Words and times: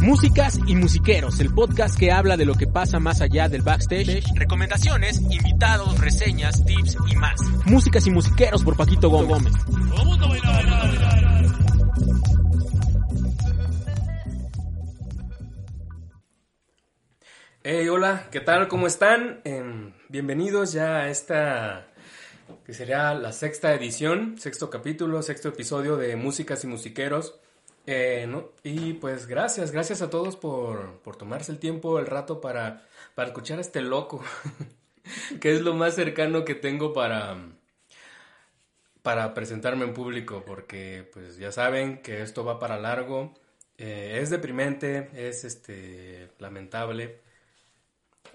Músicas 0.00 0.58
y 0.66 0.74
Musiqueros, 0.76 1.40
el 1.40 1.52
podcast 1.52 1.98
que 1.98 2.10
habla 2.10 2.36
de 2.36 2.44
lo 2.44 2.54
que 2.54 2.66
pasa 2.66 2.98
más 2.98 3.20
allá 3.20 3.48
del 3.48 3.62
backstage, 3.62 4.24
recomendaciones, 4.34 5.20
invitados, 5.20 5.98
reseñas, 6.00 6.64
tips 6.64 6.96
y 7.10 7.16
más. 7.16 7.40
Músicas 7.66 8.06
y 8.06 8.10
Musiqueros 8.10 8.64
por 8.64 8.76
Paquito 8.76 9.10
Gómez. 9.10 9.52
Hey, 17.62 17.88
hola, 17.88 18.28
¿qué 18.30 18.40
tal? 18.40 18.68
¿Cómo 18.68 18.86
están? 18.86 19.42
Em, 19.44 19.92
bienvenidos 20.08 20.72
ya 20.72 20.96
a 20.96 21.08
esta 21.10 21.89
que 22.64 22.74
sería 22.74 23.14
la 23.14 23.32
sexta 23.32 23.74
edición, 23.74 24.38
sexto 24.38 24.70
capítulo, 24.70 25.22
sexto 25.22 25.48
episodio 25.48 25.96
de 25.96 26.16
Músicas 26.16 26.64
y 26.64 26.66
Musiqueros. 26.66 27.38
Eh. 27.86 28.28
Y 28.62 28.94
pues 28.94 29.26
gracias, 29.26 29.72
gracias 29.72 30.02
a 30.02 30.10
todos 30.10 30.36
por, 30.36 31.00
por 31.00 31.16
tomarse 31.16 31.52
el 31.52 31.58
tiempo, 31.58 31.98
el 31.98 32.06
rato 32.06 32.40
para, 32.40 32.86
para 33.14 33.28
escuchar 33.28 33.58
este 33.58 33.80
loco, 33.80 34.22
que 35.40 35.52
es 35.52 35.62
lo 35.62 35.74
más 35.74 35.94
cercano 35.94 36.44
que 36.44 36.54
tengo 36.54 36.92
para, 36.92 37.36
para 39.02 39.34
presentarme 39.34 39.84
en 39.84 39.94
público, 39.94 40.44
porque 40.46 41.08
pues 41.12 41.36
ya 41.36 41.52
saben 41.52 42.02
que 42.02 42.22
esto 42.22 42.44
va 42.44 42.58
para 42.58 42.78
largo, 42.78 43.34
eh, 43.78 44.18
es 44.22 44.30
deprimente, 44.30 45.10
es 45.14 45.44
este 45.44 46.30
lamentable, 46.38 47.20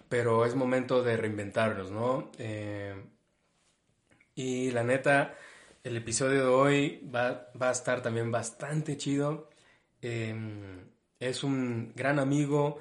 pero 0.09 0.45
es 0.45 0.55
momento 0.55 1.03
de 1.03 1.17
reinventarnos, 1.17 1.91
¿no? 1.91 2.31
Eh, 2.39 2.95
y 4.35 4.71
la 4.71 4.83
neta, 4.83 5.35
el 5.83 5.97
episodio 5.97 6.41
de 6.41 6.47
hoy 6.47 7.09
va, 7.13 7.51
va 7.59 7.69
a 7.69 7.71
estar 7.71 8.01
también 8.01 8.31
bastante 8.31 8.97
chido. 8.97 9.49
Em, 10.01 10.89
es 11.19 11.43
un 11.43 11.93
gran 11.95 12.19
amigo, 12.19 12.79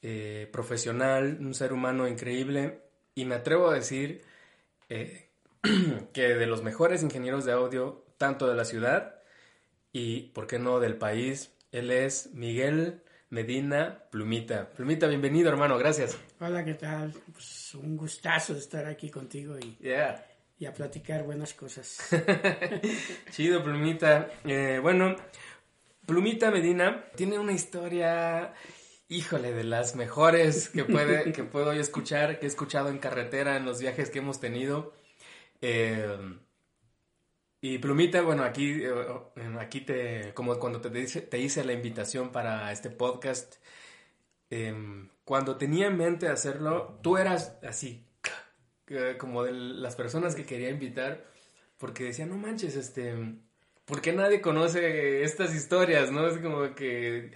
eh, 0.00 0.48
profesional, 0.52 1.38
un 1.40 1.54
ser 1.54 1.72
humano 1.72 2.06
increíble 2.06 2.82
y 3.16 3.24
me 3.24 3.34
atrevo 3.34 3.68
a 3.68 3.74
decir 3.74 4.22
eh, 4.88 5.28
que 6.12 6.34
de 6.34 6.46
los 6.46 6.62
mejores 6.62 7.02
ingenieros 7.02 7.44
de 7.44 7.52
audio, 7.52 8.04
tanto 8.16 8.46
de 8.46 8.54
la 8.54 8.64
ciudad 8.64 9.22
y, 9.92 10.28
¿por 10.30 10.46
qué 10.46 10.60
no, 10.60 10.78
del 10.78 10.96
país, 10.96 11.52
él 11.72 11.90
es 11.90 12.30
Miguel 12.32 13.02
Medina 13.30 14.04
Plumita. 14.10 14.70
Plumita, 14.70 15.08
bienvenido 15.08 15.50
hermano, 15.50 15.76
gracias. 15.76 16.16
Hola, 16.40 16.64
¿qué 16.64 16.74
tal? 16.74 17.12
Pues 17.32 17.74
un 17.74 17.96
gustazo 17.96 18.54
estar 18.54 18.86
aquí 18.86 19.10
contigo 19.10 19.58
y, 19.58 19.76
Yeah. 19.80 20.24
Y 20.58 20.66
a 20.66 20.74
platicar 20.74 21.22
buenas 21.24 21.54
cosas. 21.54 21.98
Chido, 23.30 23.62
Plumita. 23.62 24.30
Eh, 24.44 24.78
bueno, 24.82 25.14
Plumita 26.06 26.50
Medina 26.50 27.04
tiene 27.14 27.38
una 27.38 27.52
historia, 27.52 28.54
híjole, 29.08 29.52
de 29.52 29.64
las 29.64 29.94
mejores 29.94 30.68
que, 30.70 30.84
puede, 30.84 31.32
que 31.32 31.44
puedo 31.44 31.72
yo 31.72 31.80
escuchar, 31.80 32.38
que 32.40 32.46
he 32.46 32.48
escuchado 32.48 32.88
en 32.88 32.98
carretera 32.98 33.56
en 33.56 33.64
los 33.64 33.80
viajes 33.80 34.10
que 34.10 34.18
hemos 34.18 34.40
tenido. 34.40 34.94
Eh, 35.60 36.16
y 37.60 37.78
Plumita, 37.78 38.22
bueno, 38.22 38.44
aquí, 38.44 38.82
eh, 38.84 38.94
aquí 39.60 39.80
te, 39.80 40.32
como 40.34 40.58
cuando 40.58 40.80
te, 40.80 40.90
dice- 40.90 41.22
te 41.22 41.38
hice 41.38 41.64
la 41.64 41.72
invitación 41.72 42.30
para 42.30 42.70
este 42.72 42.90
podcast, 42.90 43.56
em, 44.50 45.08
cuando 45.24 45.56
tenía 45.56 45.88
en 45.88 45.96
mente 45.96 46.28
hacerlo, 46.28 46.98
tú 47.02 47.16
eras 47.16 47.58
así, 47.62 48.06
como 49.18 49.44
de 49.44 49.52
las 49.52 49.96
personas 49.96 50.34
que 50.34 50.44
quería 50.44 50.70
invitar, 50.70 51.24
porque 51.78 52.04
decía, 52.04 52.26
no 52.26 52.36
manches, 52.36 52.76
este, 52.76 53.14
¿por 53.84 54.00
qué 54.00 54.12
nadie 54.12 54.40
conoce 54.40 55.22
estas 55.22 55.54
historias? 55.54 56.10
¿No? 56.10 56.26
Es 56.26 56.38
como 56.38 56.74
que, 56.74 57.32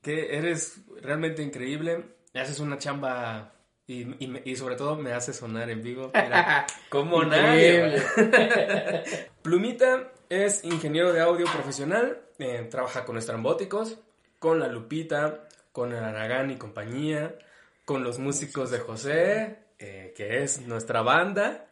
que 0.00 0.36
eres 0.36 0.80
realmente 1.00 1.42
increíble, 1.42 2.04
haces 2.34 2.60
una 2.60 2.78
chamba 2.78 3.54
y, 3.86 4.50
y 4.50 4.56
sobre 4.56 4.76
todo 4.76 4.96
me 4.96 5.12
hace 5.12 5.32
sonar 5.32 5.70
en 5.70 5.82
vivo. 5.82 6.10
Mira, 6.14 6.66
como 6.88 7.22
nadie. 7.24 8.02
Plumita 9.42 10.12
es 10.28 10.64
ingeniero 10.64 11.12
de 11.12 11.20
audio 11.20 11.46
profesional, 11.46 12.22
eh, 12.38 12.66
trabaja 12.70 13.04
con 13.04 13.18
estrambóticos, 13.18 13.98
con 14.38 14.58
la 14.58 14.68
Lupita, 14.68 15.48
con 15.72 15.92
el 15.92 16.02
Aragán 16.02 16.50
y 16.50 16.56
compañía, 16.56 17.36
con 17.84 18.04
los 18.04 18.18
músicos 18.18 18.70
de 18.70 18.78
José, 18.78 19.58
eh, 19.82 20.14
que 20.16 20.42
es 20.42 20.66
nuestra 20.66 21.02
banda, 21.02 21.66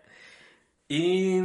y 0.89 1.41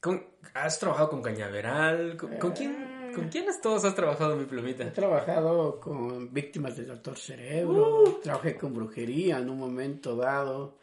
con- 0.00 0.24
has 0.54 0.78
trabajado 0.78 1.10
con 1.10 1.22
Cañaveral, 1.22 2.16
¿con, 2.16 2.36
con 2.36 2.52
quién, 2.52 3.12
con 3.14 3.28
quiénes 3.28 3.60
todos 3.60 3.84
has 3.84 3.94
trabajado, 3.94 4.36
mi 4.36 4.42
He 4.44 4.46
Plumita? 4.46 4.92
trabajado 4.92 5.80
con 5.80 6.32
víctimas 6.32 6.76
del 6.76 6.88
Doctor 6.88 7.16
Cerebro, 7.18 8.02
Uh. 8.04 8.20
trabajé 8.22 8.56
con 8.56 8.74
brujería 8.74 9.38
en 9.38 9.48
un 9.48 9.58
momento 9.58 10.16
dado, 10.16 10.76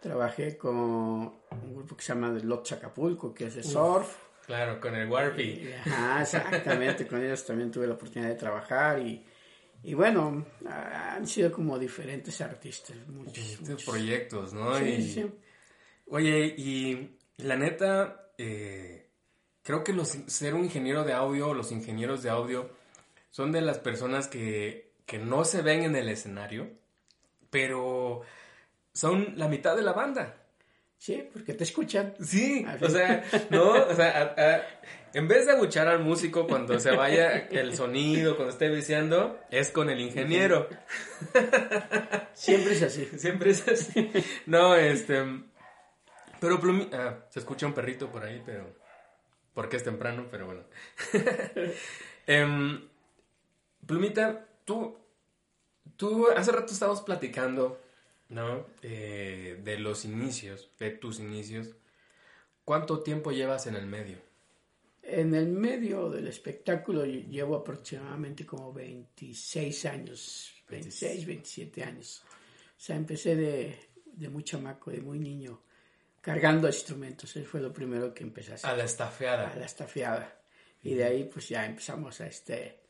trabajé 0.00 0.56
con 0.56 0.74
un 0.76 1.74
grupo 1.74 1.96
que 1.96 2.02
se 2.02 2.12
llama 2.14 2.34
The 2.36 2.44
Lot 2.44 2.72
Acapulco, 2.72 3.32
que 3.34 3.46
es 3.46 3.54
de 3.54 3.62
surf. 3.62 4.16
Claro, 4.46 4.80
con 4.80 4.94
el 4.94 5.08
Warpy. 5.10 5.68
Ajá, 5.86 6.22
exactamente, 6.22 7.06
con 7.06 7.20
ellos 7.22 7.44
también 7.44 7.70
tuve 7.72 7.86
la 7.88 7.94
oportunidad 7.94 8.30
de 8.30 8.36
trabajar 8.36 9.00
y, 9.00 9.24
y 9.82 9.94
bueno, 9.94 10.44
han 10.68 11.26
sido 11.26 11.52
como 11.52 11.78
diferentes 11.78 12.40
artistas, 12.40 12.96
muchos. 13.08 13.60
Muchos. 13.60 13.84
proyectos, 13.84 14.52
¿no? 14.52 14.76
Sí, 14.78 14.84
Y- 14.84 15.12
sí. 15.14 15.26
Oye, 16.08 16.54
y 16.56 17.16
la 17.38 17.56
neta, 17.56 18.30
eh, 18.38 19.08
creo 19.62 19.82
que 19.82 19.92
los, 19.92 20.08
ser 20.08 20.54
un 20.54 20.64
ingeniero 20.64 21.04
de 21.04 21.12
audio, 21.12 21.52
los 21.54 21.72
ingenieros 21.72 22.22
de 22.22 22.30
audio, 22.30 22.70
son 23.30 23.52
de 23.52 23.60
las 23.60 23.78
personas 23.78 24.28
que, 24.28 24.92
que 25.04 25.18
no 25.18 25.44
se 25.44 25.62
ven 25.62 25.82
en 25.82 25.96
el 25.96 26.08
escenario, 26.08 26.70
pero 27.50 28.22
son 28.92 29.34
la 29.36 29.48
mitad 29.48 29.76
de 29.76 29.82
la 29.82 29.92
banda. 29.92 30.36
Sí, 30.98 31.28
porque 31.32 31.52
te 31.54 31.64
escuchan. 31.64 32.14
Sí, 32.20 32.64
o 32.80 32.88
sea, 32.88 33.22
no, 33.50 33.70
o 33.72 33.94
sea, 33.94 34.34
a- 34.36 34.42
a- 34.56 34.62
en 35.12 35.28
vez 35.28 35.46
de 35.46 35.52
abuchar 35.52 35.88
al 35.88 36.00
músico 36.00 36.46
cuando 36.46 36.78
se 36.80 36.90
vaya 36.90 37.46
el 37.50 37.74
sonido, 37.76 38.34
cuando 38.36 38.52
esté 38.52 38.68
viciando, 38.68 39.38
es 39.50 39.70
con 39.70 39.88
el 39.90 40.00
ingeniero. 40.00 40.68
Siempre 42.34 42.72
es 42.72 42.82
así. 42.82 43.04
Siempre 43.16 43.50
es 43.50 43.66
así. 43.68 44.10
No, 44.46 44.74
este. 44.74 45.24
Pero 46.40 46.60
Plumi. 46.60 46.88
Ah, 46.92 47.18
se 47.30 47.38
escucha 47.38 47.66
un 47.66 47.72
perrito 47.74 48.10
por 48.10 48.24
ahí, 48.24 48.42
pero. 48.44 48.74
Porque 49.54 49.76
es 49.76 49.84
temprano, 49.84 50.26
pero 50.30 50.46
bueno. 50.46 50.62
Em, 52.26 52.86
Plumita, 53.86 54.44
tú. 54.64 54.98
Tú 55.96 56.28
hace 56.36 56.52
rato 56.52 56.72
estábamos 56.72 57.00
platicando, 57.02 57.80
¿no? 58.28 58.66
Eh, 58.82 59.60
de 59.62 59.78
los 59.78 60.04
inicios, 60.04 60.70
de 60.78 60.90
tus 60.90 61.20
inicios. 61.20 61.74
¿Cuánto 62.64 63.02
tiempo 63.02 63.30
llevas 63.30 63.66
en 63.66 63.76
el 63.76 63.86
medio? 63.86 64.18
En 65.02 65.34
el 65.34 65.46
medio 65.46 66.10
del 66.10 66.26
espectáculo 66.26 67.06
lle- 67.06 67.28
llevo 67.28 67.54
aproximadamente 67.56 68.44
como 68.44 68.72
26 68.72 69.84
años, 69.86 70.52
26, 70.68 71.26
27 71.26 71.84
años. 71.84 72.24
O 72.76 72.80
sea, 72.80 72.96
empecé 72.96 73.36
de, 73.36 73.78
de 74.04 74.28
muy 74.28 74.42
chamaco, 74.42 74.90
de 74.90 75.00
muy 75.00 75.20
niño, 75.20 75.62
cargando 76.20 76.66
instrumentos. 76.66 77.36
Eso 77.36 77.48
fue 77.48 77.60
lo 77.60 77.72
primero 77.72 78.12
que 78.12 78.24
empecé 78.24 78.52
a 78.52 78.54
hacer, 78.56 78.70
A 78.70 78.76
la 78.76 78.84
estafeada. 78.84 79.50
a 79.52 79.56
la 79.56 79.64
estafiada. 79.66 80.40
Y 80.82 80.94
de 80.94 81.04
ahí 81.04 81.24
pues 81.32 81.48
ya 81.48 81.64
empezamos 81.64 82.20
a 82.20 82.26
este, 82.26 82.80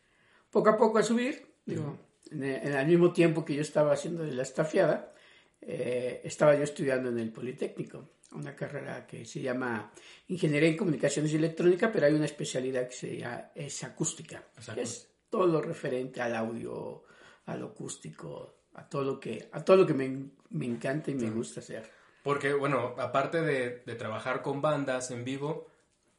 poco 0.50 0.70
a 0.70 0.76
poco 0.76 0.98
a 0.98 1.02
subir. 1.02 1.46
Digo, 1.66 1.98
en, 2.30 2.42
el, 2.44 2.66
en 2.66 2.72
el 2.76 2.86
mismo 2.86 3.12
tiempo 3.12 3.44
que 3.44 3.54
yo 3.54 3.60
estaba 3.62 3.92
haciendo 3.92 4.22
de 4.24 4.32
la 4.32 4.42
estafiada, 4.42 5.12
eh, 5.60 6.20
estaba 6.24 6.54
yo 6.54 6.64
estudiando 6.64 7.08
en 7.08 7.18
el 7.18 7.32
Politécnico, 7.32 8.10
una 8.32 8.54
carrera 8.54 9.06
que 9.06 9.24
se 9.24 9.40
llama 9.40 9.92
Ingeniería 10.28 10.68
en 10.68 10.76
Comunicaciones 10.76 11.32
y 11.32 11.36
Electrónica, 11.36 11.90
pero 11.90 12.06
hay 12.06 12.14
una 12.14 12.24
especialidad 12.24 12.88
que 12.88 12.94
se 12.94 13.16
llama, 13.16 13.50
es 13.54 13.82
acústica, 13.84 14.44
que 14.74 14.82
es 14.82 15.08
todo 15.30 15.46
lo 15.46 15.60
referente 15.60 16.20
al 16.20 16.34
audio, 16.34 17.04
al 17.46 17.62
acústico, 17.62 18.56
a 18.74 18.88
todo 18.88 19.04
lo 19.04 19.20
que, 19.20 19.48
a 19.52 19.64
todo 19.64 19.76
lo 19.76 19.86
que 19.86 19.94
me, 19.94 20.30
me 20.50 20.66
encanta 20.66 21.10
y 21.10 21.14
me 21.14 21.30
gusta 21.30 21.60
hacer. 21.60 21.90
Porque, 22.22 22.52
bueno, 22.52 22.94
aparte 22.98 23.40
de, 23.40 23.82
de 23.86 23.94
trabajar 23.94 24.42
con 24.42 24.60
bandas 24.60 25.10
en 25.12 25.24
vivo, 25.24 25.68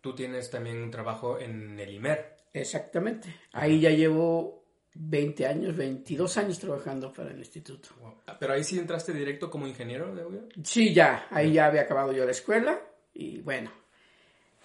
tú 0.02 0.16
tienes 0.16 0.50
también 0.50 0.82
un 0.82 0.90
trabajo 0.90 1.40
en 1.40 1.80
el 1.80 1.94
IMER. 1.94 2.38
Exactamente. 2.54 3.36
Ahí 3.52 3.82
ya 3.82 3.90
llevo 3.90 4.57
20 5.00 5.46
años, 5.48 5.76
22 5.76 6.38
años 6.38 6.60
trabajando 6.60 7.14
para 7.14 7.32
el 7.32 7.38
instituto. 7.40 7.90
Pero 8.40 8.54
ahí 8.54 8.64
sí 8.64 8.78
entraste 8.80 9.14
directo 9.14 9.50
como 9.50 9.68
ingeniero 9.68 10.14
de 10.16 10.22
audio. 10.24 10.42
Sí, 10.64 10.94
ya, 10.94 11.28
ahí 11.32 11.54
ya 11.54 11.68
había 11.68 11.82
acabado 11.82 12.12
yo 12.14 12.26
la 12.26 12.32
escuela 12.32 12.82
y 13.14 13.40
bueno, 13.42 13.72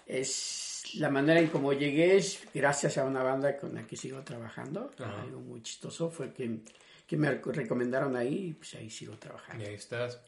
es 0.06 0.94
la 0.98 1.08
manera 1.10 1.40
en 1.40 1.48
cómo 1.48 1.72
llegué 1.72 2.16
es 2.16 2.40
gracias 2.52 2.98
a 2.98 3.04
una 3.04 3.22
banda 3.22 3.56
con 3.56 3.74
la 3.74 3.86
que 3.86 3.96
sigo 3.96 4.20
trabajando. 4.22 4.90
Ajá. 4.98 5.22
Algo 5.22 5.40
muy 5.40 5.62
chistoso 5.62 6.10
fue 6.10 6.32
que, 6.32 6.60
que 7.06 7.16
me 7.16 7.28
rec- 7.30 7.52
recomendaron 7.52 8.16
ahí 8.16 8.48
y 8.48 8.52
pues 8.54 8.74
ahí 8.74 8.90
sigo 8.90 9.16
trabajando. 9.18 9.62
Y 9.64 9.66
ahí 9.68 9.74
estás. 9.74 10.20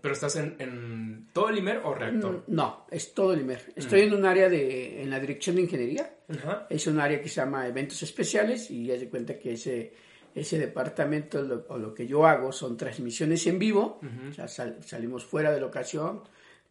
¿Pero 0.00 0.14
estás 0.14 0.34
en, 0.36 0.56
en 0.58 1.28
todo 1.32 1.48
el 1.50 1.58
IMER 1.58 1.82
o 1.84 1.94
reactor? 1.94 2.44
Mm, 2.46 2.54
No, 2.54 2.86
es 2.90 3.14
todo 3.14 3.32
el 3.34 3.42
IMER. 3.42 3.72
Estoy 3.76 4.00
en 4.02 4.14
un 4.14 4.24
área 4.26 4.48
de, 4.48 5.02
en 5.02 5.10
la 5.10 5.20
dirección 5.20 5.56
de 5.56 5.62
ingeniería. 5.62 6.16
Ajá. 6.28 6.66
Es 6.68 6.86
un 6.88 6.98
área 6.98 7.20
que 7.20 7.28
se 7.28 7.36
llama 7.36 7.66
eventos 7.68 8.02
especiales 8.02 8.70
y 8.70 8.86
ya 8.86 8.98
se 8.98 9.08
cuenta 9.08 9.38
que 9.38 9.52
ese, 9.52 9.92
ese 10.34 10.58
departamento 10.58 11.42
lo- 11.42 11.66
o 11.68 11.78
lo 11.78 11.94
que 11.94 12.06
yo 12.06 12.26
hago 12.26 12.50
son 12.50 12.76
transmisiones 12.76 13.46
en 13.46 13.58
vivo. 13.60 14.00
O 14.28 14.32
sea, 14.32 14.48
sal- 14.48 14.78
salimos 14.84 15.24
fuera 15.24 15.52
de 15.52 15.60
la 15.60 15.66
ocasión. 15.66 16.22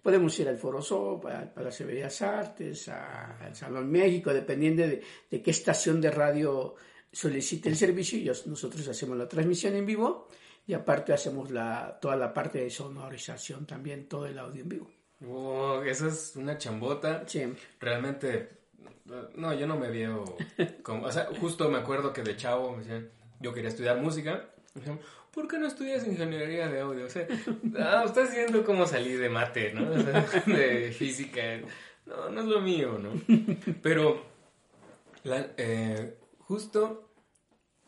Podemos 0.01 0.37
ir 0.39 0.49
al 0.49 0.57
Foro 0.57 0.81
Sol, 0.81 1.19
al 1.29 1.53
Palacio 1.53 1.85
de 1.87 1.93
Bellas 1.93 2.21
Artes, 2.21 2.89
a- 2.89 3.37
al 3.37 3.55
Salón 3.55 3.89
México, 3.89 4.33
dependiendo 4.33 4.83
de, 4.83 5.01
de 5.31 5.41
qué 5.41 5.51
estación 5.51 6.01
de 6.01 6.11
radio 6.11 6.75
solicite 7.11 7.69
el 7.69 7.75
servicio. 7.77 8.19
Y 8.19 8.29
os- 8.29 8.45
nosotros 8.47 8.85
hacemos 8.89 9.17
la 9.17 9.27
transmisión 9.29 9.75
en 9.75 9.85
vivo 9.85 10.27
y 10.69 10.73
aparte 10.75 11.13
hacemos 11.13 11.49
la, 11.49 11.97
toda 11.99 12.15
la 12.15 12.31
parte 12.31 12.59
de 12.59 12.69
sonorización 12.69 13.65
también, 13.65 14.07
todo 14.07 14.27
el 14.27 14.37
audio 14.37 14.61
en 14.61 14.69
vivo. 14.69 14.91
Wow, 15.21 15.81
esa 15.81 16.09
es 16.09 16.35
una 16.35 16.59
chambota. 16.59 17.23
Sí. 17.27 17.41
Realmente, 17.79 18.49
no, 19.35 19.51
yo 19.55 19.65
no 19.65 19.77
me 19.77 19.89
veo 19.89 20.37
como, 20.83 21.07
o 21.07 21.11
sea, 21.11 21.25
justo 21.41 21.69
me 21.69 21.79
acuerdo 21.79 22.13
que 22.13 22.21
de 22.21 22.37
chavo 22.37 22.73
me 22.73 22.83
decían, 22.83 23.09
yo 23.39 23.51
quería 23.51 23.69
estudiar 23.69 23.97
música. 23.99 24.45
Me 24.75 24.81
decían, 24.81 24.99
¿por 25.31 25.47
qué 25.47 25.57
no 25.57 25.65
estudias 25.65 26.05
ingeniería 26.05 26.67
de 26.69 26.81
audio? 26.81 27.05
O 27.07 27.09
sea, 27.09 27.27
ah, 27.79 28.03
estás 28.05 28.31
viendo 28.31 28.63
cómo 28.63 28.85
salí 28.85 29.13
de 29.13 29.29
mate, 29.29 29.73
¿no? 29.73 29.89
O 29.91 29.99
sea, 30.03 30.21
de 30.45 30.91
física. 30.91 31.41
No, 32.05 32.29
no 32.29 32.41
es 32.41 32.45
lo 32.47 32.61
mío, 32.61 32.99
¿no? 32.99 33.13
Pero, 33.81 34.23
la- 35.23 35.49
eh, 35.57 36.15
justo, 36.39 37.11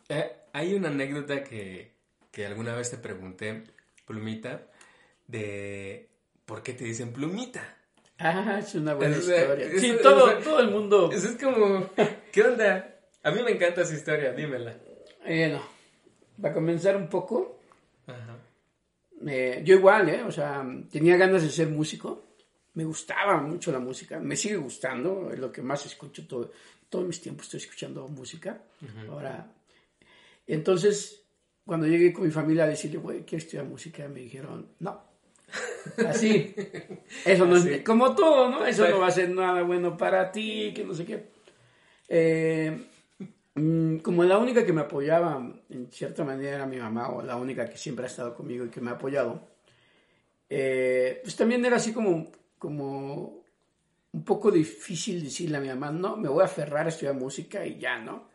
eh, 0.09 0.31
hay 0.53 0.73
una 0.73 0.87
anécdota 0.89 1.43
que, 1.43 1.91
que 2.31 2.45
alguna 2.45 2.75
vez 2.75 2.89
te 2.91 2.97
pregunté, 2.97 3.63
Plumita, 4.05 4.67
de 5.27 6.09
por 6.45 6.63
qué 6.63 6.73
te 6.73 6.83
dicen 6.85 7.11
Plumita. 7.13 7.77
Ah, 8.17 8.59
es 8.59 8.75
una 8.75 8.93
buena 8.93 9.15
Es, 9.17 9.27
eh, 9.27 9.35
historia. 9.41 9.65
es- 9.67 9.81
Sí, 9.81 9.89
es- 9.91 10.01
todo, 10.01 10.37
todo 10.39 10.59
el 10.59 10.69
mundo. 10.71 11.11
Eso 11.11 11.29
es 11.29 11.41
como, 11.41 11.89
¿qué 12.31 12.43
onda? 12.43 12.99
A 13.23 13.31
mí 13.31 13.41
me 13.43 13.51
encanta 13.51 13.81
esa 13.81 13.93
historia, 13.95 14.31
dímela. 14.33 14.75
Eh, 15.25 15.49
no. 15.49 15.61
Para 16.41 16.53
comenzar 16.53 16.95
un 16.95 17.07
poco, 17.09 17.59
Ajá. 18.07 18.37
eh, 19.27 19.61
yo 19.63 19.75
igual, 19.75 20.09
¿eh? 20.09 20.23
O 20.23 20.31
sea, 20.31 20.63
tenía 20.91 21.17
ganas 21.17 21.43
de 21.43 21.49
ser 21.49 21.67
músico. 21.69 22.27
Me 22.73 22.83
gustaba 22.85 23.37
mucho 23.41 23.71
la 23.71 23.79
música. 23.79 24.19
Me 24.19 24.35
sigue 24.35 24.55
gustando. 24.57 25.29
Es 25.31 25.39
lo 25.39 25.51
que 25.51 25.61
más 25.61 25.85
escucho 25.85 26.25
todo, 26.27 26.51
todos 26.89 27.05
mis 27.05 27.21
tiempos. 27.21 27.45
Estoy 27.47 27.59
escuchando 27.59 28.07
música. 28.07 28.61
Ahora, 29.09 29.51
entonces, 30.47 31.20
cuando 31.71 31.87
llegué 31.87 32.11
con 32.11 32.25
mi 32.25 32.31
familia 32.31 32.65
a 32.65 32.67
decirle, 32.67 32.97
güey, 32.97 33.23
quiero 33.23 33.41
estudiar 33.41 33.65
música, 33.65 34.05
me 34.09 34.19
dijeron, 34.19 34.67
no. 34.79 35.01
Así. 36.05 36.53
Eso 37.23 37.45
no 37.45 37.55
Así. 37.55 37.75
es, 37.75 37.83
como 37.83 38.13
todo, 38.13 38.49
¿no? 38.49 38.65
Eso 38.65 38.89
no 38.89 38.99
va 38.99 39.07
a 39.07 39.11
ser 39.11 39.29
nada 39.29 39.61
bueno 39.61 39.95
para 39.95 40.33
ti, 40.33 40.73
que 40.75 40.83
no 40.83 40.93
sé 40.93 41.05
qué. 41.05 41.29
Eh, 42.09 42.77
mm, 43.55 43.99
como 43.99 44.25
la 44.25 44.37
única 44.37 44.65
que 44.65 44.73
me 44.73 44.81
apoyaba, 44.81 45.49
en 45.69 45.89
cierta 45.89 46.25
manera, 46.25 46.55
era 46.55 46.65
mi 46.65 46.75
mamá, 46.75 47.07
o 47.07 47.21
la 47.21 47.37
única 47.37 47.69
que 47.69 47.77
siempre 47.77 48.03
ha 48.03 48.09
estado 48.09 48.35
conmigo 48.35 48.65
y 48.65 48.69
que 48.69 48.81
me 48.81 48.89
ha 48.89 48.95
apoyado, 48.95 49.47
eh, 50.49 51.21
pues 51.23 51.37
también 51.37 51.63
era 51.63 51.77
así 51.77 51.93
como, 51.93 52.33
como 52.57 53.45
un 54.11 54.25
poco 54.25 54.51
difícil 54.51 55.23
decirle 55.23 55.55
a 55.55 55.61
mi 55.61 55.69
mamá, 55.69 55.89
no, 55.89 56.17
me 56.17 56.27
voy 56.27 56.41
a 56.41 56.47
aferrar 56.47 56.87
a 56.87 56.89
estudiar 56.89 57.15
música 57.15 57.65
y 57.65 57.79
ya, 57.79 57.97
¿no? 57.97 58.29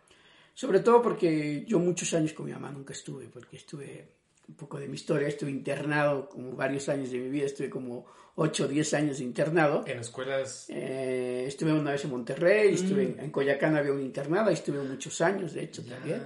Sobre 0.57 0.81
todo 0.81 1.03
porque 1.03 1.67
yo 1.67 1.79
muchos 1.79 2.15
años 2.15 2.33
con 2.33 2.47
mi 2.47 2.53
mamá 2.53 2.71
nunca 2.71 2.95
estuve, 2.95 3.29
porque 3.29 3.59
estuve, 3.59 4.09
un 4.49 4.55
poco 4.55 4.79
de 4.79 4.89
mi 4.89 4.95
historia, 4.95 5.29
estuve 5.29 5.51
internado 5.51 6.31
como 6.31 6.53
varios 6.53 6.89
años 6.89 7.11
de 7.11 7.19
mi 7.19 7.29
vida, 7.29 7.45
estuve 7.45 7.69
como 7.69 8.07
8 8.37 8.65
o 8.65 8.67
10 8.67 8.95
años 8.95 9.19
de 9.19 9.25
internado. 9.25 9.85
En 9.87 9.99
escuelas, 9.99 10.65
Eh, 10.71 11.45
estuve 11.47 11.75
una 11.75 11.91
vez 11.91 12.03
en 12.05 12.11
Monterrey, 12.11 12.73
estuve 12.73 13.03
en, 13.03 13.21
en 13.21 13.31
Coyacán 13.31 13.77
había 13.77 13.93
un 13.93 14.01
internado, 14.01 14.49
ahí 14.49 14.55
estuve 14.55 14.81
muchos 14.81 15.21
años, 15.21 15.53
de 15.53 15.63
hecho, 15.63 15.85
también. 15.85 16.23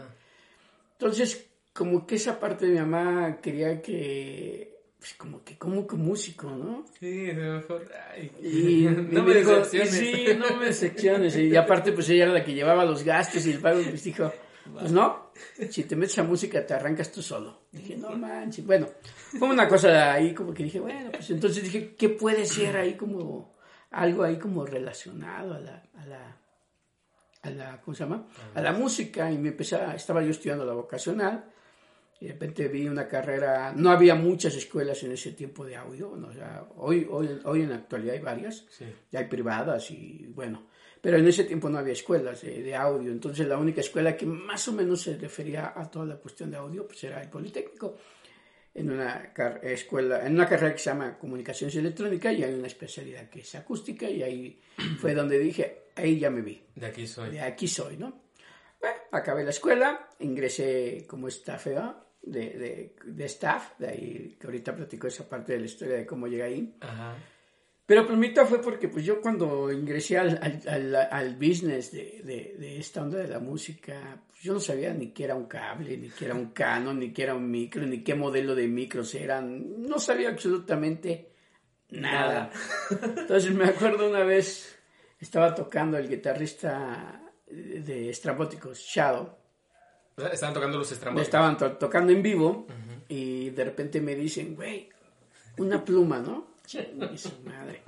Entonces, 0.93 1.47
como 1.73 2.07
que 2.07 2.15
esa 2.15 2.39
parte 2.39 2.67
de 2.67 2.73
mi 2.75 2.79
mamá 2.79 3.41
quería 3.43 3.83
que, 3.83 4.70
pues 5.01 5.15
como 5.15 5.43
que, 5.43 5.57
como 5.59 5.87
que 5.87 5.97
músico, 5.97 6.49
¿no? 6.51 6.85
sí, 7.01 7.09
de 7.27 7.35
mejor, 7.35 7.91
ay, 8.13 8.31
Y 8.41 8.85
no 8.91 9.23
me 9.25 9.33
me 9.33 9.35
dijo, 9.41 9.51
decepciones. 9.57 9.91
sí, 9.97 10.25
no 10.39 10.57
me 10.57 10.67
decepciones. 10.73 11.37
Y 11.37 11.57
aparte, 11.57 11.91
pues 11.93 12.09
ella 12.11 12.25
era 12.25 12.33
la 12.35 12.45
que 12.45 12.55
llevaba 12.55 12.85
los 12.85 13.03
gastos 13.03 13.45
y 13.47 13.53
el 13.53 13.59
pago. 13.61 13.81
Pues 13.83 14.05
dijo, 14.05 14.31
pues 14.79 14.93
no, 14.93 15.33
si 15.71 15.85
te 15.85 15.97
metes 15.97 16.19
a 16.19 16.23
música 16.23 16.65
te 16.65 16.75
arrancas 16.75 17.11
tú 17.11 17.23
solo. 17.23 17.63
Dije, 17.73 17.97
no 17.97 18.11
manches. 18.11 18.65
Bueno, 18.67 18.89
fue 19.39 19.49
una 19.49 19.67
cosa 19.67 20.13
ahí 20.13 20.35
como 20.35 20.53
que 20.55 20.65
dije, 20.65 20.79
bueno, 20.81 21.11
pues 21.13 21.31
entonces 21.31 21.63
dije, 21.65 21.95
¿qué 21.97 22.11
puede 22.11 22.45
ser 22.45 22.77
ahí 22.77 22.95
como 22.95 23.55
algo 23.91 24.23
ahí 24.23 24.39
como 24.39 24.65
relacionado 24.67 25.55
a 25.55 25.59
la, 25.61 25.83
a 25.97 26.07
la, 26.07 26.37
a 27.43 27.51
la, 27.51 27.81
¿cómo 27.81 27.95
se 27.95 28.05
llama? 28.05 28.29
A 28.55 28.61
la 28.61 28.73
música. 28.73 29.33
Y 29.33 29.39
me 29.39 29.49
empecé, 29.49 29.77
a- 29.77 29.95
estaba 29.95 30.23
yo 30.23 30.31
estudiando 30.31 30.65
la 30.67 30.75
vocacional. 30.75 31.45
De 32.21 32.29
repente 32.29 32.69
vi 32.69 32.87
una 32.87 33.09
carrera, 33.09 33.73
no 33.75 33.91
había 33.91 34.15
muchas 34.15 34.55
escuelas 34.55 35.03
en 35.05 35.13
ese 35.13 35.33
tiempo 35.33 35.65
de 35.65 35.77
audio, 35.77 36.15
¿no? 36.17 36.29
o 36.29 36.33
sea, 36.33 36.67
hoy, 36.77 37.07
hoy, 37.11 37.41
hoy 37.45 37.63
en 37.63 37.71
la 37.71 37.77
actualidad 37.77 38.15
hay 38.15 38.21
varias, 38.21 38.67
Sí. 38.69 38.85
ya 39.11 39.21
hay 39.21 39.27
privadas 39.27 39.91
y 39.91 40.27
bueno, 40.35 40.67
pero 41.01 41.17
en 41.17 41.27
ese 41.27 41.45
tiempo 41.45 41.71
no 41.71 41.79
había 41.79 41.95
escuelas 41.95 42.43
de, 42.43 42.63
de 42.63 42.75
audio, 42.75 43.11
entonces 43.11 43.49
la 43.49 43.57
única 43.57 43.81
escuela 43.81 44.17
que 44.19 44.27
más 44.27 44.69
o 44.69 44.73
menos 44.73 45.01
se 45.01 45.17
refería 45.17 45.73
a 45.75 45.91
toda 45.91 46.05
la 46.05 46.17
cuestión 46.17 46.51
de 46.51 46.59
audio 46.59 46.87
pues 46.87 47.03
era 47.05 47.23
el 47.23 47.31
Politécnico, 47.31 47.97
en 48.75 48.91
una 48.91 49.33
escuela, 49.63 50.25
en 50.27 50.35
una 50.35 50.47
carrera 50.47 50.73
que 50.75 50.79
se 50.79 50.91
llama 50.91 51.19
Comunicaciones 51.19 51.75
Electrónicas 51.75 52.35
y 52.39 52.45
hay 52.45 52.53
una 52.55 52.67
especialidad 52.69 53.29
que 53.31 53.41
es 53.41 53.55
acústica 53.55 54.09
y 54.09 54.23
ahí 54.23 54.61
fue 55.01 55.15
donde 55.15 55.39
dije, 55.39 55.85
ahí 55.97 56.19
ya 56.21 56.29
me 56.31 56.43
vi 56.43 56.63
De 56.77 56.85
aquí 56.87 57.07
soy. 57.07 57.31
de 57.31 57.41
aquí 57.41 57.67
soy, 57.67 57.97
¿no? 57.97 58.21
Bueno, 58.79 58.97
acabé 59.11 59.43
la 59.43 59.51
escuela, 59.51 60.09
ingresé 60.21 61.05
como 61.09 61.29
staff 61.29 61.67
de, 62.23 62.51
de, 62.51 62.97
de 63.05 63.25
staff, 63.27 63.79
de 63.79 63.89
ahí 63.89 64.37
que 64.39 64.47
ahorita 64.47 64.75
platico 64.75 65.07
esa 65.07 65.29
parte 65.29 65.53
de 65.53 65.61
la 65.61 65.67
historia 65.67 65.97
de 65.97 66.07
cómo 66.07 66.27
llegué 66.27 66.43
ahí. 66.43 66.77
Ajá. 66.81 67.17
Pero 67.91 68.07
Plumita 68.07 68.47
fue 68.47 68.63
porque 68.63 68.87
pues 68.87 69.05
yo 69.05 69.21
cuando 69.21 69.73
ingresé 69.73 70.17
al, 70.17 70.39
al, 70.41 70.63
al, 70.69 70.95
al 70.95 71.35
business 71.35 71.91
de, 71.91 72.21
de, 72.23 72.55
de 72.57 72.79
esta 72.79 73.03
onda 73.03 73.19
de 73.19 73.27
la 73.27 73.41
música, 73.41 74.23
pues 74.29 74.43
yo 74.43 74.53
no 74.53 74.61
sabía 74.61 74.95
ni 74.95 75.09
qué 75.11 75.25
era 75.25 75.35
un 75.35 75.47
cable, 75.47 75.97
ni 75.97 76.09
qué 76.09 76.27
era 76.27 76.37
un 76.37 76.51
canon, 76.53 77.01
ni 77.01 77.13
qué 77.13 77.25
era 77.25 77.35
un 77.35 77.51
micro, 77.51 77.85
ni 77.85 78.05
qué 78.05 78.15
modelo 78.15 78.55
de 78.55 78.69
micros 78.69 79.13
eran. 79.17 79.83
No 79.83 79.99
sabía 79.99 80.29
absolutamente 80.29 81.33
nada. 81.89 82.53
Entonces 82.93 83.53
me 83.53 83.65
acuerdo 83.65 84.09
una 84.09 84.23
vez, 84.23 84.79
estaba 85.19 85.53
tocando 85.53 85.99
el 85.99 86.09
guitarrista 86.09 87.21
de 87.49 88.09
Estrambóticos, 88.09 88.79
Shadow, 88.79 89.37
O 90.17 90.21
sea, 90.21 90.31
Estaban 90.31 90.55
tocando 90.55 90.79
los 90.79 90.91
me 90.91 90.95
estrambóticos. 90.95 91.27
estaban 91.29 91.57
to- 91.57 91.73
tocando 91.73 92.13
en 92.13 92.23
vivo 92.23 92.67
y 93.09 93.51
de 93.51 93.65
repente 93.65 94.01
me 94.01 94.15
dicen, 94.15 94.55
güey, 94.55 94.89
una 95.59 95.85
pluma, 95.85 96.19
¿no? 96.19 96.47
Chingue 96.67 97.17
su 97.19 97.31
madre. 97.45 97.83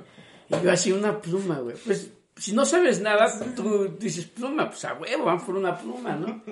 Y 0.48 0.64
yo 0.64 0.70
así, 0.72 0.92
una 0.92 1.20
pluma, 1.20 1.58
güey. 1.60 1.76
Pues 1.84 2.10
si 2.36 2.52
no 2.54 2.64
sabes 2.64 3.00
nada, 3.00 3.30
tú 3.54 3.96
dices 4.00 4.24
pluma, 4.26 4.68
pues 4.70 4.84
a 4.86 4.94
huevo, 4.94 5.26
van 5.26 5.44
por 5.44 5.54
una 5.56 5.76
pluma, 5.78 6.16
¿no? 6.16 6.42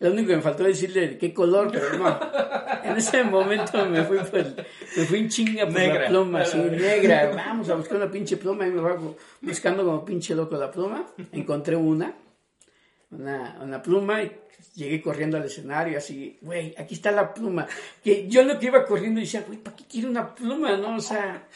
Lo 0.00 0.10
único 0.10 0.28
que 0.28 0.36
me 0.36 0.42
faltó 0.42 0.64
decirle 0.64 1.08
de 1.08 1.18
qué 1.18 1.32
color, 1.34 1.70
pero 1.70 1.98
no. 1.98 2.18
En 2.82 2.96
ese 2.96 3.22
momento 3.24 3.84
me 3.86 4.02
fui, 4.04 4.18
el- 4.32 4.56
me 4.96 5.04
fui 5.04 5.18
en 5.18 5.28
chinga 5.28 5.64
por 5.66 5.74
Negra. 5.74 6.00
la 6.02 6.08
pluma, 6.08 6.40
así, 6.40 6.56
negra. 6.58 7.32
Vamos 7.36 7.68
a 7.68 7.74
buscar 7.74 7.98
una 7.98 8.10
pinche 8.10 8.36
pluma 8.38 8.66
y 8.66 8.70
me 8.70 8.80
voy 8.80 9.14
buscando 9.42 9.84
como 9.84 10.04
pinche 10.04 10.34
loco 10.34 10.56
la 10.56 10.70
pluma. 10.70 11.06
Encontré 11.32 11.76
una 11.76 12.14
una, 13.10 13.58
una 13.62 13.82
pluma 13.82 14.22
y 14.22 14.32
llegué 14.74 15.00
corriendo 15.00 15.36
al 15.36 15.44
escenario 15.44 15.98
así, 15.98 16.38
güey, 16.42 16.74
aquí 16.78 16.94
está 16.94 17.10
la 17.10 17.32
pluma. 17.32 17.66
Que 18.02 18.28
yo 18.28 18.42
lo 18.42 18.58
que 18.58 18.66
iba 18.66 18.84
corriendo 18.84 19.20
decía, 19.20 19.44
güey, 19.46 19.58
¿para 19.58 19.76
qué 19.76 19.84
quiere 19.84 20.08
una 20.08 20.34
pluma, 20.34 20.76
no? 20.76 20.96
O 20.96 21.00
sea, 21.00 21.46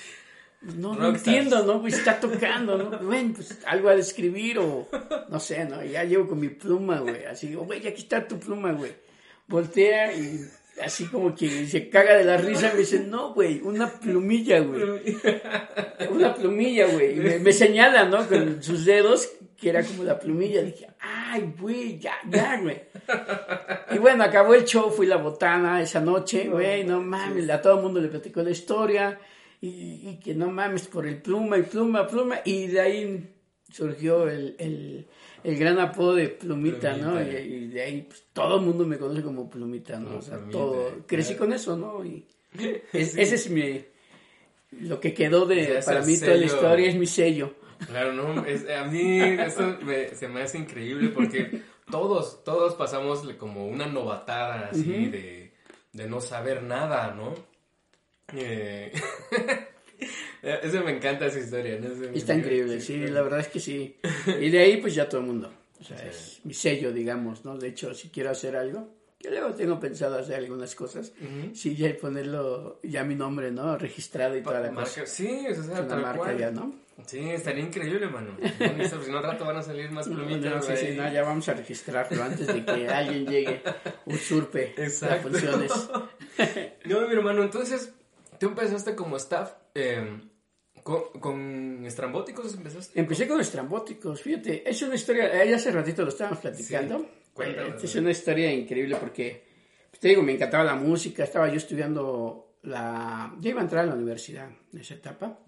no, 0.63 0.95
no 0.95 1.11
Rockstars. 1.11 1.27
entiendo, 1.27 1.65
¿no? 1.65 1.81
Pues 1.81 1.95
está 1.95 2.19
tocando, 2.21 2.77
¿no? 2.77 2.99
Bueno, 3.03 3.35
pues 3.35 3.59
algo 3.67 3.89
a 3.89 3.95
escribir 3.95 4.59
o 4.59 4.89
no 5.29 5.41
sé, 5.41 5.65
¿no? 5.65 5.85
Y 5.85 5.91
ya 5.91 6.05
llego 6.05 6.29
con 6.29 6.41
mi 6.41 6.49
pluma, 6.49 7.01
güey, 7.01 7.25
así 7.25 7.49
digo, 7.49 7.65
güey, 7.65 7.87
aquí 7.87 8.03
está 8.03 8.27
tu 8.27 8.39
pluma, 8.39 8.73
güey. 8.73 8.93
Voltea 9.47 10.13
y 10.13 10.47
así 10.83 11.07
como 11.07 11.35
que 11.35 11.67
se 11.67 11.89
caga 11.89 12.15
de 12.15 12.25
la 12.25 12.37
risa 12.37 12.71
y 12.71 12.73
me 12.75 12.79
dice, 12.81 13.01
no, 13.01 13.35
güey, 13.35 13.61
una 13.61 13.89
plumilla, 13.89 14.61
güey. 14.61 14.83
Una 16.11 16.35
plumilla, 16.35 16.87
güey. 16.87 17.19
Y 17.19 17.21
me, 17.21 17.39
me 17.39 17.53
señala, 17.53 18.05
¿no? 18.05 18.27
Con 18.27 18.63
sus 18.63 18.85
dedos, 18.85 19.29
que 19.57 19.69
era 19.69 19.85
como 19.85 20.03
la 20.05 20.19
plumilla. 20.19 20.63
Dije, 20.63 20.89
ay, 21.31 21.55
güey, 21.59 21.99
ya, 21.99 22.15
ya, 22.29 22.61
güey. 22.61 22.81
Y 23.93 23.99
bueno, 23.99 24.25
acabó 24.25 24.55
el 24.55 24.65
show, 24.65 24.91
fui 24.91 25.07
la 25.07 25.17
botana 25.17 25.81
esa 25.83 26.01
noche, 26.01 26.49
güey, 26.49 26.85
no 26.85 27.01
mames, 27.03 27.49
a 27.51 27.61
todo 27.63 27.77
el 27.77 27.83
mundo 27.83 28.01
le 28.01 28.09
platicó 28.09 28.43
la 28.43 28.51
historia. 28.51 29.19
Y, 29.63 30.09
y 30.09 30.21
que 30.23 30.35
no 30.35 30.51
mames, 30.51 30.87
por 30.89 31.07
el 31.07 31.21
pluma 31.21 31.59
y 31.59 31.63
pluma, 31.63 32.07
pluma. 32.07 32.41
Y 32.45 32.67
de 32.69 32.81
ahí 32.81 33.35
surgió 33.71 34.27
el, 34.29 34.57
el, 34.59 35.07
el 35.45 35.57
gran 35.59 35.79
apodo 35.79 36.15
de 36.15 36.29
Plumita, 36.29 36.97
¿no? 36.97 37.21
Y, 37.23 37.69
de 37.69 37.83
ahí 37.83 38.03
pues, 38.03 38.25
todo 38.33 38.57
el 38.59 38.63
mundo 38.67 38.87
me 38.87 38.97
conoce 38.99 39.23
como 39.23 39.49
Plumita, 39.51 39.99
¿no? 40.01 40.17
O 40.17 40.23
sea, 40.23 40.37
Plumita. 40.39 40.59
todo. 40.59 40.91
Crecí 41.07 41.35
con 41.35 41.53
eso, 41.53 41.77
¿no? 41.77 42.05
Y 42.05 42.27
es- 42.93 43.17
ese 43.17 43.35
es 43.35 43.51
mi, 43.51 43.85
lo 44.81 44.99
que 44.99 45.13
quedó 45.13 45.45
de, 45.47 45.83
sea, 45.83 45.95
para 45.95 46.07
mí 46.07 46.19
toda 46.19 46.37
la 46.37 46.47
historia 46.47 46.89
es 46.89 46.97
mi 46.97 47.07
sello. 47.07 47.55
Claro, 47.87 48.13
no, 48.13 48.45
es- 48.45 48.69
a 48.69 48.85
mí 48.85 49.21
eso 49.21 49.79
me- 49.83 50.09
se 50.15 50.29
me 50.29 50.43
hace 50.43 50.59
increíble 50.59 51.09
porque 51.09 51.63
todos, 51.91 52.45
todos 52.45 52.75
pasamos 52.75 53.21
como 53.39 53.67
una 53.67 53.87
novatada 53.87 54.69
así 54.71 55.07
de, 55.07 55.53
de 55.93 56.07
no 56.07 56.21
saber 56.21 56.63
nada, 56.63 57.15
¿no? 57.15 57.35
Eh, 58.35 58.93
eso 60.43 60.83
me 60.85 60.93
encanta 60.97 61.27
esa 61.27 61.39
historia, 61.41 61.79
¿no? 61.81 61.89
Eso 61.89 62.05
Está 62.15 62.35
increíble, 62.35 62.81
sí, 62.81 62.97
la 63.09 63.23
verdad 63.23 63.41
es 63.41 63.49
que 63.49 63.61
sí. 63.61 63.97
Y 64.41 64.51
de 64.51 64.59
ahí 64.61 64.77
pues 64.79 64.95
ya 64.95 65.09
todo 65.09 65.21
el 65.21 65.27
mundo. 65.27 65.53
O 65.81 65.85
sea, 65.85 65.97
es 66.07 66.41
mi 66.45 66.53
sello, 66.55 66.93
digamos, 66.93 67.45
¿no? 67.45 67.57
De 67.57 67.69
hecho, 67.69 67.95
si 67.95 68.11
quiero 68.11 68.31
hacer 68.31 68.55
algo, 68.57 68.89
que 69.21 69.31
luego 69.31 69.51
tengo 69.55 69.79
pensado 69.79 70.19
hacer 70.19 70.37
algunas 70.37 70.75
cosas, 70.75 71.13
sí, 71.53 71.77
ya 71.77 71.95
ponerlo, 72.01 72.81
ya 72.83 73.05
mi 73.05 73.15
nombre, 73.15 73.51
¿no? 73.51 73.77
Registrado 73.77 74.35
y 74.37 74.43
toda 74.43 74.61
la 74.61 74.71
Marca- 74.73 74.91
cosa. 75.03 75.07
sí, 75.07 75.27
o 75.47 75.53
sea, 75.55 75.63
Es 75.63 75.69
una 75.69 75.87
tal 75.87 76.01
marca 76.01 76.19
cual. 76.19 76.39
ya, 76.39 76.51
¿no? 76.51 76.75
Sí, 77.07 77.19
estaría 77.31 77.65
increíble, 77.65 78.07
mano. 78.09 78.37
Bonito, 78.59 79.03
Si 79.03 79.11
no, 79.11 79.19
al 79.19 79.25
rato 79.25 79.45
van 79.47 79.57
a 79.57 79.63
salir 79.63 79.91
más 79.91 80.07
No, 80.07 80.17
plumitas. 80.17 80.55
no, 80.55 80.63
sí, 80.63 80.73
sí, 80.77 80.87
ahí. 80.87 80.97
no, 80.97 81.13
ya 81.13 81.23
vamos 81.23 81.49
a 81.49 81.55
registrarlo 81.55 82.23
antes 82.23 82.47
de 82.47 82.65
que 82.65 82.89
alguien 82.89 83.27
llegue, 83.27 83.63
usurpe 84.07 84.75
las 84.77 84.89
Exacto. 84.89 85.29
funciones. 85.31 85.73
No, 86.87 87.01
mi 87.07 87.13
hermano, 87.13 87.43
entonces, 87.43 87.93
tú 88.39 88.47
empezaste 88.49 88.95
como 88.95 89.17
staff 89.19 89.53
eh, 89.75 90.19
con, 90.83 91.03
con 91.21 91.85
estrambóticos, 91.85 92.55
empezaste. 92.55 92.99
Empecé 92.99 93.29
con 93.29 93.41
estrambóticos, 93.41 94.23
fíjate, 94.23 94.69
es 94.69 94.81
una 94.83 94.95
historia, 94.95 95.43
eh, 95.43 95.51
ya 95.51 95.57
hace 95.57 95.71
ratito 95.71 96.03
lo 96.03 96.09
estábamos 96.09 96.39
platicando. 96.41 96.99
Sí, 96.99 97.07
esta 97.69 97.85
es 97.87 97.95
una 97.97 98.11
historia 98.11 98.53
increíble 98.53 98.97
porque, 98.97 99.45
pues, 99.91 100.01
te 100.01 100.09
digo, 100.09 100.23
me 100.23 100.33
encantaba 100.33 100.65
la 100.65 100.75
música, 100.75 101.25
estaba 101.25 101.49
yo 101.49 101.57
estudiando 101.57 102.57
la... 102.63 103.35
Ya 103.41 103.51
iba 103.51 103.61
a 103.61 103.65
entrar 103.65 103.85
a 103.85 103.89
la 103.89 103.95
universidad 103.95 104.49
en 104.73 104.79
esa 104.81 104.95
etapa. 104.95 105.39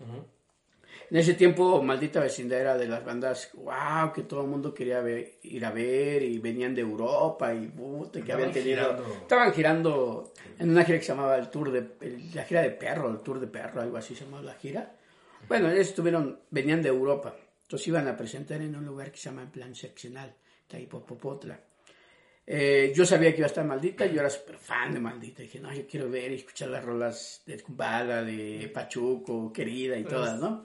En 1.11 1.17
ese 1.19 1.35
tiempo, 1.35 1.83
Maldita 1.83 2.21
Vecindad 2.21 2.61
era 2.61 2.79
de 2.79 2.87
las 2.89 3.05
bandas, 3.05 3.51
wow, 3.55 4.13
que 4.15 4.23
todo 4.23 4.43
el 4.43 4.47
mundo 4.49 4.73
quería 4.73 5.01
ver- 5.01 5.39
ir 5.43 5.65
a 5.65 5.71
ver 5.71 6.23
y 6.23 6.39
venían 6.39 6.75
de 6.75 6.81
Europa 6.81 7.53
y 7.53 7.67
puta, 7.67 8.13
que 8.13 8.19
Estaban 8.21 8.41
habían 8.49 8.53
tenido... 8.53 8.85
girando. 8.85 9.15
Estaban 9.21 9.53
girando 9.53 10.33
en 10.59 10.71
una 10.71 10.85
gira 10.85 10.99
que 10.99 11.05
se 11.05 11.13
llamaba 11.13 11.37
el 11.37 11.51
Tour 11.51 11.71
de... 11.71 11.87
el- 12.07 12.35
la 12.35 12.45
gira 12.45 12.63
de 12.63 12.71
perro, 12.71 13.11
el 13.11 13.19
Tour 13.21 13.41
de 13.41 13.47
perro, 13.47 13.83
algo 13.83 13.97
así 13.99 14.15
se 14.15 14.25
llamaba 14.25 14.43
la 14.45 14.55
gira. 14.55 14.97
Bueno, 15.49 15.71
ellos 15.71 15.89
estuvieron, 15.89 16.41
venían 16.51 16.81
de 16.81 16.89
Europa, 16.89 17.37
entonces 17.63 17.89
iban 17.89 18.07
a 18.09 18.17
presentar 18.17 18.63
en 18.63 18.75
un 18.77 18.87
lugar 18.87 19.11
que 19.11 19.19
se 19.19 19.29
llama 19.29 19.43
en 19.43 19.51
plan 19.51 19.75
seccional, 19.75 20.35
Taipopopotla. 20.69 21.59
Eh, 22.45 22.93
yo 22.95 23.05
sabía 23.05 23.31
que 23.31 23.39
iba 23.39 23.47
a 23.47 23.49
estar 23.49 23.65
maldita, 23.65 24.05
yo 24.07 24.21
era 24.21 24.29
súper 24.29 24.57
fan 24.57 24.93
de 24.93 25.01
maldita. 25.01 25.43
Dije, 25.43 25.61
no, 25.61 25.73
yo 25.73 25.87
quiero 25.87 26.11
ver 26.11 26.33
y 26.33 26.37
escuchar 26.37 26.69
las 26.69 26.85
rolas 26.85 27.43
de 27.47 27.61
Kumbala, 27.61 28.23
de 28.23 28.71
Pachuco, 28.73 29.53
querida 29.53 29.97
y 29.97 30.05
todas, 30.05 30.39
¿no? 30.39 30.65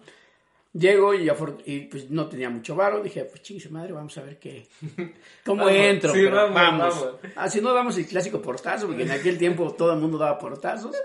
Llego 0.74 1.13
y, 1.13 1.29
y, 1.65 1.79
pues 1.81 2.10
no 2.12 2.27
tenía 2.27 2.50
mucho 2.50 2.75
varo, 2.75 3.01
dije, 3.01 3.24
pues 3.25 3.41
chingue 3.41 3.69
madre, 3.69 3.93
vamos 3.93 4.15
a 4.17 4.22
ver 4.22 4.38
qué, 4.38 4.67
cómo 5.46 5.65
Vamos, 5.65 5.79
entro, 5.79 6.13
sí, 6.13 6.25
vamos, 6.25 6.53
vamos. 6.53 6.96
vamos. 6.96 7.19
Ah, 7.36 7.50
si 7.50 7.62
no 7.62 7.74
damos 7.74 7.98
el 7.98 8.05
clásico 8.05 8.41
portazo, 8.41 8.86
porque 8.86 9.03
en 9.03 9.12
aquel 9.12 9.38
tiempo 9.38 9.74
todo 9.74 9.93
el 9.93 10.00
mundo 10.00 10.17
daba 10.17 10.38
portazos. 10.38 10.96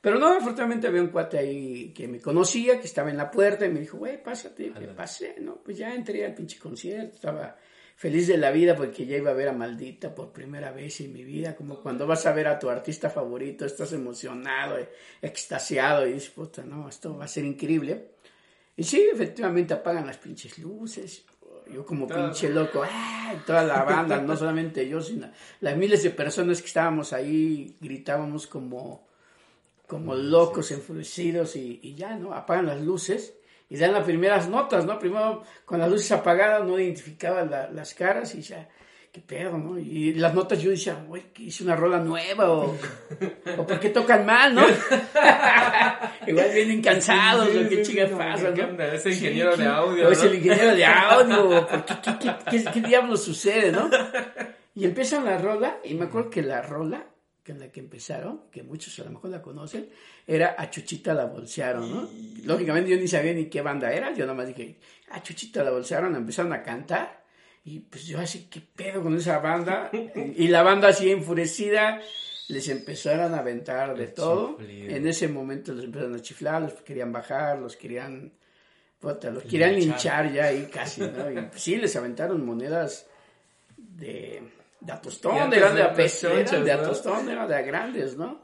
Pero 0.00 0.18
no, 0.18 0.28
afortunadamente 0.28 0.86
había 0.86 1.02
un 1.02 1.08
cuate 1.08 1.38
ahí 1.38 1.92
que 1.92 2.08
me 2.08 2.20
conocía, 2.20 2.80
que 2.80 2.86
estaba 2.86 3.10
en 3.10 3.16
la 3.16 3.30
puerta 3.30 3.66
y 3.66 3.70
me 3.70 3.80
dijo, 3.80 3.98
güey, 3.98 4.22
pásate, 4.22 4.70
me 4.70 4.88
pasé, 4.88 5.36
¿no? 5.40 5.56
Pues 5.56 5.76
ya 5.76 5.94
entré 5.94 6.24
al 6.24 6.34
pinche 6.34 6.58
concierto, 6.58 7.16
estaba 7.16 7.56
feliz 7.96 8.28
de 8.28 8.36
la 8.36 8.50
vida 8.50 8.76
porque 8.76 9.06
ya 9.06 9.16
iba 9.16 9.30
a 9.30 9.34
ver 9.34 9.48
a 9.48 9.52
Maldita 9.52 10.14
por 10.14 10.30
primera 10.30 10.70
vez 10.70 11.00
en 11.00 11.14
mi 11.14 11.24
vida, 11.24 11.56
como 11.56 11.80
cuando 11.80 12.06
vas 12.06 12.26
a 12.26 12.32
ver 12.32 12.46
a 12.46 12.58
tu 12.58 12.68
artista 12.68 13.08
favorito, 13.08 13.64
estás 13.64 13.92
emocionado, 13.94 14.78
eh, 14.78 14.90
extasiado 15.22 16.06
y 16.06 16.12
dices, 16.12 16.30
puta, 16.30 16.62
no, 16.62 16.88
esto 16.88 17.16
va 17.16 17.24
a 17.24 17.28
ser 17.28 17.44
increíble. 17.44 18.10
Y 18.76 18.84
sí, 18.84 19.08
efectivamente 19.10 19.72
apagan 19.72 20.06
las 20.06 20.18
pinches 20.18 20.58
luces. 20.58 21.24
Yo 21.72 21.84
como 21.84 22.06
pinche 22.06 22.50
loco, 22.50 22.84
¡ah! 22.88 23.34
Toda 23.44 23.64
la 23.64 23.82
banda, 23.82 24.20
no 24.20 24.36
solamente 24.36 24.86
yo, 24.86 25.00
sino 25.00 25.30
las 25.60 25.76
miles 25.76 26.02
de 26.02 26.10
personas 26.10 26.60
que 26.60 26.68
estábamos 26.68 27.14
ahí, 27.14 27.76
gritábamos 27.80 28.46
como, 28.46 29.08
como 29.88 30.14
locos, 30.14 30.70
enfurecidos 30.70 31.56
y, 31.56 31.80
y 31.82 31.94
ya, 31.94 32.14
¿no? 32.16 32.34
Apagan 32.34 32.66
las 32.66 32.82
luces 32.82 33.35
y 33.68 33.76
dan 33.76 33.92
las 33.92 34.04
primeras 34.04 34.48
notas, 34.48 34.84
¿no? 34.84 34.98
Primero 34.98 35.42
con 35.64 35.78
las 35.80 35.90
luces 35.90 36.12
apagadas 36.12 36.64
no 36.64 36.78
identificaba 36.78 37.42
la- 37.44 37.68
las 37.70 37.94
caras 37.94 38.34
y 38.34 38.42
ya, 38.42 38.68
qué 39.12 39.20
pedo, 39.20 39.56
¿no? 39.58 39.78
Y 39.78 40.14
las 40.14 40.34
notas 40.34 40.60
yo 40.62 40.70
decía, 40.70 40.94
güey, 41.06 41.32
que 41.32 41.44
hice 41.44 41.64
una 41.64 41.74
rola 41.74 41.98
nueva 41.98 42.50
o, 42.50 42.76
o 43.58 43.66
¿por 43.66 43.80
qué 43.80 43.88
tocan 43.90 44.24
mal, 44.26 44.54
no? 44.54 44.62
Igual 46.26 46.50
vienen 46.54 46.82
cansados, 46.82 47.48
Sí, 47.50 47.56
o 47.58 47.68
qué 47.68 47.84
sí, 47.84 47.92
chingas 47.92 48.10
pasa, 48.10 48.52
¿qué 48.54 48.62
¿no? 48.62 48.68
onda? 48.68 48.92
Ese 48.94 49.12
Sí, 49.12 49.18
ingeniero 49.24 49.50
de 49.52 49.56
¿qué- 49.64 49.68
audio, 49.68 50.08
O 50.08 50.10
es 50.10 50.18
¿no? 50.22 50.24
el 50.30 50.34
ingeniero 50.36 50.76
de 50.76 50.84
audio, 50.84 51.66
¿por 51.66 51.84
qué, 51.84 51.94
qué, 52.02 52.12
qué, 52.20 52.34
qué- 52.64 52.70
qué 52.72 52.80
diablos 52.80 53.24
sucede, 53.24 53.72
no? 53.72 53.88
Y 54.74 54.84
empiezan 54.84 55.24
la 55.24 55.38
rola, 55.38 55.78
y 55.84 55.94
me 55.94 56.04
acuerdo 56.06 56.30
que 56.30 56.42
la 56.42 56.60
rola 56.62 57.04
con 57.46 57.60
la 57.60 57.68
que 57.70 57.80
empezaron, 57.80 58.42
que 58.50 58.62
muchos 58.62 58.98
a 58.98 59.04
lo 59.04 59.10
mejor 59.10 59.30
la 59.30 59.40
conocen, 59.40 59.88
era 60.26 60.56
A 60.58 60.68
Chuchita 60.70 61.14
la 61.14 61.26
bolsearon, 61.26 61.90
¿no? 61.90 62.08
Lógicamente 62.44 62.90
yo 62.90 62.96
ni 62.96 63.06
sabía 63.06 63.32
ni 63.34 63.46
qué 63.46 63.60
banda 63.62 63.92
era, 63.92 64.12
yo 64.14 64.26
nomás 64.26 64.48
dije, 64.48 64.76
A 65.10 65.22
Chuchita 65.22 65.62
la 65.62 65.70
bolsearon, 65.70 66.16
empezaron 66.16 66.52
a 66.52 66.62
cantar, 66.62 67.24
y 67.64 67.80
pues 67.80 68.06
yo 68.06 68.18
así, 68.18 68.48
¿qué 68.50 68.60
pedo 68.60 69.02
con 69.02 69.16
esa 69.16 69.38
banda? 69.38 69.90
Y 70.36 70.48
la 70.48 70.62
banda 70.62 70.88
así 70.88 71.10
enfurecida, 71.10 72.00
les 72.48 72.68
empezaron 72.68 73.34
a 73.34 73.38
aventar 73.38 73.96
de 73.96 74.04
El 74.04 74.14
todo. 74.14 74.56
chiflido. 74.58 74.96
En 74.96 75.06
ese 75.06 75.28
momento 75.28 75.72
los 75.72 75.84
empezaron 75.84 76.14
a 76.14 76.20
chiflar, 76.22 76.62
los 76.62 76.72
querían 76.82 77.12
bajar, 77.12 77.58
los 77.58 77.76
querían, 77.76 78.32
puta, 79.00 79.30
los 79.30 79.42
querían 79.44 79.74
Linchar. 79.74 80.26
linchar 80.26 80.32
ya 80.32 80.44
ahí 80.46 80.68
casi, 80.72 81.00
¿no? 81.00 81.30
Y 81.30 81.34
pues, 81.46 81.60
sí, 81.62 81.76
les 81.76 81.94
aventaron 81.96 82.44
monedas 82.44 83.06
de, 83.76 84.42
de 84.80 84.92
a 84.92 85.00
tostón, 85.00 85.36
eran 85.36 85.50
de 85.50 85.82
a 85.82 85.88
de 85.88 86.60
de 86.64 86.72
a 86.72 86.82
tostón, 86.82 87.28
eran 87.28 87.48
de 87.48 87.56
a 87.56 87.62
grandes, 87.62 88.16
¿no? 88.16 88.40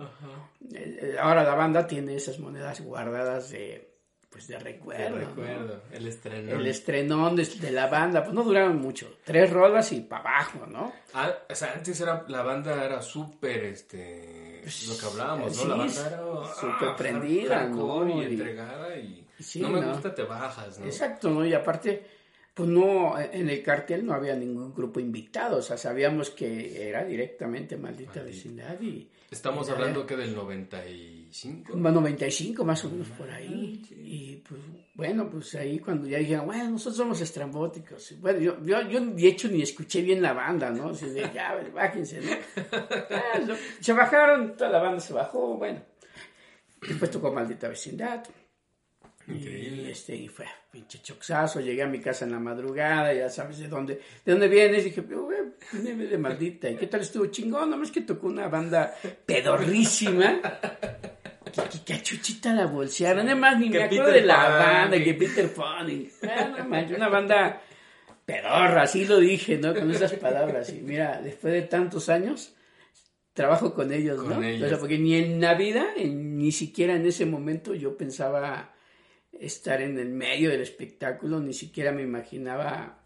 Eh, 0.74 0.98
eh, 1.02 1.16
Ahora 1.20 1.42
la 1.44 1.54
banda 1.54 1.86
tiene 1.86 2.14
esas 2.16 2.38
monedas 2.38 2.80
guardadas 2.80 3.50
de, 3.50 3.92
pues 4.30 4.48
de 4.48 4.58
recuerdo. 4.58 5.10
¿no? 5.10 5.26
recuerdo, 5.26 5.82
el 5.92 6.06
estreno. 6.08 6.52
El 6.52 6.66
estrenón 6.66 7.36
de, 7.36 7.44
de 7.44 7.70
la 7.70 7.86
banda, 7.88 8.22
pues 8.22 8.34
no 8.34 8.42
duraron 8.42 8.76
mucho, 8.80 9.18
tres 9.24 9.50
rolas 9.50 9.92
y 9.92 10.00
para 10.00 10.22
abajo, 10.22 10.66
¿no? 10.66 10.92
Ah, 11.14 11.30
o 11.48 11.54
sea, 11.54 11.72
antes 11.74 12.00
era, 12.00 12.24
la 12.28 12.42
banda 12.42 12.84
era 12.84 13.02
súper, 13.02 13.64
este, 13.64 14.62
lo 14.88 14.96
que 14.98 15.06
hablábamos, 15.06 15.56
¿no? 15.64 15.68
La 15.68 15.76
banda 15.84 16.06
era 16.06 16.54
súper 16.54 16.88
ah, 16.88 16.96
prendida, 16.96 17.58
hardcore 17.58 18.14
¿no? 18.14 18.20
y 18.22 18.24
Y- 18.24 18.26
entregada 18.32 18.96
y 18.96 19.18
Sí, 19.38 19.60
no 19.60 19.70
me 19.70 19.80
¿no? 19.80 19.92
gusta, 19.92 20.14
te 20.14 20.22
bajas, 20.22 20.78
¿no? 20.78 20.86
Exacto, 20.86 21.28
¿no? 21.28 21.44
Y 21.44 21.52
aparte, 21.52 22.06
pues 22.54 22.68
no, 22.68 23.18
en 23.18 23.48
el 23.48 23.62
cartel 23.62 24.04
no 24.04 24.12
había 24.12 24.36
ningún 24.36 24.74
grupo 24.74 25.00
invitado, 25.00 25.58
o 25.58 25.62
sea, 25.62 25.78
sabíamos 25.78 26.30
que 26.30 26.86
era 26.86 27.04
directamente 27.04 27.76
Maldita 27.76 28.22
Vecindad 28.22 28.80
y... 28.80 29.08
Estamos 29.30 29.66
y 29.68 29.70
hablando 29.70 30.04
que 30.04 30.14
del 30.14 30.34
95. 30.34 31.72
Bueno, 31.72 32.02
95 32.02 32.64
más 32.66 32.84
o 32.84 32.90
menos 32.90 33.08
por 33.08 33.30
ahí. 33.30 33.82
Y 33.90 34.36
pues 34.46 34.60
bueno, 34.94 35.30
pues 35.30 35.54
ahí 35.54 35.78
cuando 35.78 36.06
ya 36.06 36.18
dijeron, 36.18 36.44
bueno, 36.44 36.72
nosotros 36.72 36.98
somos 36.98 37.18
estrambóticos. 37.22 38.20
Bueno, 38.20 38.40
yo, 38.40 38.62
yo, 38.62 38.82
yo 38.82 39.00
de 39.00 39.28
hecho 39.28 39.48
ni 39.48 39.62
escuché 39.62 40.02
bien 40.02 40.20
la 40.20 40.34
banda, 40.34 40.68
¿no? 40.68 40.90
Así 40.90 41.06
de, 41.06 41.30
ya, 41.32 41.58
bájense, 41.72 42.20
¿no? 42.20 42.32
Ah, 43.10 43.40
se 43.80 43.92
bajaron, 43.94 44.54
toda 44.54 44.68
la 44.68 44.82
banda 44.82 45.00
se 45.00 45.14
bajó, 45.14 45.56
bueno. 45.56 45.80
Después 46.86 47.10
tocó 47.10 47.32
Maldita 47.32 47.68
Vecindad. 47.68 48.22
Increíble. 49.28 49.82
Y, 49.82 49.90
este, 49.90 50.16
y 50.16 50.28
fue 50.28 50.46
pinche 50.70 51.00
choxazo. 51.00 51.60
Llegué 51.60 51.82
a 51.82 51.86
mi 51.86 52.00
casa 52.00 52.24
en 52.24 52.32
la 52.32 52.38
madrugada, 52.40 53.12
ya 53.14 53.28
sabes 53.28 53.58
de 53.58 53.68
dónde, 53.68 54.00
de 54.24 54.32
dónde 54.32 54.48
vienes. 54.48 54.84
Dije, 54.84 55.04
"Yo, 55.08 55.22
güey, 55.24 55.38
vine 55.72 56.06
de 56.06 56.18
maldita. 56.18 56.68
¿Y 56.70 56.76
qué 56.76 56.86
tal 56.88 57.02
estuvo 57.02 57.26
chingón? 57.26 57.70
Nomás 57.70 57.90
que 57.90 58.00
tocó 58.00 58.26
una 58.26 58.48
banda 58.48 58.94
pedorrísima. 59.26 60.40
Que, 61.52 61.78
que, 61.84 61.92
a 61.94 62.02
Chuchita 62.02 62.54
la 62.54 62.66
bolsearon. 62.66 63.26
Además, 63.26 63.58
ni 63.58 63.70
Que 63.70 63.78
me 63.78 63.84
acuerdo 63.84 64.04
Peter 64.06 64.20
de 64.22 64.26
la 64.26 64.36
Pan, 64.36 64.58
banda, 64.58 64.98
que- 64.98 65.04
que 65.04 65.14
Peter 65.14 65.52
Pan. 65.52 65.90
y- 65.90 66.08
Ah, 66.26 66.64
no 66.66 66.96
una 66.96 67.08
banda 67.08 67.60
pedorra, 68.24 68.82
así 68.82 69.04
lo 69.04 69.18
dije, 69.18 69.58
¿no? 69.58 69.74
Con 69.74 69.90
esas 69.90 70.12
palabras. 70.14 70.70
Y 70.72 70.80
mira, 70.80 71.20
después 71.22 71.52
de 71.52 71.62
tantos 71.62 72.08
años, 72.08 72.54
trabajo 73.34 73.74
con 73.74 73.92
ellos, 73.92 74.18
Con 74.22 74.40
¿no? 74.40 74.42
ellos. 74.42 74.64
O 74.66 74.68
sea, 74.70 74.78
porque 74.78 74.98
ni 74.98 75.14
en 75.16 75.40
la 75.40 75.54
vida, 75.54 75.84
en- 75.96 76.38
ni 76.38 76.52
siquiera 76.52 76.94
en 76.94 77.04
ese 77.06 77.26
momento 77.26 77.74
yo 77.74 77.96
pensaba 77.96 78.71
estar 79.32 79.80
en 79.82 79.98
el 79.98 80.08
medio 80.10 80.50
del 80.50 80.60
espectáculo, 80.60 81.40
ni 81.40 81.52
siquiera 81.54 81.92
me 81.92 82.02
imaginaba, 82.02 83.04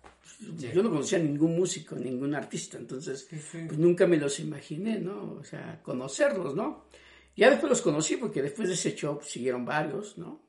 yo 0.72 0.82
no 0.82 0.90
conocía 0.90 1.18
a 1.18 1.22
ningún 1.22 1.56
músico, 1.56 1.94
ningún 1.96 2.34
artista, 2.34 2.76
entonces 2.78 3.26
Sí, 3.30 3.38
sí. 3.38 3.58
pues 3.66 3.78
nunca 3.78 4.06
me 4.06 4.16
los 4.18 4.38
imaginé, 4.40 4.98
¿no? 5.00 5.34
O 5.40 5.44
sea, 5.44 5.80
conocerlos, 5.82 6.54
¿no? 6.54 6.86
Ya 7.36 7.50
después 7.50 7.70
los 7.70 7.82
conocí 7.82 8.16
porque 8.16 8.42
después 8.42 8.68
de 8.68 8.74
ese 8.74 8.94
show 8.94 9.16
pues, 9.18 9.30
siguieron 9.30 9.64
varios, 9.64 10.18
¿no? 10.18 10.42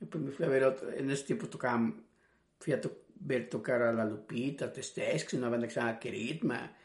Y 0.00 0.04
pues 0.06 0.22
me 0.22 0.30
fui 0.30 0.44
a 0.44 0.48
ver 0.48 0.64
otro, 0.64 0.92
en 0.92 1.10
ese 1.10 1.24
tiempo 1.24 1.48
tocaban, 1.48 2.04
fui 2.58 2.72
a 2.72 2.80
to- 2.80 3.02
ver 3.20 3.48
tocar 3.48 3.82
a 3.82 3.92
La 3.92 4.04
Lupita, 4.04 4.72
Testex, 4.72 5.32
una 5.34 5.48
banda 5.48 5.66
que 5.66 5.74
se 5.74 5.80
llama 5.80 5.98
Keritma, 5.98 6.76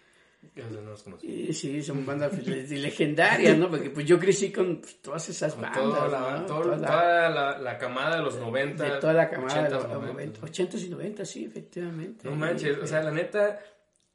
Y 1.22 1.54
sí, 1.54 1.82
son 1.84 2.06
bandas 2.06 2.32
pues, 2.32 2.48
legendarias, 2.70 3.58
¿no? 3.58 3.70
Porque 3.70 3.90
pues 3.90 4.06
yo 4.06 4.20
crecí 4.20 4.52
con 4.52 4.78
pues, 4.78 5.02
todas 5.02 5.28
esas 5.30 5.54
Con 5.54 5.64
bandas, 5.64 5.82
toda, 5.82 6.08
la, 6.08 6.38
¿no? 6.40 6.46
todo- 6.46 6.62
Toda 6.64 6.78
la- 6.78 6.88
toda 6.88 7.30
la, 7.30 7.58
la 7.60 7.78
camada 7.78 8.16
de 8.18 8.24
los 8.24 8.36
90. 8.38 8.84
de 8.84 9.00
toda 9.00 9.14
la 9.14 9.30
camada 9.30 9.64
de 9.64 9.76
80s, 9.76 9.84
los 9.84 10.16
90s. 10.16 10.44
80 10.44 10.78
y 10.78 10.90
90, 10.90 11.26
sí, 11.26 11.46
efectivamente. 11.46 12.30
No 12.30 12.36
manches, 12.36 12.78
o 12.78 12.88
sea, 12.88 13.04
la 13.04 13.12
neta, 13.12 13.60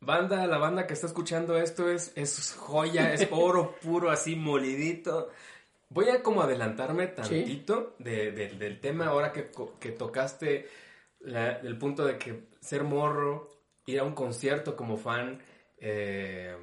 banda, 0.00 0.46
la 0.46 0.58
banda 0.58 0.86
que 0.86 0.94
está 0.94 1.06
escuchando 1.06 1.56
esto 1.58 1.90
es, 1.90 2.12
es 2.16 2.54
joya, 2.58 3.12
es 3.12 3.28
oro 3.30 3.76
puro, 3.82 4.10
así 4.10 4.34
molidito. 4.36 5.30
Voy 5.90 6.08
a 6.08 6.22
como 6.22 6.42
adelantarme 6.42 7.06
tantito 7.08 7.94
de- 7.98 8.32
de- 8.32 8.48
del 8.50 8.80
tema 8.80 9.06
ahora 9.06 9.30
que, 9.32 9.50
que 9.78 9.90
tocaste 9.90 10.68
la- 11.20 11.58
el 11.60 11.76
punto 11.78 12.04
de 12.04 12.18
que 12.18 12.48
ser 12.60 12.82
morro, 12.84 13.50
ir 13.86 14.00
a 14.00 14.04
un 14.04 14.14
concierto 14.14 14.74
como 14.76 14.96
fan, 14.96 15.38
eh, 15.86 16.56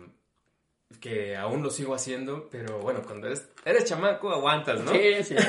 que 0.99 1.37
aún 1.37 1.61
lo 1.61 1.69
sigo 1.69 1.93
haciendo, 1.93 2.49
pero 2.49 2.79
bueno, 2.79 3.03
cuando 3.03 3.27
eres, 3.27 3.47
eres 3.63 3.85
chamaco 3.85 4.31
aguantas, 4.31 4.83
¿no? 4.83 4.91
Sí, 4.91 5.23
sí. 5.23 5.35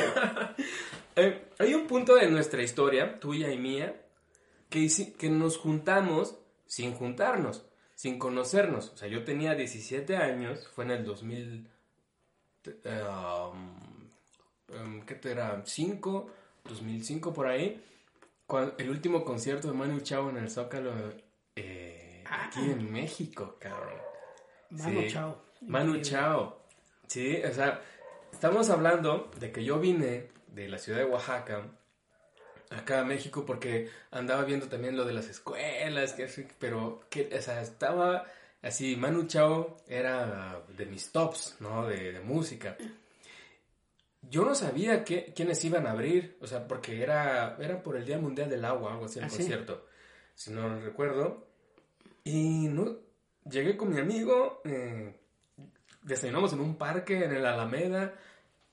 Eh, 1.15 1.45
hay 1.59 1.75
un 1.75 1.87
punto 1.87 2.15
de 2.15 2.27
nuestra 2.31 2.63
historia, 2.63 3.21
tuya 3.21 3.53
y 3.53 3.59
mía, 3.59 4.01
que, 4.71 4.89
que 5.19 5.29
nos 5.29 5.59
juntamos 5.59 6.39
sin 6.65 6.95
juntarnos, 6.95 7.67
sin 7.95 8.19
conocernos. 8.19 8.93
O 8.95 8.97
sea, 8.97 9.09
yo 9.09 9.23
tenía 9.23 9.55
17 9.55 10.17
años, 10.17 10.67
fue 10.75 10.87
en 10.87 10.91
el 10.93 11.05
2000... 11.05 11.69
eh, 12.65 13.03
um, 13.53 14.09
um, 14.75 15.03
¿Qué 15.03 15.17
te 15.17 15.33
era? 15.33 15.61
5, 15.63 16.31
2005 16.65 17.35
por 17.35 17.47
ahí. 17.47 17.85
el 18.79 18.89
último 18.89 19.23
concierto 19.23 19.69
de 19.69 19.75
Manu 19.75 20.01
Chao 20.01 20.31
en 20.31 20.39
el 20.39 20.49
Zócalo 20.51 20.93
eh, 21.57 21.92
aquí 22.33 22.61
en 22.61 22.91
México, 22.91 23.57
cabrón. 23.59 23.99
Manu 24.71 25.03
Sí. 25.03 25.09
Chao. 25.11 25.43
Manu. 25.63 26.01
Chao. 26.01 26.63
Sí, 27.07 27.43
o 27.43 27.53
sea, 27.53 27.83
estamos 28.33 28.71
hablando 28.71 29.31
de 29.39 29.53
que 29.53 29.65
yo 29.65 29.79
vine 29.79 30.31
de 30.47 30.69
la 30.69 30.79
ciudad 30.79 30.99
de 30.99 31.05
Oaxaca 31.05 31.67
acá 32.71 33.01
a 33.01 33.05
México 33.05 33.45
porque 33.45 33.91
andaba 34.11 34.45
viendo 34.45 34.69
también 34.69 34.97
lo 34.97 35.05
de 35.05 35.13
las 35.13 35.29
escuelas, 35.29 36.15
que, 36.15 36.27
pero 36.59 37.05
que, 37.11 37.31
o 37.37 37.43
sea, 37.43 37.61
estaba 37.61 38.25
así, 38.63 38.97
Manu 38.97 39.27
Chao 39.27 39.77
era 39.87 40.63
de 40.77 40.87
mis 40.87 41.13
tops, 41.13 41.57
¿no? 41.61 41.87
De, 41.87 42.13
de 42.13 42.21
música. 42.21 42.77
Yo 44.23 44.45
no 44.45 44.55
sabía 44.55 45.05
que, 45.05 45.33
quiénes 45.35 45.63
iban 45.65 45.87
a 45.87 45.91
abrir, 45.91 46.39
o 46.41 46.47
sea, 46.47 46.67
porque 46.67 47.03
era, 47.03 47.57
era 47.61 47.83
por 47.83 47.97
el 47.97 48.07
Día 48.07 48.19
Mundial 48.19 48.49
del 48.49 48.65
Agua, 48.65 48.93
algo 48.93 49.07
así, 49.07 49.19
el 49.19 49.27
¿Ah, 49.27 49.29
sí? 49.29 49.39
concierto, 49.39 49.87
si 50.35 50.53
no 50.53 50.81
recuerdo. 50.81 51.52
Y 52.25 52.69
no, 52.69 52.97
llegué 53.51 53.77
con 53.77 53.93
mi 53.93 54.01
amigo, 54.01 54.61
eh, 54.65 55.15
desayunamos 56.03 56.53
en 56.53 56.61
un 56.61 56.77
parque 56.77 57.25
en 57.25 57.33
el 57.33 57.45
Alameda, 57.45 58.15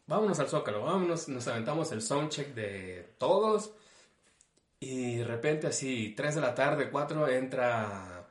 vámonos 0.06 0.39
al 0.39 0.48
Zócalo, 0.48 0.84
vámonos, 0.84 1.27
nos 1.29 1.48
aventamos 1.48 1.91
el 1.91 2.01
soundcheck 2.01 2.53
de 2.53 3.13
todos. 3.18 3.74
Y 4.79 5.18
de 5.18 5.25
repente 5.25 5.68
así, 5.68 6.13
3 6.15 6.36
de 6.36 6.41
la 6.41 6.56
tarde, 6.56 6.89
4, 6.89 7.27
entra, 7.27 8.27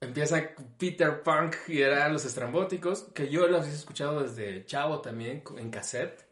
empieza 0.00 0.50
Peter 0.78 1.22
Punk 1.22 1.56
y 1.68 1.82
eran 1.82 2.12
los 2.12 2.24
estrambóticos, 2.24 3.02
que 3.14 3.28
yo 3.28 3.46
los 3.46 3.66
he 3.66 3.70
escuchado 3.70 4.22
desde 4.22 4.64
chavo 4.64 5.00
también, 5.00 5.42
en 5.58 5.70
cassette. 5.70 6.24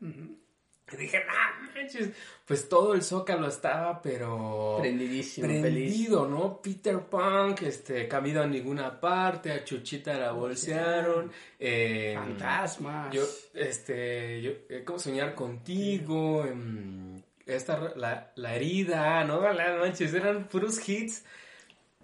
Y 0.92 0.97
dije, 0.97 1.18
no 1.26 1.73
manches, 1.75 2.11
pues 2.47 2.68
todo 2.68 2.95
el 2.95 3.02
Zócalo 3.02 3.49
estaba, 3.49 4.00
pero... 4.00 4.78
Prendidísimo, 4.80 5.47
feliz. 5.47 5.61
Prendido, 5.62 6.26
¿no? 6.26 6.62
Peter 6.62 6.99
Punk, 7.00 7.62
este, 7.62 8.09
Camino 8.09 8.40
a 8.42 8.47
ninguna 8.47 8.99
parte, 8.99 9.52
a 9.52 9.64
Chuchita 9.64 10.16
la 10.16 10.33
bolsearon. 10.33 11.30
eh, 11.59 12.14
Fantasmas. 12.16 13.14
yo, 13.14 13.23
este, 13.54 14.40
yo, 14.40 14.50
eh, 14.68 14.83
¿cómo 14.85 14.99
soñar 14.99 15.35
contigo? 15.35 16.45
Em, 16.47 17.21
esta, 17.45 17.92
la, 17.97 18.33
la 18.37 18.54
herida, 18.54 19.25
¿no? 19.25 19.40
La 19.52 19.76
manches, 19.76 20.14
eran 20.14 20.49
puros 20.49 20.87
hits. 20.88 21.25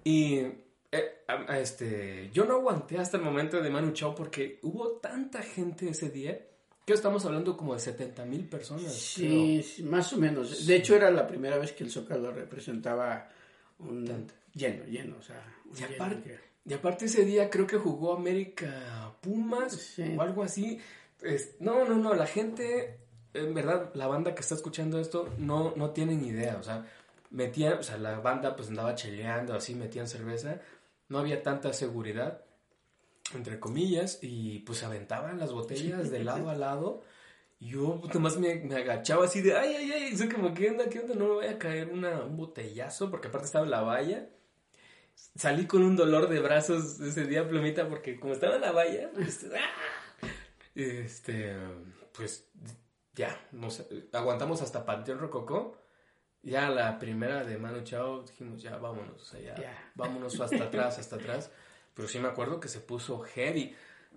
Y, 0.05 0.41
eh, 0.93 1.25
este, 1.59 2.31
yo 2.33 2.45
no 2.45 2.55
aguanté 2.57 2.99
hasta 2.99 3.17
el 3.17 3.23
momento 3.23 3.61
de 3.63 3.71
Manu 3.71 3.93
Chao 3.93 4.15
porque 4.15 4.59
hubo 4.63 4.93
tanta 4.99 5.43
gente 5.43 5.89
ese 5.89 6.11
día 6.11 6.39
que 6.85 6.93
estamos 6.93 7.25
hablando 7.25 7.57
como 7.57 7.75
de 7.75 7.81
70 7.81 8.25
mil 8.27 8.47
personas. 8.49 8.93
Sí, 8.93 9.63
sí, 9.63 9.83
más 9.83 10.13
o 10.13 10.19
menos. 10.19 10.67
De 10.67 10.77
hecho, 10.77 10.95
era 10.97 11.11
la 11.11 11.27
primera 11.27 11.57
vez 11.59 11.73
que 11.73 11.85
el 11.85 11.91
Zócalo 11.91 12.31
representaba 12.33 13.29
un 13.79 14.27
lleno, 14.53 14.85
lleno, 14.85 15.17
o 15.19 15.23
sea, 15.23 15.43
un 15.65 15.73
Y 15.77 15.81
lleno 15.81 15.95
aparte, 15.95 16.23
que- 16.23 16.39
y 16.71 16.73
aparte 16.75 17.05
ese 17.07 17.25
día 17.25 17.51
creo 17.51 17.67
que 17.67 17.77
jugó 17.79 18.15
América 18.15 19.13
Pumas 19.21 19.73
Sí. 19.73 20.15
o 20.17 20.23
algo 20.23 20.43
así. 20.43 20.79
Es- 21.23 21.57
no, 21.61 21.85
no, 21.87 21.97
no, 21.97 22.15
la 22.15 22.27
gente, 22.27 22.99
en 23.33 23.55
verdad, 23.55 23.91
la 23.95 24.07
banda 24.07 24.35
que 24.35 24.41
está 24.43 24.55
escuchando 24.55 25.01
esto 25.01 25.29
no, 25.39 25.73
no 25.77 25.91
tienen 25.91 26.25
idea. 26.25 26.57
O 26.59 26.63
sea, 26.63 26.87
metían, 27.31 27.79
o 27.79 27.83
sea, 27.83 27.97
la 27.99 28.19
banda 28.21 28.55
pues 28.55 28.69
andaba 28.69 28.95
cheleando, 28.95 29.55
así, 29.55 29.75
metían 29.75 30.07
cerveza. 30.07 30.61
No 31.09 31.19
había 31.19 31.43
tanta 31.43 31.73
seguridad, 31.73 32.44
entre 33.33 33.59
comillas, 33.61 34.19
y 34.23 34.61
pues 34.61 34.83
aventaban 34.83 35.39
las 35.39 35.53
botellas 35.53 36.11
de 36.11 36.25
lado 36.25 36.51
a 36.51 36.55
lado. 36.67 37.03
Y 37.59 37.71
yo 37.71 38.01
pues, 38.01 38.15
nomás 38.15 38.37
me, 38.37 38.57
me 38.57 38.77
agachaba 38.77 39.25
así 39.25 39.41
de, 39.41 39.57
ay, 39.57 39.75
ay, 39.75 39.93
ay, 39.93 40.17
soy 40.17 40.29
como, 40.29 40.53
¿qué 40.53 40.71
onda, 40.71 40.89
qué 40.89 41.01
onda? 41.01 41.15
No 41.15 41.25
me 41.27 41.35
voy 41.35 41.47
a 41.47 41.59
caer 41.59 41.91
una, 41.93 42.23
un 42.25 42.37
botellazo, 42.37 43.11
porque 43.11 43.29
aparte 43.29 43.47
estaba 43.47 43.65
en 43.65 43.71
la 43.71 43.83
valla. 43.83 44.29
Salí 45.37 45.67
con 45.67 45.83
un 45.83 45.97
dolor 45.97 46.29
de 46.29 46.41
brazos 46.41 47.01
ese 47.01 47.25
día, 47.25 47.49
plumita, 47.49 47.89
porque 47.89 48.19
como 48.19 48.33
estaba 48.35 48.57
en 48.57 48.61
la 48.61 48.73
valla, 48.73 49.11
este, 49.19 49.47
¡ah! 49.57 50.29
este, 50.75 51.55
pues 52.13 52.49
ya, 53.15 53.41
aguantamos 54.13 54.61
hasta 54.61 54.85
Panteón 54.85 55.19
Rococó. 55.21 55.79
Ya 56.43 56.69
la 56.69 56.99
primera 56.99 57.43
de 57.45 57.57
Manu 57.57 57.83
Chao 57.85 58.23
dijimos, 58.23 58.61
ya 58.61 58.77
vámonos, 58.77 59.23
o 59.23 59.25
sea, 59.25 59.41
ya, 59.41 59.55
Ya. 59.55 59.93
vámonos 59.95 60.39
hasta 60.41 60.65
atrás, 60.65 60.99
hasta 60.99 61.17
atrás. 61.17 61.51
Pero 61.95 62.09
sí 62.09 62.19
me 62.19 62.29
acuerdo 62.29 62.61
que 62.61 62.69
se 62.69 62.81
puso 62.81 63.21
heavy. 63.21 63.75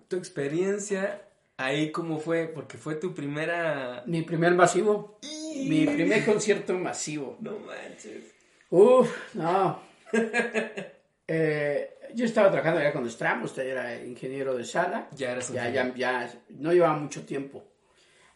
Tu 0.08 0.16
experiencia 0.18 1.22
ahí, 1.58 1.92
¿cómo 1.92 2.20
fue? 2.20 2.48
Porque 2.48 2.78
fue 2.78 2.96
tu 2.96 3.14
primera... 3.14 4.04
Mi 4.06 4.22
primer 4.24 4.56
masivo. 4.56 5.20
Mi 5.56 5.86
primer 5.86 6.26
concierto 6.26 6.74
masivo. 6.74 7.38
No 7.40 7.60
manches. 7.60 8.34
Uf, 8.70 9.36
no. 9.36 9.80
Eh, 11.30 11.98
yo 12.16 12.24
estaba 12.24 12.50
trabajando 12.50 12.82
ya 12.82 12.94
con 12.94 13.06
Stramos, 13.10 13.52
usted 13.52 13.68
era 13.68 14.02
ingeniero 14.02 14.56
de 14.56 14.64
sala. 14.64 15.10
Ya 15.14 15.34
eras 15.34 15.52
ya, 15.52 15.70
ya, 15.70 15.94
ya, 15.94 16.42
no 16.52 16.72
llevaba 16.72 16.98
mucho 16.98 17.26
tiempo. 17.26 17.66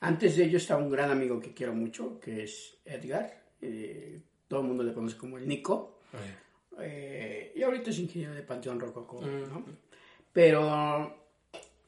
Antes 0.02 0.36
de 0.36 0.44
ello 0.44 0.58
estaba 0.58 0.84
un 0.84 0.92
gran 0.92 1.10
amigo 1.10 1.40
que 1.40 1.54
quiero 1.54 1.74
mucho, 1.74 2.20
que 2.20 2.44
es 2.44 2.80
Edgar. 2.84 3.44
eh, 3.62 4.20
todo 4.50 4.60
el 4.60 4.68
mundo 4.68 4.84
le 4.84 4.94
conoce 4.94 5.16
como 5.16 5.38
el 5.38 5.48
Nico. 5.48 6.02
Ay, 6.12 6.36
Eh, 6.80 7.54
y 7.56 7.64
ahorita 7.64 7.90
es 7.90 8.00
ingeniero 8.00 8.34
de 8.34 8.44
Panteón 8.44 8.80
Rococó. 8.80 9.22
¿no? 9.22 9.66
Pero 10.32 11.30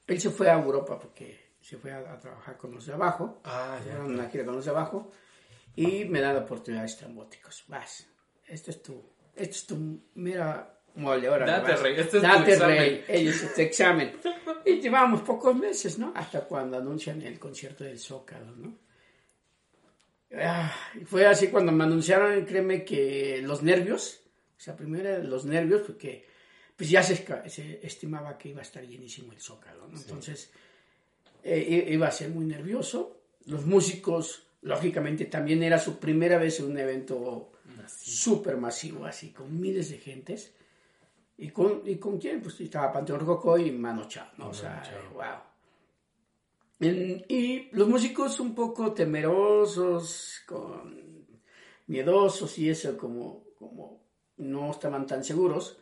él 0.08 0.19
se 0.19 0.30
fue 0.30 0.50
a 0.50 0.54
Europa 0.62 1.00
porque 1.00 1.54
se 1.62 1.78
fue 1.78 1.91
a, 1.91 2.00
a 2.12 2.19
trabajar 2.19 2.58
con 2.58 2.74
los 2.74 2.86
de 2.86 2.93
abajo. 2.93 3.41
Ah, 3.46 3.80
ya. 3.86 4.00
Una 4.04 4.30
gira 4.30 4.46
con 4.46 4.56
los 4.56 4.65
de 4.65 4.72
abajo. 4.72 5.12
Y 5.76 6.06
me 6.06 6.22
da 6.22 6.34
la 6.34 6.39
oportunidad 6.41 6.82
de 6.84 6.88
estrambóticos. 6.88 7.63
Vas, 7.67 8.08
este 8.48 8.72
es 8.72 8.84
tu, 8.84 9.02
este 9.36 9.56
es 9.56 9.65
tu 9.65 10.02
mera 10.15 10.80
mole. 10.96 11.28
Ahora 11.28 11.46
Date, 11.48 11.72
vas. 11.72 11.82
rey, 11.82 11.93
este 11.93 12.17
es 12.17 12.24
tu 12.24 12.30
Date, 12.30 12.54
examen. 12.54 12.78
rey. 12.78 13.06
Ellos, 13.08 13.41
este 13.41 13.63
examen. 13.63 14.19
Y 14.65 14.80
llevábamos 14.82 15.22
pocos 15.22 15.56
meses, 15.56 15.98
¿no? 15.98 16.12
Hasta 16.15 16.41
cuando 16.41 16.78
anuncian 16.78 17.22
el 17.24 17.39
concierto 17.39 17.84
del 17.84 17.98
Zócalo, 17.98 18.52
¿no? 18.56 18.78
Ah, 20.36 20.72
fue 21.06 21.26
así 21.28 21.48
cuando 21.50 21.72
me 21.72 21.84
anunciaron, 21.84 22.43
créeme 22.46 22.84
que 22.84 23.41
los 23.43 23.62
nervios, 23.62 24.22
sea, 24.63 24.76
primero 24.76 25.10
eran 25.10 25.30
los 25.30 25.45
nervios, 25.45 25.82
porque 25.86 26.26
pues 26.76 26.89
ya 26.89 27.04
se, 27.04 27.15
se 27.49 27.86
estimaba 27.86 28.38
que 28.38 28.49
iba 28.49 28.60
a 28.60 28.63
estar 28.63 28.84
llenísimo 28.84 29.32
el 29.34 29.39
Zócalo, 29.39 29.88
¿no? 29.88 29.97
Entonces, 29.97 30.49
eh, 31.43 31.88
iba 31.89 32.08
a 32.08 32.12
ser 32.12 32.30
muy 32.30 32.45
nervioso. 32.45 33.17
Los 33.45 33.65
músicos, 33.65 34.47
lógicamente, 34.62 35.26
también 35.26 35.62
era 35.63 35.78
su 35.78 35.99
primera 35.99 36.38
vez 36.38 36.60
en 36.60 36.67
un 36.67 36.78
evento 36.78 37.52
súper 37.88 38.58
masivo, 38.58 39.06
así, 39.06 39.32
con 39.32 39.60
miles 39.60 39.89
de 39.89 39.97
gentes. 39.97 40.54
¿Y 41.38 41.49
con, 41.49 41.82
¿Y 41.86 41.97
con 41.97 42.19
quién? 42.19 42.41
Pues 42.41 42.60
estaba 42.62 42.91
Panteón 42.91 43.19
Rococó 43.19 43.58
y 43.58 43.71
Mano 43.71 44.08
Chao, 44.08 44.30
¿no? 44.38 44.49
O 44.49 44.54
sea, 44.54 44.82
wow. 45.13 45.41
En- 46.80 47.26
y 47.28 47.69
los 47.71 47.88
músicos 47.88 48.39
un 48.39 48.56
poco 48.56 48.93
temerosos, 48.93 50.41
con, 50.45 51.28
miedosos 51.88 52.58
y 52.60 52.69
eso, 52.69 52.97
como, 52.97 53.43
como 53.58 54.03
no 54.38 54.72
estaban 54.72 55.06
tan 55.06 55.24
seguros, 55.24 55.78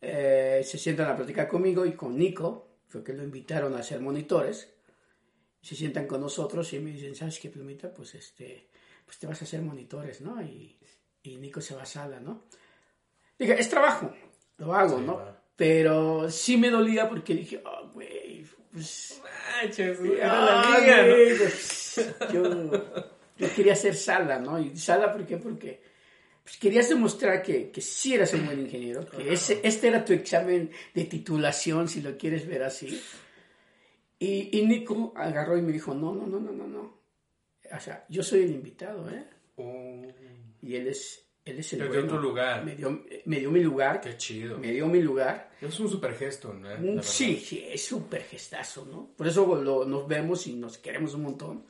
eh, 0.00 0.62
se 0.64 0.78
sientan 0.78 1.10
a 1.10 1.16
platicar 1.16 1.48
conmigo 1.48 1.84
y 1.84 1.92
con 1.92 2.16
Nico, 2.16 2.68
fue 2.88 3.04
que 3.04 3.12
lo 3.12 3.22
invitaron 3.22 3.74
a 3.74 3.82
ser 3.82 4.00
monitores, 4.00 4.72
se 5.60 5.74
sientan 5.74 6.06
con 6.06 6.20
nosotros 6.20 6.72
y 6.72 6.80
me 6.80 6.92
dicen, 6.92 7.14
¿sabes 7.14 7.38
qué, 7.38 7.50
Plumita? 7.50 7.92
Pues, 7.92 8.14
este, 8.14 8.68
pues 9.04 9.18
te 9.18 9.26
vas 9.26 9.40
a 9.42 9.44
hacer 9.44 9.60
monitores, 9.60 10.20
¿no? 10.20 10.42
Y, 10.42 10.78
y 11.22 11.36
Nico 11.36 11.60
se 11.60 11.74
va 11.74 11.82
a 11.82 11.86
sala, 11.86 12.18
¿no? 12.18 12.44
Dije, 13.38 13.60
es 13.60 13.68
trabajo, 13.68 14.12
lo 14.58 14.74
hago, 14.74 14.98
Sí, 14.98 15.04
¿no? 15.04 15.16
va. 15.16 15.42
Pero 15.56 16.30
sí 16.30 16.56
me 16.56 16.70
dolía 16.70 17.08
porque 17.08 17.34
dije, 17.34 17.62
oh, 17.64 17.90
güey, 17.92 18.46
pues... 18.72 19.20
Manches, 19.62 20.00
era 20.00 20.44
la 20.44 20.62
ah, 20.62 20.80
mía, 20.80 21.02
¿no? 21.02 21.08
güey, 21.12 21.36
pues, 21.36 22.10
yo, 22.32 22.70
yo 23.36 23.54
quería 23.54 23.76
ser 23.76 23.94
Sala, 23.94 24.38
¿no? 24.38 24.58
Y 24.58 24.74
Sala, 24.78 25.12
¿por 25.12 25.26
qué? 25.26 25.36
Porque 25.36 25.82
pues, 26.50 26.58
querías 26.58 26.88
demostrar 26.88 27.42
que, 27.42 27.70
que 27.70 27.80
sí 27.80 28.14
eras 28.14 28.32
un 28.34 28.46
buen 28.46 28.60
ingeniero, 28.60 29.06
que 29.08 29.32
ese, 29.32 29.60
este 29.62 29.88
era 29.88 30.04
tu 30.04 30.12
examen 30.12 30.70
de 30.94 31.04
titulación, 31.04 31.88
si 31.88 32.02
lo 32.02 32.16
quieres 32.18 32.46
ver 32.46 32.62
así. 32.64 33.00
Y, 34.18 34.58
y 34.58 34.66
Nico 34.66 35.12
agarró 35.16 35.56
y 35.56 35.62
me 35.62 35.72
dijo, 35.72 35.94
no, 35.94 36.14
no, 36.14 36.26
no, 36.26 36.38
no, 36.40 36.52
no, 36.52 36.66
no. 36.66 37.00
O 37.74 37.80
sea, 37.80 38.04
yo 38.08 38.22
soy 38.22 38.42
el 38.42 38.50
invitado, 38.50 39.08
¿eh? 39.10 39.24
Oh, 39.56 40.02
Y 40.60 40.74
él 40.74 40.88
es, 40.88 41.24
él 41.44 41.58
es 41.60 41.72
el 41.72 41.78
dio 41.80 41.88
bueno. 41.88 42.04
otro 42.04 42.18
lugar. 42.20 42.64
Me 42.64 42.74
dio, 42.74 43.04
me 43.24 43.38
dio 43.38 43.50
mi 43.50 43.60
lugar. 43.62 44.00
Qué 44.00 44.16
chido. 44.16 44.58
Me 44.58 44.72
dio 44.72 44.86
mi 44.88 45.00
lugar. 45.00 45.50
Es 45.60 45.78
un 45.80 45.88
super 45.88 46.14
gesto, 46.14 46.52
¿no? 46.52 47.02
Sí, 47.02 47.36
sí, 47.36 47.64
es 47.66 47.82
súper 47.84 48.24
gestazo, 48.24 48.84
¿no? 48.84 49.12
Por 49.16 49.26
eso 49.28 49.54
lo- 49.62 49.84
nos 49.84 50.06
vemos 50.08 50.46
y 50.48 50.54
nos 50.54 50.78
queremos 50.78 51.14
un 51.14 51.22
montón. 51.22 51.66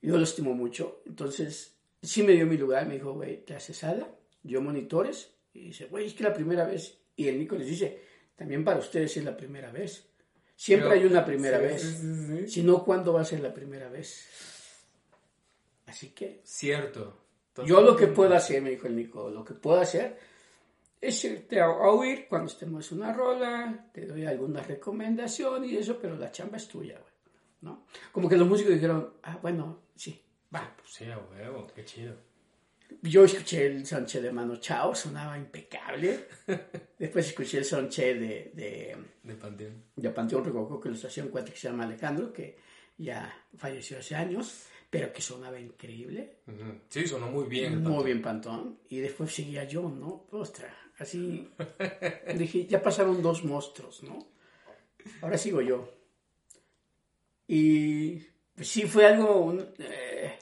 Yo 0.00 0.16
lo 0.16 0.22
estimo 0.24 0.54
mucho. 0.54 1.02
Entonces, 1.06 1.75
sí 2.02 2.22
me 2.22 2.32
dio 2.32 2.46
mi 2.46 2.56
lugar. 2.56 2.86
Me 2.86 2.94
dijo, 2.94 3.12
güey, 3.12 3.44
te 3.44 3.54
haces 3.54 3.76
sala, 3.76 4.08
yo 4.42 4.60
monitores. 4.60 5.32
Y 5.52 5.66
dice, 5.66 5.86
güey, 5.86 6.06
es 6.06 6.14
que 6.14 6.24
la 6.24 6.34
primera 6.34 6.64
vez. 6.66 6.98
Y 7.16 7.28
el 7.28 7.38
Nico 7.38 7.56
les 7.56 7.66
dice, 7.66 8.00
también 8.36 8.64
para 8.64 8.78
ustedes 8.78 9.16
es 9.16 9.24
la 9.24 9.36
primera 9.36 9.70
vez. 9.72 10.08
Siempre 10.54 10.88
Pero- 10.88 11.00
hay 11.00 11.06
una 11.06 11.24
primera 11.24 11.58
sí, 11.58 11.64
vez. 11.64 11.82
sí, 11.82 11.96
sí, 11.96 12.26
sí. 12.26 12.48
Si 12.48 12.62
no, 12.62 12.84
¿cuándo 12.84 13.12
va 13.12 13.20
a 13.22 13.24
ser 13.24 13.40
la 13.40 13.52
primera 13.52 13.88
vez? 13.88 14.26
Así 15.86 16.10
que 16.10 16.40
Cierto. 16.44 17.16
yo 17.64 17.80
lo 17.80 17.96
que 17.96 18.08
puedo 18.08 18.34
hacer, 18.34 18.60
me 18.60 18.70
dijo 18.70 18.86
el 18.86 18.96
Nico, 18.96 19.30
lo 19.30 19.44
que 19.44 19.54
puedo 19.54 19.80
hacer 19.80 20.18
es 21.00 21.24
irte 21.24 21.60
a, 21.60 21.68
oír 21.70 22.26
cuando 22.28 22.48
estemos 22.50 22.90
en 22.90 22.98
una 22.98 23.12
rola, 23.12 23.90
te 23.92 24.06
doy 24.06 24.24
alguna 24.24 24.62
recomendación 24.62 25.64
y 25.64 25.76
eso, 25.76 25.98
pero 26.00 26.16
la 26.16 26.32
chamba 26.32 26.56
es 26.56 26.68
tuya, 26.68 26.98
güey. 26.98 27.12
¿No? 27.62 27.86
Como 28.12 28.28
que 28.28 28.36
los 28.36 28.48
músicos 28.48 28.74
dijeron, 28.74 29.14
ah, 29.22 29.38
bueno, 29.40 29.80
sí, 29.94 30.20
va. 30.54 30.74
Pues 30.76 30.90
sí, 30.92 31.04
a 31.10 31.18
huevo, 31.18 31.66
qué 31.74 31.84
chido. 31.84 32.14
Yo 33.02 33.24
escuché 33.24 33.66
el 33.66 33.84
sonche 33.84 34.20
de 34.20 34.30
Mano 34.30 34.56
Chao, 34.56 34.94
sonaba 34.94 35.36
impecable. 35.36 36.28
Después 36.98 37.26
escuché 37.26 37.58
el 37.58 37.64
sonche 37.64 38.14
de, 38.14 38.52
de, 38.54 38.96
De 39.24 39.34
Panteón. 39.34 39.82
de 39.96 40.10
Panteón 40.10 40.44
Rococó, 40.44 40.80
que 40.80 40.88
lo 40.90 40.94
hacía 40.94 41.24
un 41.24 41.30
cuate 41.30 41.50
que 41.52 41.58
se 41.58 41.68
llama 41.68 41.84
Alejandro, 41.84 42.32
que 42.32 42.56
ya 42.96 43.44
falleció 43.56 43.98
hace 43.98 44.14
años, 44.14 44.66
pero 44.88 45.12
que 45.12 45.20
sonaba 45.20 45.58
increíble. 45.58 46.36
Sí, 46.88 47.06
sonó 47.08 47.26
muy 47.28 47.46
bien. 47.48 47.74
Muy 47.74 47.82
Panteón. 47.82 48.04
bien, 48.04 48.22
Pantón. 48.22 48.78
Y 48.88 49.00
después 49.00 49.34
seguía 49.34 49.64
yo, 49.64 49.88
¿no? 49.90 50.26
Ostras, 50.30 50.72
así. 50.98 51.50
Dije, 52.38 52.66
ya 52.66 52.80
pasaron 52.80 53.20
dos 53.20 53.44
monstruos, 53.44 54.04
¿no? 54.04 54.28
Ahora 55.22 55.38
sigo 55.38 55.60
yo. 55.60 55.92
Y 57.48 58.22
sí 58.60 58.82
fue 58.82 59.06
algo. 59.06 59.56
eh, 59.78 60.38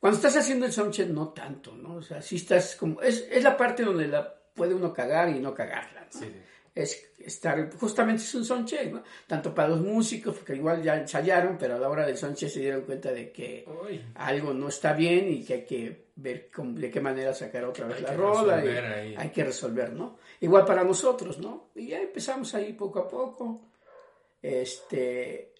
cuando 0.00 0.16
estás 0.16 0.36
haciendo 0.36 0.66
el 0.66 0.72
soundcheck, 0.72 1.08
no 1.08 1.28
tanto, 1.30 1.74
¿no? 1.74 1.94
O 1.96 2.02
sea, 2.02 2.20
sí 2.20 2.36
estás 2.36 2.76
como. 2.76 3.00
Es, 3.00 3.26
es 3.30 3.42
la 3.42 3.56
parte 3.56 3.82
donde 3.84 4.06
la 4.06 4.34
puede 4.54 4.74
uno 4.74 4.92
cagar 4.92 5.30
y 5.30 5.38
no 5.40 5.54
cagarla, 5.54 6.06
¿no? 6.12 6.20
Sí, 6.20 6.30
es 6.74 7.12
estar, 7.18 7.72
justamente 7.76 8.22
es 8.22 8.34
un 8.34 8.44
soundcheck, 8.44 8.92
¿no? 8.92 9.02
Tanto 9.26 9.54
para 9.54 9.68
los 9.68 9.80
músicos, 9.80 10.34
porque 10.36 10.56
igual 10.56 10.82
ya 10.82 10.96
ensayaron, 10.96 11.56
pero 11.56 11.76
a 11.76 11.78
la 11.78 11.88
hora 11.88 12.04
del 12.04 12.16
soundcheck 12.18 12.50
se 12.50 12.60
dieron 12.60 12.82
cuenta 12.82 13.12
de 13.12 13.30
que 13.32 13.64
Uy, 13.82 14.04
algo 14.16 14.52
no 14.52 14.68
está 14.68 14.92
bien 14.92 15.30
y 15.32 15.44
que 15.44 15.54
hay 15.54 15.64
que 15.64 16.04
ver 16.16 16.50
cómo- 16.54 16.78
de 16.78 16.90
qué 16.90 17.00
manera 17.00 17.32
sacar 17.32 17.64
otra 17.64 17.86
vez 17.86 17.96
Hay 17.98 18.02
la 18.02 18.12
rola. 18.12 19.04
y. 19.06 19.14
Hay 19.16 19.30
que 19.30 19.44
resolver, 19.44 19.92
¿no? 19.92 20.18
Igual 20.40 20.64
para 20.66 20.84
nosotros, 20.84 21.38
¿no? 21.38 21.70
Y 21.76 21.86
ya 21.88 22.00
empezamos 22.00 22.54
ahí 22.54 22.72
poco 22.74 22.98
a 22.98 23.08
poco. 23.08 23.62
Este. 24.42 25.53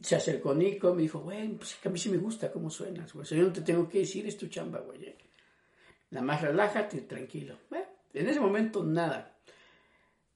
Se 0.00 0.16
acercó 0.16 0.54
Nico, 0.54 0.94
me 0.94 1.02
dijo, 1.02 1.20
güey, 1.20 1.48
pues 1.56 1.76
a 1.84 1.88
mí 1.90 1.98
sí 1.98 2.08
me 2.08 2.16
gusta 2.16 2.50
cómo 2.50 2.70
suenas, 2.70 3.12
güey. 3.12 3.22
O 3.22 3.26
sea, 3.26 3.36
yo 3.38 3.44
no 3.44 3.52
te 3.52 3.60
tengo 3.60 3.88
que 3.88 3.98
decir, 3.98 4.26
es 4.26 4.36
tu 4.38 4.46
chamba, 4.48 4.80
güey. 4.80 5.04
eh. 5.04 5.18
Nada 6.10 6.24
más 6.24 6.40
relájate, 6.40 7.02
tranquilo. 7.02 7.58
Bueno, 7.68 7.86
en 8.12 8.28
ese 8.28 8.40
momento, 8.40 8.82
nada. 8.82 9.36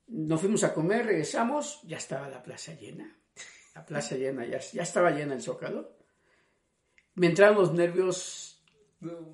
Nos 0.08 0.40
fuimos 0.40 0.64
a 0.64 0.74
comer, 0.74 1.06
regresamos, 1.06 1.80
ya 1.84 1.96
estaba 1.98 2.28
la 2.28 2.42
plaza 2.42 2.74
llena. 2.74 3.14
La 3.74 3.84
plaza 3.86 4.16
llena, 4.16 4.44
ya, 4.44 4.58
ya 4.58 4.82
estaba 4.82 5.10
llena 5.12 5.34
el 5.34 5.42
zócalo. 5.42 5.96
Me 7.14 7.28
entraron 7.28 7.56
los 7.58 7.72
nervios, 7.72 8.60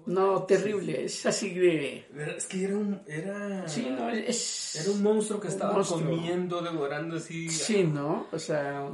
no, 0.07 0.42
terrible, 0.44 1.05
es 1.07 1.24
así 1.27 1.55
de... 1.55 2.07
Es 2.37 2.46
que 2.46 2.64
era 2.64 2.77
un. 2.77 3.00
Era, 3.07 3.66
Sí, 3.66 3.88
no, 3.88 4.11
es... 4.11 4.77
era 4.77 4.90
un 4.90 5.03
monstruo 5.03 5.40
que 5.40 5.48
estaba 5.48 5.72
monstruo. 5.72 6.00
comiendo, 6.00 6.61
devorando 6.61 7.16
así. 7.16 7.48
Sí, 7.48 7.85
¿no? 7.85 8.27
O 8.33 8.38
sea, 8.38 8.90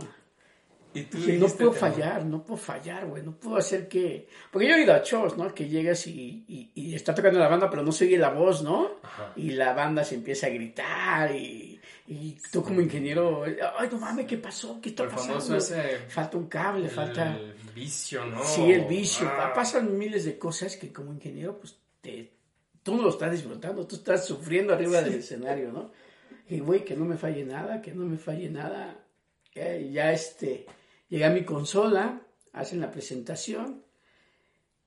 Y 0.92 1.02
tú 1.04 1.18
no 1.18 1.46
puedo 1.48 1.72
fallar, 1.72 2.24
no 2.24 2.42
puedo 2.44 2.56
fallar, 2.58 3.06
güey, 3.06 3.22
no 3.22 3.32
puedo 3.36 3.56
hacer 3.56 3.86
que... 3.88 4.26
Porque 4.50 4.68
yo 4.68 4.74
he 4.74 4.82
ido 4.82 4.92
a 4.94 5.02
shows, 5.04 5.36
¿no? 5.36 5.54
Que 5.54 5.68
llegas 5.68 6.06
y, 6.08 6.44
y, 6.48 6.70
y 6.74 6.94
está 6.94 7.14
tocando 7.14 7.38
la 7.38 7.48
banda, 7.48 7.70
pero 7.70 7.82
no 7.82 7.92
se 7.92 8.06
oye 8.06 8.18
la 8.18 8.30
voz, 8.30 8.62
¿no? 8.62 8.90
Ajá. 9.02 9.32
Y 9.36 9.50
la 9.52 9.72
banda 9.72 10.02
se 10.02 10.16
empieza 10.16 10.48
a 10.48 10.50
gritar 10.50 11.34
y, 11.34 11.80
y 12.08 12.36
tú 12.50 12.62
como 12.64 12.80
ingeniero, 12.80 13.44
ay, 13.78 13.88
no 13.92 13.98
mames, 13.98 14.26
¿qué 14.26 14.36
pasó? 14.38 14.80
¿Qué 14.80 14.88
está 14.88 15.04
El 15.04 15.10
pasando? 15.10 15.56
ese- 15.56 15.98
Falta 16.08 16.36
un 16.36 16.46
cable, 16.48 16.88
falta... 16.88 17.36
El 17.36 17.54
vicio, 17.74 18.24
¿no? 18.26 18.42
Sí, 18.42 18.72
el 18.72 18.84
vicio. 18.86 19.28
Ah. 19.30 19.52
Pasan 19.54 19.96
miles 19.96 20.24
de 20.24 20.36
cosas 20.38 20.76
que 20.76 20.92
como 20.92 21.12
ingeniero, 21.12 21.56
pues, 21.58 21.76
te, 22.00 22.32
tú 22.82 22.96
no 22.96 23.02
lo 23.04 23.10
estás 23.10 23.30
disfrutando, 23.30 23.86
tú 23.86 23.94
estás 23.94 24.26
sufriendo 24.26 24.72
arriba 24.74 25.00
del 25.02 25.14
escenario, 25.14 25.70
¿no? 25.70 25.92
Y, 26.48 26.58
güey, 26.58 26.84
que 26.84 26.96
no 26.96 27.04
me 27.04 27.16
falle 27.16 27.44
nada, 27.44 27.80
que 27.80 27.92
no 27.94 28.04
me 28.06 28.18
falle 28.18 28.50
nada. 28.50 28.96
Eh, 29.54 29.88
ya, 29.92 30.12
este, 30.12 30.66
llega 31.10 31.26
a 31.26 31.30
mi 31.30 31.44
consola, 31.44 32.26
hacen 32.54 32.80
la 32.80 32.90
presentación, 32.90 33.84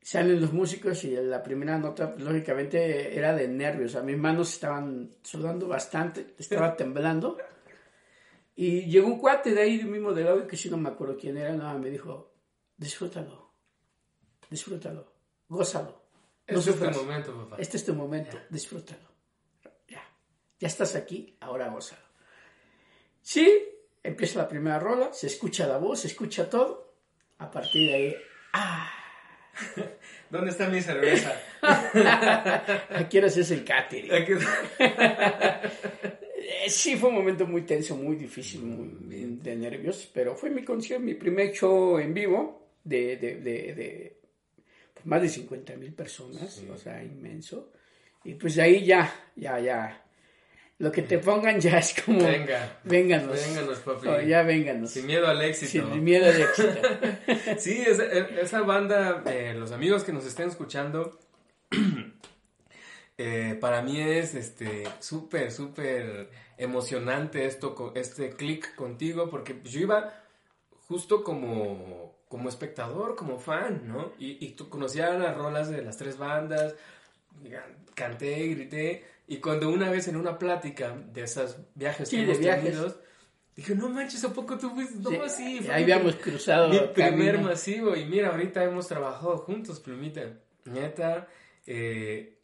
salen 0.01 0.41
los 0.41 0.51
músicos 0.51 1.03
y 1.03 1.11
la 1.15 1.43
primera 1.43 1.77
nota, 1.77 2.11
pues, 2.13 2.25
lógicamente, 2.25 3.15
era 3.15 3.33
de 3.35 3.47
nervios. 3.47 4.01
Mis 4.03 4.17
manos 4.17 4.51
estaban 4.53 5.11
sudando 5.21 5.67
bastante, 5.67 6.33
estaba 6.39 6.75
temblando. 6.77 7.37
Y 8.55 8.85
llegó 8.85 9.07
un 9.07 9.19
cuate 9.19 9.53
de 9.53 9.61
ahí 9.61 9.83
mismo 9.83 10.13
del 10.13 10.27
audio, 10.27 10.47
que 10.47 10.57
si 10.57 10.69
no 10.69 10.77
me 10.77 10.89
acuerdo 10.89 11.17
quién 11.17 11.37
era, 11.37 11.53
nada, 11.53 11.73
me 11.77 11.89
dijo, 11.89 12.33
disfrútalo, 12.77 13.51
disfrútalo, 14.49 15.11
gózalo. 15.47 16.03
No 16.47 16.59
Este 16.59 16.59
es 16.59 16.65
tu 16.65 16.71
sufras. 16.73 16.97
momento, 16.97 17.35
papá. 17.37 17.55
Este 17.59 17.77
es 17.77 17.85
tu 17.85 17.93
momento, 17.95 18.37
disfrútalo. 18.49 19.07
Ya, 19.87 20.03
ya 20.59 20.67
estás 20.67 20.95
aquí, 20.95 21.37
ahora 21.39 21.69
gózalo. 21.69 22.03
Sí, 23.21 23.63
empieza 24.03 24.39
la 24.39 24.47
primera 24.47 24.79
rola, 24.79 25.13
se 25.13 25.27
escucha 25.27 25.65
la 25.67 25.77
voz, 25.77 26.01
se 26.01 26.07
escucha 26.07 26.49
todo. 26.49 26.93
A 27.39 27.49
partir 27.49 27.89
de 27.89 27.95
ahí, 27.95 28.15
ah, 28.53 28.91
¿Dónde 30.29 30.49
está 30.49 30.67
mi 30.67 30.81
cerveza? 30.81 31.31
aquí 32.89 33.17
ahora 33.17 33.27
es 33.27 33.51
el 33.51 33.63
catering. 33.63 34.11
Eh, 36.45 36.69
Sí, 36.69 36.97
fue 36.97 37.09
un 37.09 37.15
momento 37.15 37.47
muy 37.47 37.61
tenso, 37.61 37.95
muy 37.95 38.15
difícil, 38.17 38.63
muy 38.63 38.89
de 39.41 39.55
nervios, 39.55 40.09
pero 40.13 40.35
fue 40.35 40.49
mi 40.49 40.63
concierto, 40.63 41.03
mi 41.03 41.13
primer 41.13 41.51
show 41.53 41.97
en 41.99 42.13
vivo 42.13 42.69
de, 42.83 43.17
de, 43.17 43.35
de, 43.37 43.73
de, 43.73 44.17
más 45.05 45.21
de 45.21 45.29
50 45.29 45.75
mil 45.77 45.93
personas, 45.93 46.61
o 46.69 46.77
sea, 46.77 47.01
inmenso. 47.01 47.71
Y 48.25 48.35
pues 48.35 48.55
de 48.55 48.61
ahí 48.61 48.85
ya, 48.85 49.13
ya, 49.35 49.59
ya. 49.59 50.05
Lo 50.83 50.91
que 50.91 51.01
te 51.01 51.17
pongan 51.17 51.61
ya 51.61 51.77
es 51.77 51.95
como. 52.03 52.19
Venga. 52.21 52.79
Vénganos. 52.83 53.31
Vénganos, 53.31 53.79
papi. 53.79 54.05
Oh, 54.05 54.19
ya 54.19 54.43
vénganos. 54.43 54.91
Sin 54.91 55.05
miedo 55.05 55.25
al 55.29 55.41
éxito. 55.41 55.71
Sin 55.71 56.03
miedo 56.03 56.25
de 56.25 56.43
éxito. 56.43 56.81
Sí, 57.57 57.81
esa, 57.87 58.03
esa 58.03 58.61
banda, 58.63 59.23
eh, 59.27 59.53
los 59.57 59.71
amigos 59.71 60.03
que 60.03 60.11
nos 60.11 60.25
estén 60.25 60.49
escuchando, 60.49 61.17
eh, 63.17 63.57
para 63.61 63.81
mí 63.81 64.01
es 64.01 64.35
este 64.35 64.83
súper, 64.99 65.53
súper 65.53 66.29
emocionante 66.57 67.45
esto, 67.45 67.93
este 67.95 68.31
click 68.31 68.75
contigo, 68.75 69.29
porque 69.29 69.61
yo 69.63 69.79
iba 69.79 70.13
justo 70.89 71.23
como, 71.23 72.25
como 72.27 72.49
espectador, 72.49 73.15
como 73.15 73.39
fan, 73.39 73.83
¿no? 73.87 74.11
Y, 74.19 74.45
y 74.45 74.49
tú 74.49 74.67
conocías 74.67 75.17
las 75.17 75.37
rolas 75.37 75.69
de 75.69 75.81
las 75.81 75.95
tres 75.95 76.17
bandas, 76.17 76.75
canté, 77.95 78.47
grité, 78.47 79.12
y 79.27 79.37
cuando 79.37 79.69
una 79.69 79.89
vez 79.89 80.07
en 80.07 80.15
una 80.17 80.37
plática 80.37 80.95
de 81.11 81.23
esos 81.23 81.57
viajes 81.75 82.09
Sí, 82.09 82.17
que 82.17 82.23
hemos 82.23 82.39
viajes. 82.39 82.63
tenido, 82.65 83.01
dije, 83.55 83.75
no 83.75 83.89
manches, 83.89 84.23
¿a 84.23 84.33
poco 84.33 84.57
tú 84.57 84.69
fuiste? 84.71 84.97
No, 84.99 85.29
sí, 85.29 85.59
fue 85.61 85.73
ahí 85.73 85.83
habíamos 85.83 86.15
cruzado. 86.15 86.69
mi 86.69 86.79
primer 86.93 87.35
camino. 87.35 87.49
masivo. 87.49 87.95
Y 87.95 88.05
mira, 88.05 88.29
ahorita 88.29 88.63
hemos 88.63 88.87
trabajado 88.87 89.37
juntos, 89.37 89.79
Plumita. 89.79 90.21
Neta, 90.65 91.27
eh, 91.65 92.37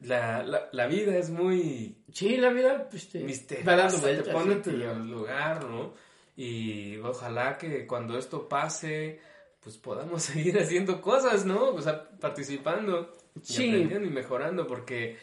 la, 0.00 0.42
la, 0.42 0.68
la 0.72 0.86
vida 0.86 1.16
es 1.16 1.30
muy 1.30 1.96
Sí, 2.12 2.36
la 2.36 2.50
vida 2.50 2.88
pues, 2.90 3.08
te 3.08 3.20
va 3.20 3.24
misteriosa. 3.26 3.76
dando 3.76 3.94
Te 3.96 4.00
vueltas. 4.02 4.28
pone 4.34 4.52
en 4.52 4.58
sí, 4.58 4.62
tu 4.64 4.70
te 4.70 4.76
lleva. 4.76 4.94
lugar, 4.94 5.64
¿no? 5.64 5.94
Y 6.36 6.96
ojalá 6.98 7.56
que 7.58 7.86
cuando 7.86 8.18
esto 8.18 8.48
pase, 8.48 9.20
pues 9.60 9.76
podamos 9.78 10.22
seguir 10.24 10.58
haciendo 10.58 11.00
cosas, 11.00 11.44
¿no? 11.46 11.68
O 11.70 11.80
sea, 11.80 12.08
participando 12.18 13.12
y 13.36 13.40
Sí. 13.44 13.68
aprendiendo 13.68 14.08
y 14.08 14.10
mejorando, 14.12 14.66
porque 14.66 15.16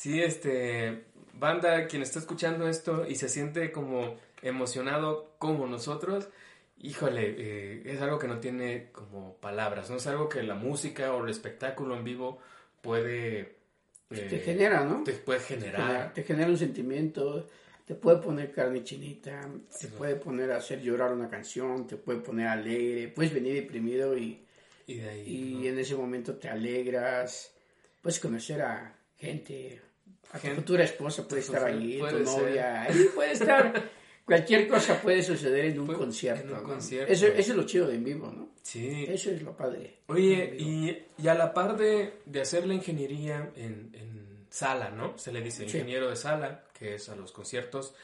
sí, 0.00 0.22
este, 0.22 1.04
banda, 1.34 1.86
quien 1.86 2.00
está 2.00 2.20
escuchando 2.20 2.66
esto 2.66 3.06
y 3.06 3.16
se 3.16 3.28
siente 3.28 3.70
como 3.70 4.16
emocionado 4.40 5.34
como 5.36 5.66
nosotros, 5.66 6.30
híjole, 6.78 7.34
eh, 7.36 7.82
es 7.84 8.00
algo 8.00 8.18
que 8.18 8.26
no 8.26 8.40
tiene 8.40 8.88
como 8.92 9.36
palabras, 9.36 9.90
no 9.90 9.96
es 9.96 10.06
algo 10.06 10.30
que 10.30 10.42
la 10.42 10.54
música 10.54 11.12
o 11.12 11.22
el 11.22 11.30
espectáculo 11.30 11.94
en 11.98 12.04
vivo 12.04 12.38
puede... 12.80 13.56
te 14.08 14.36
eh, 14.36 14.42
genera, 14.42 14.86
¿no? 14.86 15.04
Te 15.04 15.12
puede 15.12 15.40
generar. 15.40 16.14
Te 16.14 16.22
genera, 16.22 16.48
un 16.48 16.56
sentimiento, 16.56 17.50
te 17.84 17.94
puede 17.94 18.22
poner 18.22 18.52
carne 18.52 18.82
chinita, 18.82 19.50
te 19.78 19.88
puede 19.88 20.16
poner 20.16 20.50
a 20.52 20.56
hacer 20.56 20.80
llorar 20.80 21.12
una 21.12 21.28
canción, 21.28 21.86
te 21.86 21.96
puede 21.96 22.20
poner 22.20 22.46
alegre, 22.46 23.08
puedes 23.08 23.34
venir 23.34 23.52
deprimido 23.52 24.16
y, 24.16 24.46
y, 24.86 25.68
en 25.68 25.78
ese 25.78 25.94
momento 25.94 26.36
te 26.36 26.48
alegras, 26.48 27.52
puedes 28.00 28.18
conocer 28.18 28.62
a 28.62 28.96
gente, 29.18 29.82
a 30.32 30.38
tu 30.38 30.48
futura 30.48 30.84
esposa 30.84 31.26
puede 31.26 31.42
estar 31.42 31.64
allí, 31.66 31.98
tu 31.98 32.18
novia, 32.20 32.82
ahí 32.82 33.08
puede 33.14 33.32
estar 33.32 33.90
cualquier 34.30 34.68
cosa 34.68 35.00
puede 35.02 35.22
suceder 35.24 35.64
en 35.66 35.80
un 35.80 35.92
concierto. 35.92 36.56
Eso, 37.08 37.26
es 37.26 37.48
lo 37.48 37.64
chido 37.64 37.88
de 37.88 37.96
en 37.96 38.04
vivo, 38.04 38.30
¿no? 38.30 38.50
Sí. 38.62 39.04
Eso 39.08 39.30
es 39.30 39.42
lo 39.42 39.56
padre. 39.56 39.98
Oye, 40.06 40.54
y, 40.56 41.26
a 41.26 41.34
la 41.34 41.52
par 41.52 41.76
de, 41.76 42.12
hacer 42.40 42.64
la 42.66 42.74
ingeniería 42.74 43.50
en, 43.56 44.46
sala, 44.50 44.90
¿no? 44.90 45.18
Se 45.18 45.32
le 45.32 45.40
dice 45.40 45.64
ingeniero 45.64 46.08
de 46.08 46.16
sala, 46.16 46.64
que 46.78 46.94
es 46.94 47.08
a 47.08 47.16
los 47.16 47.32
conciertos, 47.32 47.94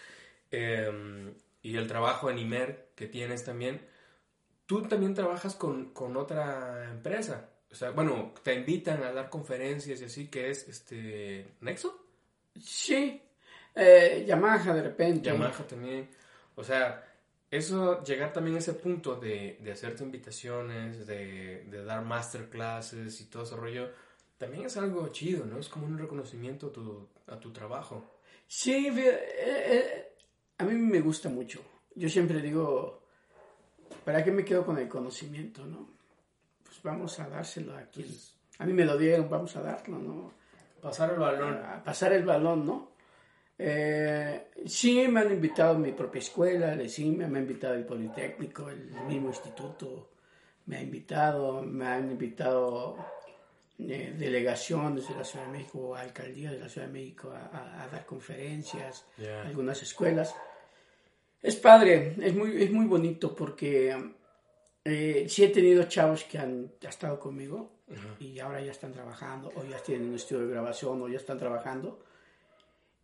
em, 0.50 1.32
y 1.62 1.76
el 1.76 1.86
trabajo 1.86 2.30
en 2.30 2.38
IMER 2.38 2.90
que 2.94 3.06
tienes 3.06 3.44
también, 3.44 3.80
tú 4.66 4.82
también 4.82 5.14
trabajas 5.14 5.54
con, 5.54 5.92
otra 6.16 6.90
empresa. 6.90 7.50
O 7.70 7.74
sea, 7.74 7.90
bueno, 7.90 8.32
te 8.42 8.54
invitan 8.54 9.02
a 9.02 9.12
dar 9.12 9.28
conferencias 9.28 10.00
y 10.00 10.04
así, 10.04 10.26
que 10.28 10.50
es 10.50 10.68
este 10.68 11.46
Nexo. 11.60 12.05
Sí, 12.62 13.20
eh, 13.74 14.24
Yamaha 14.26 14.74
de 14.74 14.82
repente. 14.82 15.28
Yamaha 15.28 15.66
también. 15.66 16.08
O 16.54 16.64
sea, 16.64 17.04
eso, 17.50 18.02
llegar 18.02 18.32
también 18.32 18.56
a 18.56 18.58
ese 18.58 18.74
punto 18.74 19.16
de, 19.16 19.58
de 19.60 19.72
hacerte 19.72 20.02
invitaciones, 20.02 21.06
de, 21.06 21.64
de, 21.64 21.84
dar 21.84 22.04
masterclasses 22.04 23.20
y 23.20 23.26
todo 23.26 23.44
ese 23.44 23.56
rollo, 23.56 23.90
también 24.38 24.66
es 24.66 24.76
algo 24.76 25.08
chido, 25.08 25.46
¿no? 25.46 25.58
Es 25.58 25.68
como 25.68 25.86
un 25.86 25.98
reconocimiento 25.98 26.68
a 26.68 26.72
tu, 26.72 27.08
a 27.26 27.38
tu 27.38 27.52
trabajo. 27.52 28.20
Sí, 28.48 28.88
eh, 28.88 29.20
eh, 29.38 30.12
a 30.58 30.64
mí 30.64 30.74
me 30.74 31.00
gusta 31.00 31.28
mucho. 31.28 31.60
Yo 31.94 32.08
siempre 32.08 32.40
digo, 32.40 33.02
¿para 34.04 34.24
qué 34.24 34.30
me 34.32 34.44
quedo 34.44 34.64
con 34.64 34.78
el 34.78 34.88
conocimiento, 34.88 35.64
no? 35.66 35.88
Pues 36.64 36.82
vamos 36.82 37.18
a 37.20 37.28
dárselo 37.28 37.76
a 37.76 37.82
quien... 37.82 38.08
A 38.58 38.64
mí 38.64 38.72
me 38.72 38.84
lo 38.84 38.96
dieron, 38.96 39.28
vamos 39.28 39.54
a 39.56 39.62
darlo, 39.62 39.98
¿no? 39.98 40.32
Pasar 40.80 41.12
el 41.12 41.18
balón. 41.18 41.54
A 41.64 41.82
pasar 41.82 42.12
el 42.12 42.24
balón, 42.24 42.66
¿no? 42.66 42.96
Eh, 43.58 44.48
sí, 44.66 45.08
me 45.08 45.20
han 45.20 45.32
invitado 45.32 45.76
a 45.76 45.78
mi 45.78 45.92
propia 45.92 46.18
escuela, 46.18 46.76
sí, 46.88 47.06
me 47.06 47.24
han 47.24 47.36
invitado 47.36 47.74
el 47.74 47.84
Politécnico, 47.84 48.68
el 48.68 48.90
mismo 49.06 49.28
instituto, 49.28 50.10
me 50.66 50.76
ha 50.76 50.82
invitado, 50.82 51.62
me 51.62 51.86
han 51.86 52.10
invitado 52.10 52.96
eh, 53.78 54.14
delegaciones 54.18 55.08
de 55.08 55.14
la 55.14 55.24
Ciudad 55.24 55.46
de 55.46 55.52
México, 55.52 55.96
alcaldías 55.96 56.52
de 56.52 56.58
la 56.58 56.68
Ciudad 56.68 56.86
de 56.86 56.92
México 56.92 57.32
a, 57.32 57.88
dar 57.90 58.04
conferencias, 58.04 59.06
algunas 59.44 59.82
escuelas. 59.82 60.34
Es 61.42 61.56
padre, 61.56 62.14
es 62.20 62.34
muy, 62.34 62.62
es 62.62 62.70
muy 62.70 62.86
bonito 62.86 63.34
porque 63.34 63.96
eh, 64.84 65.26
sí 65.28 65.44
he 65.44 65.48
tenido 65.48 65.84
chavos 65.84 66.24
que 66.24 66.38
han 66.38 66.72
estado 66.82 67.18
conmigo 67.18 67.75
y 68.18 68.38
ahora 68.40 68.60
ya 68.60 68.72
están 68.72 68.92
trabajando, 68.92 69.52
o 69.54 69.64
ya 69.64 69.78
tienen 69.78 70.08
un 70.08 70.14
estudio 70.16 70.42
de 70.42 70.52
grabación, 70.52 71.00
o 71.02 71.08
ya 71.08 71.18
están 71.18 71.38
trabajando 71.38 72.00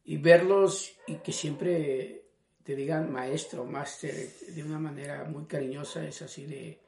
y 0.04 0.16
verlos 0.16 0.92
y 1.06 1.16
que 1.16 1.32
siempre 1.32 2.24
te 2.64 2.74
digan 2.76 3.12
maestro, 3.12 3.64
máster, 3.64 4.14
de 4.48 4.62
una 4.62 4.78
manera 4.78 5.24
muy 5.24 5.44
cariñosa, 5.46 6.04
es 6.04 6.22
así 6.22 6.46
de, 6.46 6.80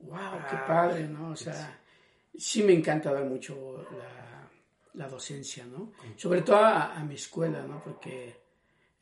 wow, 0.00 0.38
qué 0.48 0.56
ah, 0.56 0.64
padre, 0.66 1.08
¿no? 1.08 1.30
O 1.30 1.36
sea, 1.36 1.80
sí 2.36 2.62
me 2.62 2.72
encanta 2.72 3.12
dar 3.12 3.24
mucho 3.24 3.86
la, 3.92 4.48
la 4.94 5.08
docencia, 5.08 5.64
¿no? 5.64 5.92
Sobre 6.16 6.42
todo 6.42 6.56
a, 6.56 7.02
mi 7.04 7.14
escuela, 7.14 7.62
¿no? 7.62 7.82
Porque 7.82 8.34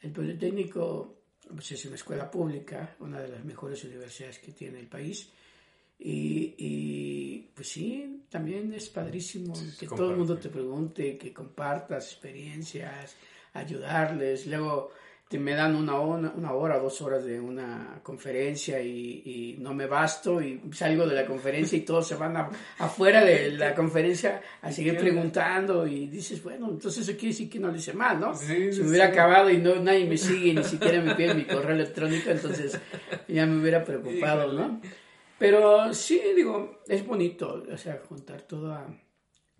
el 0.00 0.12
Politécnico 0.12 1.14
pues 1.48 1.72
es 1.72 1.84
una 1.86 1.94
escuela 1.96 2.30
pública, 2.30 2.96
una 3.00 3.20
de 3.20 3.28
las 3.28 3.44
mejores 3.44 3.84
universidades 3.84 4.38
que 4.38 4.52
tiene 4.52 4.80
el 4.80 4.88
país. 4.88 5.30
Y, 5.98 6.54
y 6.58 7.50
pues 7.54 7.68
sí, 7.68 8.24
también 8.28 8.72
es 8.74 8.88
padrísimo 8.88 9.54
que 9.78 9.86
todo 9.86 10.10
el 10.10 10.16
mundo 10.16 10.36
te 10.36 10.48
pregunte, 10.48 11.16
que 11.16 11.32
compartas 11.32 12.12
experiencias, 12.12 13.16
ayudarles. 13.52 14.46
Luego 14.46 14.90
te 15.28 15.38
me 15.38 15.54
dan 15.54 15.74
una, 15.74 15.98
hora, 15.98 16.32
una 16.36 16.52
hora, 16.52 16.78
dos 16.78 17.00
horas 17.00 17.24
de 17.24 17.40
una 17.40 17.98
conferencia 18.02 18.80
y, 18.82 19.56
no 19.58 19.72
me 19.72 19.86
basto 19.86 20.42
y 20.42 20.60
salgo 20.72 21.06
de 21.06 21.14
la 21.14 21.26
conferencia 21.26 21.78
y 21.78 21.80
todos 21.84 22.06
se 22.06 22.16
van 22.16 22.36
afuera 22.78 23.24
de 23.24 23.52
la 23.52 23.74
conferencia 23.74 24.42
a 24.60 24.70
seguir 24.70 24.98
preguntando 24.98 25.86
y 25.86 26.06
dices, 26.08 26.42
bueno, 26.42 26.68
entonces 26.70 27.08
eso 27.08 27.12
quiere 27.18 27.28
decir 27.28 27.48
que 27.48 27.58
no 27.58 27.68
lo 27.68 27.76
hice 27.76 27.94
mal, 27.94 28.20
¿no? 28.20 28.34
si 28.34 28.52
me 28.82 28.88
hubiera 28.88 29.06
acabado 29.06 29.48
y 29.48 29.58
no 29.58 29.76
nadie 29.76 30.04
me 30.04 30.18
sigue, 30.18 30.52
ni 30.52 30.64
siquiera 30.64 31.00
me 31.00 31.14
pide 31.14 31.34
mi 31.34 31.44
correo 31.44 31.74
electrónico, 31.74 32.30
entonces 32.30 32.78
ya 33.26 33.46
me 33.46 33.60
hubiera 33.60 33.82
preocupado, 33.84 34.52
¿no? 34.52 34.80
Pero 35.38 35.92
sí, 35.92 36.20
digo, 36.34 36.82
es 36.86 37.06
bonito, 37.06 37.64
o 37.70 37.76
sea, 37.76 38.00
juntar 38.08 38.42
toda 38.42 38.86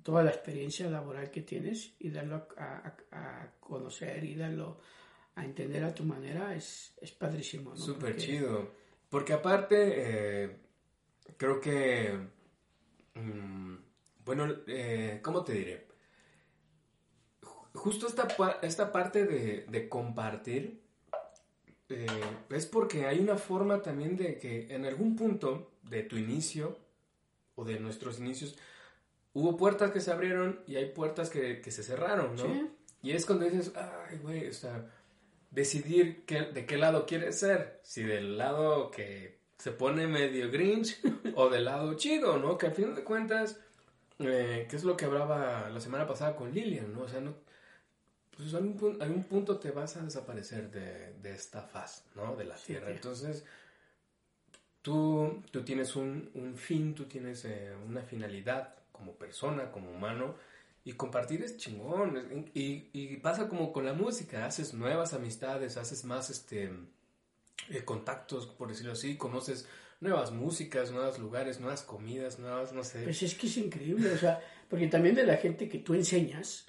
toda 0.05 0.23
la 0.23 0.31
experiencia 0.31 0.89
laboral 0.89 1.31
que 1.31 1.41
tienes 1.41 1.95
y 1.99 2.11
darlo 2.11 2.47
a, 2.59 2.95
conocer 3.59 4.23
y 4.23 4.35
darlo 4.35 4.79
a 5.35 5.45
entender 5.45 5.83
a 5.83 5.95
tu 5.95 6.05
manera 6.05 6.55
es, 6.55 6.95
es 7.01 7.11
padrísimo. 7.11 7.71
¿no? 7.71 7.77
Súper 7.77 8.17
chido. 8.17 8.71
Porque 9.09 9.33
aparte, 9.33 10.45
eh, 10.45 10.57
creo 11.39 11.59
que, 11.59 12.19
mm, 13.15 13.75
bueno, 14.25 14.55
eh, 14.67 15.21
¿cómo 15.23 15.43
te 15.43 15.55
diré? 15.55 15.89
Justo 17.73 18.07
esta, 18.07 18.29
esta 18.63 18.93
parte 18.93 19.25
de, 19.25 19.89
compartir 19.89 20.84
eh, 21.95 22.07
es 22.51 22.67
porque 22.67 23.07
hay 23.07 23.21
una 23.21 23.37
forma 23.37 23.83
también 23.83 24.17
de 24.17 24.39
que 24.39 24.75
en 24.75 24.85
algún 24.85 25.17
punto 25.17 25.73
de 25.83 26.03
tu 26.03 26.17
inicio 26.17 26.79
o 27.55 27.65
de 27.65 27.79
nuestros 27.79 28.19
inicios, 28.19 28.57
hubo 29.33 29.57
puertas 29.57 29.91
que 29.91 30.01
se 30.01 30.11
abrieron 30.11 30.61
y 30.67 30.77
hay 30.77 30.87
puertas 30.87 31.31
que, 31.31 31.63
se 31.63 31.83
cerraron, 31.83 32.37
¿no? 32.37 32.71
Y 33.03 33.13
es 33.13 33.27
cuando 33.27 33.45
dices, 33.45 33.73
ay, 33.77 34.19
güey, 34.19 34.49
o 34.49 34.53
sea, 34.53 34.91
decidir 35.51 36.25
de 36.27 36.67
qué 36.67 36.77
lado 36.77 37.07
quieres 37.07 37.39
ser. 37.39 37.81
Si 37.83 38.03
del 38.03 38.39
lado 38.39 38.91
que 38.91 39.39
se 39.59 39.73
pone 39.73 40.07
medio 40.07 40.51
grinch 40.51 41.01
o 41.37 41.49
del 41.49 41.67
lado 41.67 41.95
chido, 41.95 42.39
¿no? 42.39 42.59
Que 42.59 42.67
al 42.67 42.75
fin 42.75 42.95
de 42.95 43.05
cuentas, 43.05 43.61
eh, 44.19 44.67
¿qué 44.69 44.77
es 44.77 44.85
lo 44.85 44.97
que 44.97 45.05
hablaba 45.05 45.69
la 45.71 45.81
semana 45.81 46.07
pasada 46.07 46.35
con 46.35 46.53
Lilian, 46.53 46.93
¿no? 46.93 47.03
O 47.03 47.09
sea, 47.09 47.21
no, 47.21 47.35
pues 48.37 48.55
algún, 48.55 49.01
algún 49.01 49.25
punto 49.25 49.59
te 49.59 49.71
vas 49.71 49.97
a 49.97 50.03
desaparecer 50.03 50.71
de, 50.71 51.31
esta 51.35 51.63
faz, 51.63 52.05
¿no? 52.15 52.35
De 52.37 52.45
la 52.45 52.57
Tierra. 52.57 52.91
Entonces, 52.91 53.45
tú, 54.83 55.43
tú 55.51 55.63
tienes 55.63 55.95
un, 55.97 56.55
fin, 56.57 56.95
tú 56.95 57.05
tienes 57.05 57.45
eh, 57.45 57.73
una 57.87 58.03
finalidad 58.03 58.75
como 58.93 59.13
persona, 59.13 59.71
como 59.71 59.91
humano. 59.91 60.35
Y 60.85 60.93
compartir 60.93 61.43
es 61.43 61.57
chingón. 61.57 62.51
Y, 62.53 62.91
y, 62.93 63.17
pasa 63.17 63.49
como 63.49 63.73
con 63.73 63.87
la 63.87 63.95
música. 63.95 64.45
Haces 64.45 64.75
nuevas 64.75 65.15
amistades, 65.15 65.77
haces 65.77 66.05
más 66.05 66.29
este 66.29 66.71
eh, 67.71 67.85
contactos, 67.85 68.47
por 68.47 68.69
decirlo 68.69 68.93
así. 68.93 69.17
Conoces 69.17 69.67
nuevas 70.01 70.33
músicas, 70.33 70.91
nuevos 70.91 71.19
lugares, 71.19 71.61
nuevas 71.61 71.83
comidas, 71.83 72.39
nuevas, 72.39 72.73
no 72.73 72.85
sé. 72.85 73.03
Pues 73.05 73.23
es 73.23 73.35
que 73.35 73.47
es 73.47 73.57
increíble, 73.57 74.13
o 74.13 74.19
sea, 74.19 74.41
porque 74.69 74.89
también 74.89 75.15
de 75.15 75.25
la 75.25 75.37
gente 75.37 75.69
que 75.69 75.79
tú 75.79 75.95
enseñas, 75.95 76.67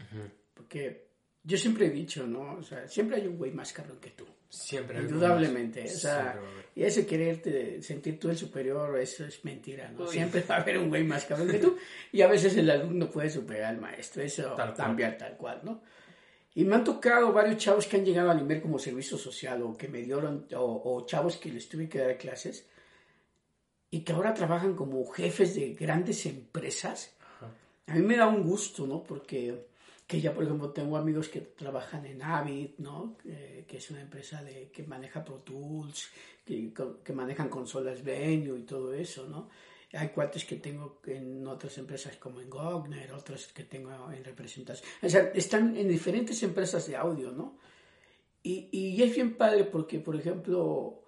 porque 0.53 1.05
yo 1.45 1.57
siempre 1.57 1.85
he 1.85 1.89
dicho, 1.91 2.25
¿no? 2.25 2.55
O 2.55 2.63
sea, 2.63 2.87
siempre 2.87 3.17
hay 3.17 3.27
un 3.27 3.37
güey 3.37 3.51
más 3.51 3.71
cabrón 3.71 3.99
que 4.01 4.09
tú. 4.09 4.25
Siempre. 4.49 4.99
Indudablemente. 4.99 5.83
O 5.83 5.87
sea, 5.87 6.39
y 6.73 6.83
ese 6.83 7.05
quererte 7.05 7.81
sentir 7.83 8.19
tú 8.19 8.29
el 8.29 8.37
superior, 8.37 8.97
eso 8.97 9.25
es 9.25 9.45
mentira, 9.45 9.91
¿no? 9.91 10.07
Siempre 10.07 10.43
va 10.49 10.55
a 10.55 10.61
haber 10.61 10.79
un 10.79 10.89
güey 10.89 11.03
más 11.03 11.25
cabrón 11.25 11.49
que 11.49 11.59
tú. 11.59 11.77
Y 12.11 12.21
a 12.21 12.27
veces 12.27 12.57
el 12.57 12.69
alumno 12.69 13.09
puede 13.11 13.29
superar 13.29 13.75
al 13.75 13.81
maestro. 13.81 14.23
Eso 14.23 14.55
cambia 14.75 15.15
tal 15.17 15.37
cual, 15.37 15.61
¿no? 15.63 15.81
Y 16.55 16.63
me 16.63 16.75
han 16.75 16.83
tocado 16.83 17.31
varios 17.33 17.57
chavos 17.57 17.85
que 17.85 17.97
han 17.97 18.05
llegado 18.05 18.31
a 18.31 18.33
nivel 18.33 18.61
como 18.61 18.79
servicio 18.79 19.17
social 19.17 19.61
o 19.61 19.75
que 19.75 19.89
me 19.89 20.01
dieron, 20.01 20.47
o, 20.55 21.05
chavos 21.05 21.37
que 21.37 21.51
les 21.51 21.67
tuve 21.67 21.89
que 21.89 21.99
dar 21.99 22.17
clases 22.17 22.65
y 23.91 23.99
que 24.01 24.13
ahora 24.13 24.33
trabajan 24.33 24.73
como 24.73 25.05
jefes 25.05 25.53
de 25.53 25.73
grandes 25.73 26.25
empresas. 26.25 27.13
A 27.87 27.93
mí 27.93 28.01
me 28.01 28.15
da 28.15 28.27
un 28.27 28.41
gusto, 28.41 28.87
¿no? 28.87 29.03
Porque 29.03 29.67
que 30.07 30.21
ya 30.21 30.33
por 30.33 30.43
ejemplo 30.43 30.69
tengo 30.71 30.97
amigos 30.97 31.29
que 31.29 31.41
trabajan 31.41 32.05
en 32.05 32.21
Avid, 32.21 32.71
¿no? 32.77 33.17
que 33.23 33.77
es 33.77 33.89
una 33.89 34.01
empresa 34.01 34.43
de, 34.43 34.69
que 34.69 34.83
maneja 34.83 35.23
Pro 35.23 35.37
Tools, 35.39 36.09
que, 36.45 36.71
que 37.03 37.13
manejan 37.13 37.49
consolas 37.49 38.03
Venue 38.03 38.59
y 38.59 38.63
todo 38.63 38.93
eso, 38.93 39.27
¿no? 39.27 39.49
Hay 39.93 40.09
cuates 40.09 40.43
que 40.45 40.57
tengo 40.57 40.99
en 41.05 41.47
otras 41.47 41.77
empresas 41.77 42.17
como 42.17 42.41
en 42.41 42.49
Gogner, 42.49 43.13
otras 43.13 43.47
que 43.47 43.63
tengo 43.63 44.11
en 44.11 44.23
representación. 44.23 44.89
O 45.01 45.09
sea, 45.09 45.31
están 45.33 45.75
en 45.77 45.87
diferentes 45.87 46.41
empresas 46.43 46.85
de 46.87 46.97
audio, 46.97 47.31
¿no? 47.31 47.59
Y, 48.43 48.67
y 48.71 49.01
es 49.01 49.15
bien 49.15 49.37
padre 49.37 49.63
porque, 49.63 49.99
por 49.99 50.15
ejemplo, 50.15 51.05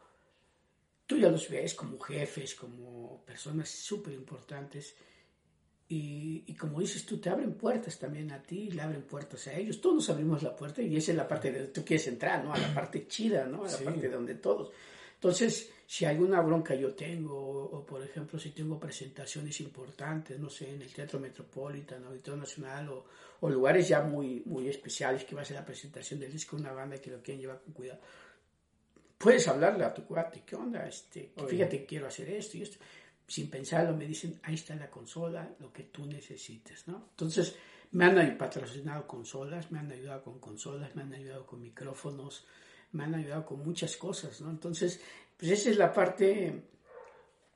tú 1.05 1.17
ya 1.17 1.29
los 1.29 1.49
ves 1.49 1.73
como 1.73 1.99
jefes, 1.99 2.55
como 2.55 3.23
personas 3.25 3.69
súper 3.69 4.13
importantes. 4.13 4.95
Y, 5.89 6.43
y, 6.47 6.53
como 6.53 6.81
dices 6.81 7.05
tú, 7.05 7.17
te 7.17 7.29
abren 7.29 7.53
puertas 7.53 7.97
también 7.97 8.29
a 8.33 8.43
ti, 8.43 8.69
le 8.71 8.81
abren 8.81 9.03
puertas 9.03 9.47
a 9.47 9.53
ellos. 9.53 9.79
Todos 9.79 9.95
nos 9.95 10.09
abrimos 10.09 10.43
la 10.43 10.53
puerta 10.53 10.81
y 10.81 10.97
esa 10.97 11.11
es 11.11 11.17
la 11.17 11.25
parte 11.27 11.49
de 11.51 11.67
tú 11.67 11.85
quieres 11.85 12.07
entrar, 12.07 12.43
¿no? 12.43 12.53
A 12.53 12.57
la 12.57 12.73
parte 12.73 13.07
chida, 13.07 13.45
¿no? 13.45 13.61
A 13.63 13.67
la 13.67 13.77
Sí. 13.77 13.85
parte 13.85 14.09
donde 14.09 14.35
todos. 14.35 14.69
Entonces, 15.15 15.71
si 15.87 16.03
alguna 16.03 16.41
bronca 16.41 16.75
yo 16.75 16.93
tengo, 16.93 17.33
o, 17.35 17.77
o, 17.77 17.85
por 17.85 18.03
ejemplo, 18.03 18.37
si 18.37 18.49
tengo 18.51 18.77
presentaciones 18.77 19.61
importantes, 19.61 20.37
no 20.37 20.49
sé, 20.49 20.73
en 20.73 20.81
el 20.81 20.93
Teatro 20.93 21.19
Metropolitan, 21.21 22.03
Auditorio 22.03 22.41
Nacional, 22.41 22.89
o, 22.89 23.05
o 23.39 23.49
lugares 23.49 23.87
ya 23.87 24.01
muy, 24.01 24.43
muy 24.45 24.67
especiales 24.67 25.23
que 25.23 25.35
va 25.35 25.41
a 25.43 25.45
ser 25.45 25.55
la 25.55 25.65
presentación 25.65 26.19
del 26.19 26.33
disco 26.33 26.57
una 26.57 26.73
banda 26.73 26.97
que 26.97 27.09
lo 27.11 27.21
quieren 27.21 27.39
llevar 27.39 27.61
con 27.61 27.73
cuidado, 27.73 28.01
puedes 29.17 29.47
hablarle 29.47 29.85
a 29.85 29.93
tu 29.93 30.03
cuate, 30.05 30.43
¿qué 30.45 30.55
onda? 30.55 30.85
Este, 30.85 31.31
Oye. 31.37 31.47
fíjate, 31.47 31.85
quiero 31.85 32.07
hacer 32.07 32.29
esto 32.29 32.57
y 32.57 32.63
esto. 32.63 32.77
Sin 33.27 33.49
pensarlo, 33.49 33.95
me 33.95 34.05
dicen, 34.05 34.39
ahí 34.43 34.55
está 34.55 34.73
la 34.75 34.89
consola, 34.89 35.49
lo 35.59 35.71
que 35.73 35.83
tú 35.83 36.05
necesites, 36.05 36.87
¿no? 36.87 37.07
Entonces, 37.11 37.55
me 37.91 38.05
han 38.05 38.37
patrocinado 38.37 39.05
consolas, 39.05 39.69
me 39.71 39.79
han 39.79 39.91
ayudado 39.91 40.23
con 40.23 40.39
consolas, 40.39 40.95
me 40.95 41.01
han 41.01 41.13
ayudado 41.13 41.45
con 41.45 41.61
micrófonos, 41.61 42.45
me 42.93 43.03
han 43.03 43.15
ayudado 43.15 43.45
con 43.45 43.63
muchas 43.65 43.97
cosas, 43.97 44.39
¿no? 44.41 44.49
Entonces, 44.49 45.01
pues 45.37 45.51
esa 45.51 45.69
es 45.69 45.77
la 45.77 45.91
parte, 45.91 46.63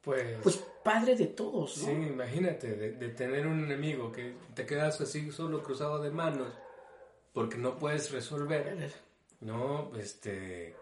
Pues, 0.02 0.40
pues, 0.44 0.64
padre 0.84 1.16
de 1.16 1.28
todos, 1.28 1.78
¿no? 1.78 1.86
sí, 1.86 1.92
imagínate, 1.92 2.76
de, 2.76 2.92
de 2.94 3.10
tener 3.10 3.48
un 3.48 3.64
enemigo 3.64 4.12
que 4.12 4.34
te 4.54 4.66
quedas 4.66 5.00
así 5.00 5.32
solo 5.32 5.64
cruzado 5.64 6.02
de 6.02 6.12
manos 6.12 6.54
porque 7.34 7.58
no 7.58 7.78
puedes 7.78 8.12
resolver. 8.12 8.92
No, 9.42 9.92
este, 9.98 10.76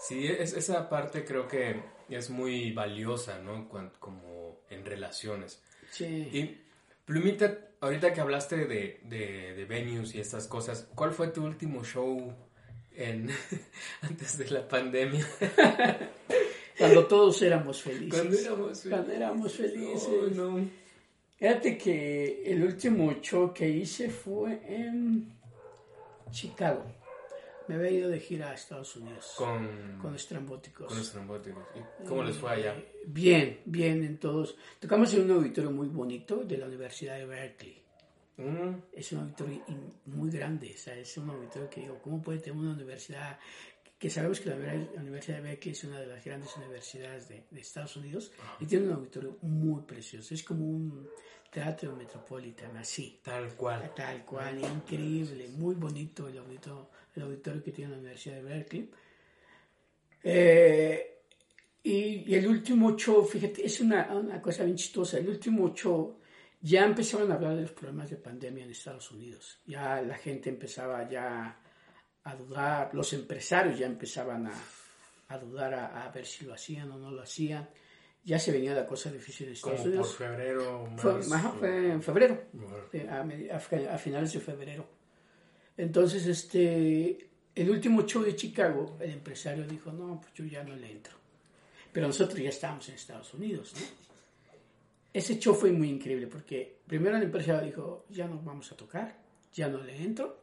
sí, 0.00 0.26
es, 0.26 0.54
esa 0.54 0.88
parte 0.88 1.24
creo 1.24 1.46
que 1.46 1.80
es 2.08 2.30
muy 2.30 2.72
valiosa, 2.72 3.38
¿no? 3.38 3.68
Como 3.68 4.60
en 4.68 4.84
relaciones. 4.84 5.62
Sí. 5.90 6.04
Y, 6.32 6.60
Plumita, 7.04 7.58
ahorita 7.80 8.12
que 8.12 8.20
hablaste 8.20 8.66
de, 8.66 9.00
de, 9.04 9.54
de 9.54 9.64
venues 9.64 10.14
y 10.14 10.20
estas 10.20 10.46
cosas, 10.46 10.88
¿cuál 10.94 11.12
fue 11.12 11.28
tu 11.28 11.44
último 11.44 11.84
show 11.84 12.32
en, 12.94 13.30
antes 14.02 14.38
de 14.38 14.50
la 14.50 14.66
pandemia? 14.68 15.26
Cuando 16.78 17.06
todos 17.06 17.42
éramos 17.42 17.82
felices. 17.82 18.18
Cuando 18.18 18.38
éramos 18.38 18.86
Cuando 18.88 19.12
éramos 19.12 19.52
felices. 19.52 20.08
No, 20.34 20.50
no. 20.50 20.70
Fíjate 21.36 21.76
que 21.76 22.42
el 22.44 22.62
último 22.62 23.20
show 23.20 23.52
que 23.52 23.68
hice 23.68 24.08
fue 24.08 24.60
en 24.66 25.30
Chicago. 26.30 26.84
Me 27.70 27.76
había 27.76 27.90
ido 28.00 28.08
de 28.08 28.18
gira 28.18 28.50
a 28.50 28.54
Estados 28.54 28.96
Unidos 28.96 29.32
con, 29.36 29.98
Con, 30.02 30.14
estrambóticos. 30.16 30.88
con 30.88 30.98
los 30.98 31.12
trombóticos. 31.12 31.62
¿Y 31.76 32.04
cómo 32.04 32.24
les 32.24 32.36
fue 32.36 32.50
allá? 32.50 32.74
Eh, 32.76 33.02
Bien, 33.06 33.60
bien 33.64 34.02
en 34.02 34.18
todos. 34.18 34.56
Tocamos 34.80 35.14
en 35.14 35.22
un 35.22 35.30
auditorio 35.36 35.70
muy 35.70 35.86
bonito 35.88 36.38
de 36.44 36.58
la 36.58 36.66
Universidad 36.66 37.16
de 37.16 37.26
Berkeley. 37.26 37.80
Mm, 38.38 38.74
Es 38.92 39.12
un 39.12 39.20
auditorio 39.20 39.62
muy 40.06 40.30
grande, 40.30 40.72
o 40.74 40.78
sea, 40.78 40.96
es 40.96 41.16
un 41.18 41.30
auditorio 41.30 41.70
que 41.70 41.82
digo, 41.82 41.98
¿cómo 42.02 42.20
puede 42.20 42.40
tener 42.40 42.58
una 42.58 42.72
universidad? 42.72 43.38
Que 43.98 44.10
sabemos 44.10 44.40
que 44.40 44.48
la 44.48 44.56
Univers- 44.56 44.94
la 44.94 45.00
Universidad 45.02 45.36
de 45.36 45.42
Berkeley 45.42 45.72
es 45.72 45.84
una 45.84 46.00
de 46.00 46.06
las 46.06 46.24
grandes 46.24 46.56
universidades 46.56 47.28
de, 47.28 47.44
de 47.50 47.60
Estados 47.60 47.94
Unidos 47.96 48.32
y 48.58 48.66
tiene 48.66 48.86
un 48.86 48.94
auditorio 48.94 49.36
muy 49.42 49.82
precioso. 49.82 50.34
Es 50.34 50.42
como 50.42 50.66
un 50.66 51.08
teatro 51.50 51.96
metropolitano, 51.96 52.78
así. 52.78 53.20
tal 53.22 53.54
cual. 53.54 53.92
Tal 53.94 54.24
cual, 54.24 54.60
increíble, 54.60 55.48
muy 55.48 55.74
bonito 55.74 56.28
el 56.28 56.38
auditorio, 56.38 56.88
el 57.14 57.22
auditorio 57.22 57.62
que 57.62 57.72
tiene 57.72 57.92
la 57.92 57.98
Universidad 57.98 58.36
de 58.36 58.42
Berkeley. 58.42 58.90
Eh, 60.22 61.18
y, 61.82 62.30
y 62.30 62.34
el 62.34 62.46
último 62.46 62.96
show, 62.96 63.24
fíjate, 63.24 63.66
es 63.66 63.80
una, 63.80 64.14
una 64.14 64.40
cosa 64.40 64.64
bien 64.64 64.76
chistosa. 64.76 65.18
El 65.18 65.28
último 65.28 65.74
show 65.74 66.20
ya 66.60 66.84
empezaron 66.84 67.32
a 67.32 67.34
hablar 67.34 67.56
de 67.56 67.62
los 67.62 67.72
problemas 67.72 68.10
de 68.10 68.16
pandemia 68.16 68.64
en 68.64 68.70
Estados 68.70 69.10
Unidos. 69.10 69.58
Ya 69.66 70.00
la 70.02 70.16
gente 70.16 70.50
empezaba 70.50 71.08
ya 71.08 71.58
a 72.22 72.36
dudar, 72.36 72.90
los 72.94 73.12
empresarios 73.12 73.78
ya 73.78 73.86
empezaban 73.86 74.46
a, 74.46 74.52
a 75.28 75.38
dudar 75.38 75.74
a, 75.74 76.04
a 76.04 76.10
ver 76.10 76.26
si 76.26 76.44
lo 76.44 76.54
hacían 76.54 76.90
o 76.92 76.98
no 76.98 77.10
lo 77.10 77.22
hacían. 77.22 77.68
Ya 78.24 78.38
se 78.38 78.52
venía 78.52 78.74
la 78.74 78.86
cosa 78.86 79.10
difícil 79.10 79.48
en 79.48 79.54
Como 79.60 79.74
Estados 79.74 79.80
por 79.82 79.88
Unidos. 79.88 80.16
febrero, 80.16 80.88
Fue, 80.98 81.12
marzo. 81.14 81.34
ajá, 81.34 81.50
fue 81.58 81.90
en 81.92 82.02
febrero 82.02 82.42
Bueno, 82.52 82.76
a, 83.10 83.54
a 83.54 83.94
a 83.94 83.98
finales 83.98 84.32
de 84.34 84.40
febrero. 84.40 84.86
Entonces, 85.76 86.26
este, 86.26 87.28
el 87.54 87.70
último 87.70 88.02
show 88.06 88.22
de 88.22 88.36
Chicago, 88.36 88.98
el 89.00 89.10
empresario 89.12 89.66
dijo, 89.66 89.90
no, 89.90 90.20
pues 90.20 90.34
yo 90.34 90.44
ya 90.44 90.62
no 90.62 90.76
le 90.76 90.90
entro. 90.92 91.14
Pero 91.92 92.06
nosotros 92.08 92.38
ya 92.40 92.50
estábamos 92.50 92.88
en 92.90 92.94
Estados 92.96 93.32
Unidos, 93.34 93.72
¿no? 93.74 93.86
Ese 95.12 95.38
show 95.40 95.54
fue 95.54 95.72
muy 95.72 95.88
increíble 95.88 96.26
porque 96.28 96.76
primero 96.86 97.16
el 97.16 97.24
empresario 97.24 97.62
dijo, 97.66 98.04
ya 98.10 98.28
no 98.28 98.40
vamos 98.42 98.70
a 98.70 98.76
tocar, 98.76 99.16
ya 99.52 99.66
no 99.66 99.82
le 99.82 99.96
entro. 100.00 100.42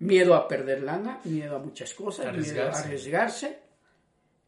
Miedo 0.00 0.34
a 0.34 0.46
perder 0.48 0.82
lana, 0.82 1.20
miedo 1.24 1.56
a 1.56 1.58
muchas 1.60 1.94
cosas, 1.94 2.26
miedo 2.26 2.62
a 2.62 2.66
Arriesgarse. 2.66 2.84
arriesgarse. 2.88 3.58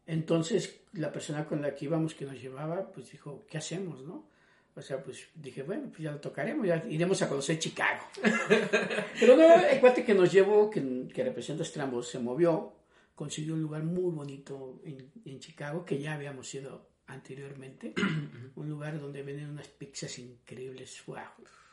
Entonces, 0.05 0.81
la 0.95 1.11
persona 1.11 1.45
con 1.45 1.61
la 1.61 1.75
que 1.75 1.85
íbamos, 1.85 2.13
que 2.13 2.25
nos 2.25 2.41
llevaba, 2.41 2.91
pues 2.91 3.11
dijo, 3.11 3.45
¿qué 3.47 3.57
hacemos, 3.57 4.01
no? 4.03 4.29
O 4.75 4.81
sea, 4.81 5.01
pues 5.01 5.27
dije, 5.33 5.63
bueno, 5.63 5.87
pues 5.87 5.99
ya 5.99 6.11
lo 6.11 6.19
tocaremos, 6.19 6.67
ya 6.67 6.83
iremos 6.89 7.21
a 7.21 7.29
conocer 7.29 7.57
Chicago. 7.57 8.03
Pero 9.19 9.37
no, 9.37 9.65
el 9.65 9.79
cuate 9.79 10.03
que 10.03 10.13
nos 10.13 10.31
llevó, 10.31 10.69
que, 10.69 11.07
que 11.13 11.23
representa 11.23 11.63
Strambo, 11.63 12.03
se 12.03 12.19
movió, 12.19 12.73
consiguió 13.15 13.53
un 13.53 13.61
lugar 13.61 13.83
muy 13.83 14.11
bonito 14.11 14.81
en, 14.83 15.11
en 15.23 15.39
Chicago, 15.39 15.85
que 15.85 15.97
ya 15.99 16.15
habíamos 16.15 16.53
ido 16.53 16.89
anteriormente. 17.07 17.93
un 18.55 18.69
lugar 18.69 18.99
donde 18.99 19.23
venden 19.23 19.51
unas 19.51 19.69
pizzas 19.69 20.19
increíbles, 20.19 21.01
wow, 21.07 21.23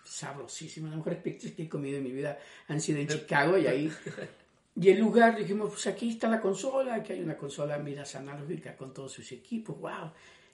sabrosísimas. 0.05 0.91
Las 0.91 0.99
mejores 0.99 1.23
pizzas 1.23 1.53
que 1.53 1.65
he 1.65 1.69
comido 1.69 1.99
en 1.99 2.05
mi 2.05 2.13
vida 2.13 2.39
han 2.69 2.81
sido 2.81 3.01
en 3.01 3.09
Chicago 3.09 3.59
y 3.59 3.67
ahí. 3.67 3.93
Y 4.75 4.89
el 4.91 4.99
lugar, 5.01 5.37
dijimos, 5.37 5.71
pues 5.71 5.87
aquí 5.87 6.11
está 6.11 6.29
la 6.29 6.41
consola, 6.41 6.95
aquí 6.95 7.13
hay 7.13 7.21
una 7.21 7.37
consola 7.37 7.77
miras 7.79 8.15
analógica 8.17 8.75
con 8.77 8.93
todos 8.95 9.13
sus 9.13 9.31
equipos, 9.33 9.79
wow. 9.79 10.11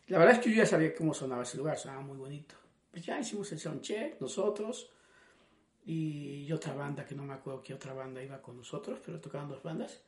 La 0.09 0.19
verdad 0.19 0.35
es 0.37 0.41
que 0.41 0.51
yo 0.51 0.57
ya 0.57 0.67
sabía 0.67 0.95
cómo 0.95 1.15
sonaba 1.15 1.43
ese 1.45 1.57
lugar, 1.57 1.79
sonaba 1.79 2.01
muy 2.01 2.17
bonito. 2.17 2.55
Pues 2.91 3.05
ya 3.05 3.21
hicimos 3.21 3.53
el 3.53 3.59
soundcheck, 3.61 4.21
nosotros, 4.21 4.91
y 5.87 6.51
otra 6.53 6.75
banda, 6.75 7.07
que 7.07 7.15
no 7.15 7.23
me 7.25 7.35
acuerdo 7.35 7.63
qué 7.63 7.75
otra 7.75 7.93
banda 7.95 8.23
iba 8.23 8.43
con 8.43 8.57
nosotros, 8.57 8.99
pero 9.05 9.21
tocaban 9.21 9.49
dos 9.49 9.63
bandas. 9.63 10.03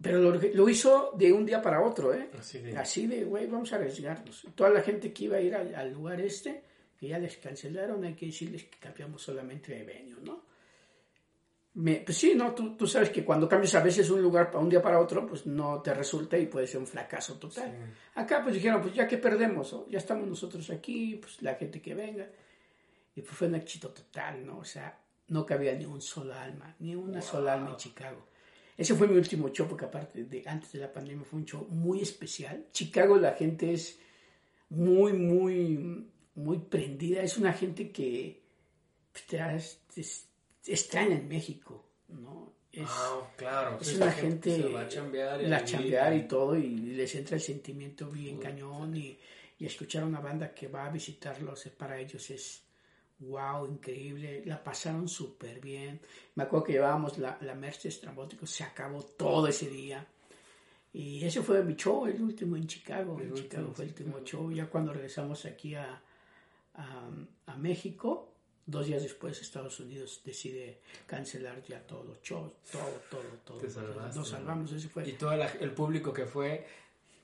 Pero 0.00 0.18
lo, 0.20 0.30
lo 0.38 0.68
hizo 0.68 1.12
de 1.16 1.32
un 1.32 1.44
día 1.46 1.60
para 1.62 1.82
otro, 1.82 2.12
¿eh? 2.14 2.28
Así 2.38 2.58
de- 2.60 2.76
Así 2.76 3.06
de, 3.06 3.24
güey, 3.24 3.46
vamos 3.46 3.72
a 3.72 3.76
arriesgarnos. 3.76 4.46
Toda 4.54 4.70
la 4.70 4.82
gente 4.82 5.12
que 5.12 5.24
iba 5.24 5.38
a 5.38 5.40
ir 5.40 5.54
al, 5.54 5.74
al 5.74 5.92
lugar 5.92 6.20
este, 6.20 6.62
que 7.00 7.08
ya 7.08 7.18
les 7.18 7.38
cancelaron, 7.38 8.04
hay 8.04 8.14
que 8.14 8.26
decirles 8.26 8.64
que 8.64 8.78
cambiamos 8.78 9.22
solamente 9.22 9.74
de 9.74 9.84
venue, 9.84 10.20
¿no? 10.22 10.44
Me- 11.78 11.96
pues 11.96 12.16
sí, 12.16 12.32
¿no? 12.34 12.54
Tú, 12.54 12.74
tú 12.74 12.86
sabes 12.86 13.10
que 13.10 13.22
cuando 13.24 13.46
cambias 13.48 13.74
a 13.74 13.82
veces 13.82 14.08
un 14.10 14.22
lugar 14.22 14.50
para 14.50 14.62
un 14.64 14.70
día 14.70 14.80
para 14.80 14.98
otro, 14.98 15.26
pues 15.26 15.44
no 15.46 15.82
te 15.82 15.92
resulta 15.92 16.38
y 16.38 16.46
puede 16.46 16.66
ser 16.66 16.80
un 16.80 16.86
fracaso 16.86 17.34
total. 17.38 17.70
Acá 18.14 18.42
pues 18.42 18.54
dijeron, 18.54 18.80
pues 18.80 18.94
ya 18.94 19.06
que 19.06 19.18
perdemos, 19.18 19.72
¿no? 19.74 19.86
ya 19.88 19.98
estamos 19.98 20.26
nosotros 20.26 20.70
aquí, 20.70 21.16
pues 21.20 21.42
la 21.42 21.54
gente 21.56 21.80
que 21.82 21.94
venga. 21.94 22.26
Y 23.14 23.20
pues 23.22 23.36
fue 23.36 23.48
un 23.48 23.56
éxito 23.56 23.90
total, 23.90 24.44
¿no? 24.46 24.58
O 24.58 24.64
sea, 24.64 24.98
no 25.28 25.44
cabía 25.44 25.74
ni 25.74 25.84
un 25.84 26.00
solo 26.00 26.32
alma, 26.34 26.74
ni 26.78 26.94
una 26.94 27.20
sola 27.20 27.52
alma 27.54 27.70
en 27.70 27.76
Chicago. 27.76 28.26
Ese 28.76 28.94
fue 28.94 29.08
mi 29.08 29.16
último 29.16 29.48
show, 29.50 29.66
porque 29.68 29.86
aparte 29.86 30.24
de 30.24 30.42
antes 30.46 30.72
de 30.72 30.78
la 30.80 30.92
pandemia 30.92 31.24
fue 31.24 31.38
un 31.40 31.44
show 31.46 31.66
muy 31.70 32.00
especial. 32.02 32.66
Chicago 32.72 33.16
la 33.18 33.32
gente 33.32 33.72
es 33.72 33.98
muy, 34.70 35.12
muy, 35.14 36.06
muy 36.34 36.58
prendida. 36.58 37.22
Es 37.22 37.36
una 37.38 37.52
gente 37.54 37.90
que 37.90 38.42
pues, 39.12 39.26
te, 39.26 39.40
has- 39.40 39.78
te- 39.94 40.04
extraña 40.66 41.16
en 41.16 41.28
México, 41.28 41.84
¿no? 42.08 42.52
Es, 42.72 42.82
Ah, 42.88 43.20
claro. 43.36 43.78
es 43.80 43.94
una 43.96 44.06
la 44.06 44.12
gente, 44.12 44.54
se 44.56 44.68
va 44.68 44.82
a 44.82 44.88
chambear 44.88 45.40
y 45.40 45.46
la 45.46 45.64
chambear 45.64 46.14
y 46.14 46.28
todo 46.28 46.56
y 46.56 46.68
les 46.76 47.14
entra 47.14 47.36
el 47.36 47.42
sentimiento 47.42 48.10
bien 48.10 48.38
cañón 48.38 48.94
y, 48.96 49.18
y 49.58 49.64
escuchar 49.64 50.02
a 50.02 50.06
una 50.06 50.20
banda 50.20 50.52
que 50.54 50.68
va 50.68 50.84
a 50.84 50.90
visitarlos 50.90 51.64
para 51.78 51.98
ellos 51.98 52.28
es 52.30 52.62
wow, 53.20 53.66
increíble, 53.66 54.42
la 54.44 54.62
pasaron 54.62 55.08
súper 55.08 55.58
bien. 55.60 56.00
Me 56.34 56.42
acuerdo 56.44 56.66
que 56.66 56.72
llevábamos 56.74 57.16
la, 57.16 57.38
la 57.40 57.54
merch 57.54 57.84
de 57.84 57.88
Estrambóticos, 57.88 58.50
se 58.50 58.62
acabó 58.64 59.02
todo 59.02 59.48
ese 59.48 59.70
día. 59.70 60.06
Y 60.92 61.24
ese 61.24 61.42
fue 61.42 61.62
mi 61.62 61.76
show, 61.76 62.06
el 62.06 62.20
último 62.20 62.56
en 62.56 62.66
Chicago. 62.66 63.18
El 63.18 63.28
en 63.28 63.34
Chicago 63.34 63.72
fue 63.74 63.84
el 63.86 63.90
último 63.92 64.20
show. 64.22 64.50
Ya 64.52 64.66
cuando 64.66 64.92
regresamos 64.92 65.46
aquí 65.46 65.74
a, 65.74 66.02
a, 66.74 67.08
a 67.46 67.56
México, 67.56 68.34
dos 68.66 68.86
días 68.86 69.02
después 69.02 69.40
Estados 69.40 69.78
Unidos 69.80 70.20
decide 70.24 70.80
cancelar 71.06 71.62
ya 71.62 71.80
todos 71.80 72.04
los 72.04 72.20
shows, 72.20 72.52
todo, 72.70 73.00
todo, 73.08 73.22
todo. 73.44 73.58
Te 73.58 73.70
salvaste, 73.70 74.02
Nos 74.02 74.16
¿no? 74.16 74.24
salvamos, 74.24 74.72
ese 74.72 74.88
fue. 74.88 75.08
Y 75.08 75.12
todo 75.12 75.32
el 75.32 75.70
público 75.72 76.12
que 76.12 76.26
fue, 76.26 76.66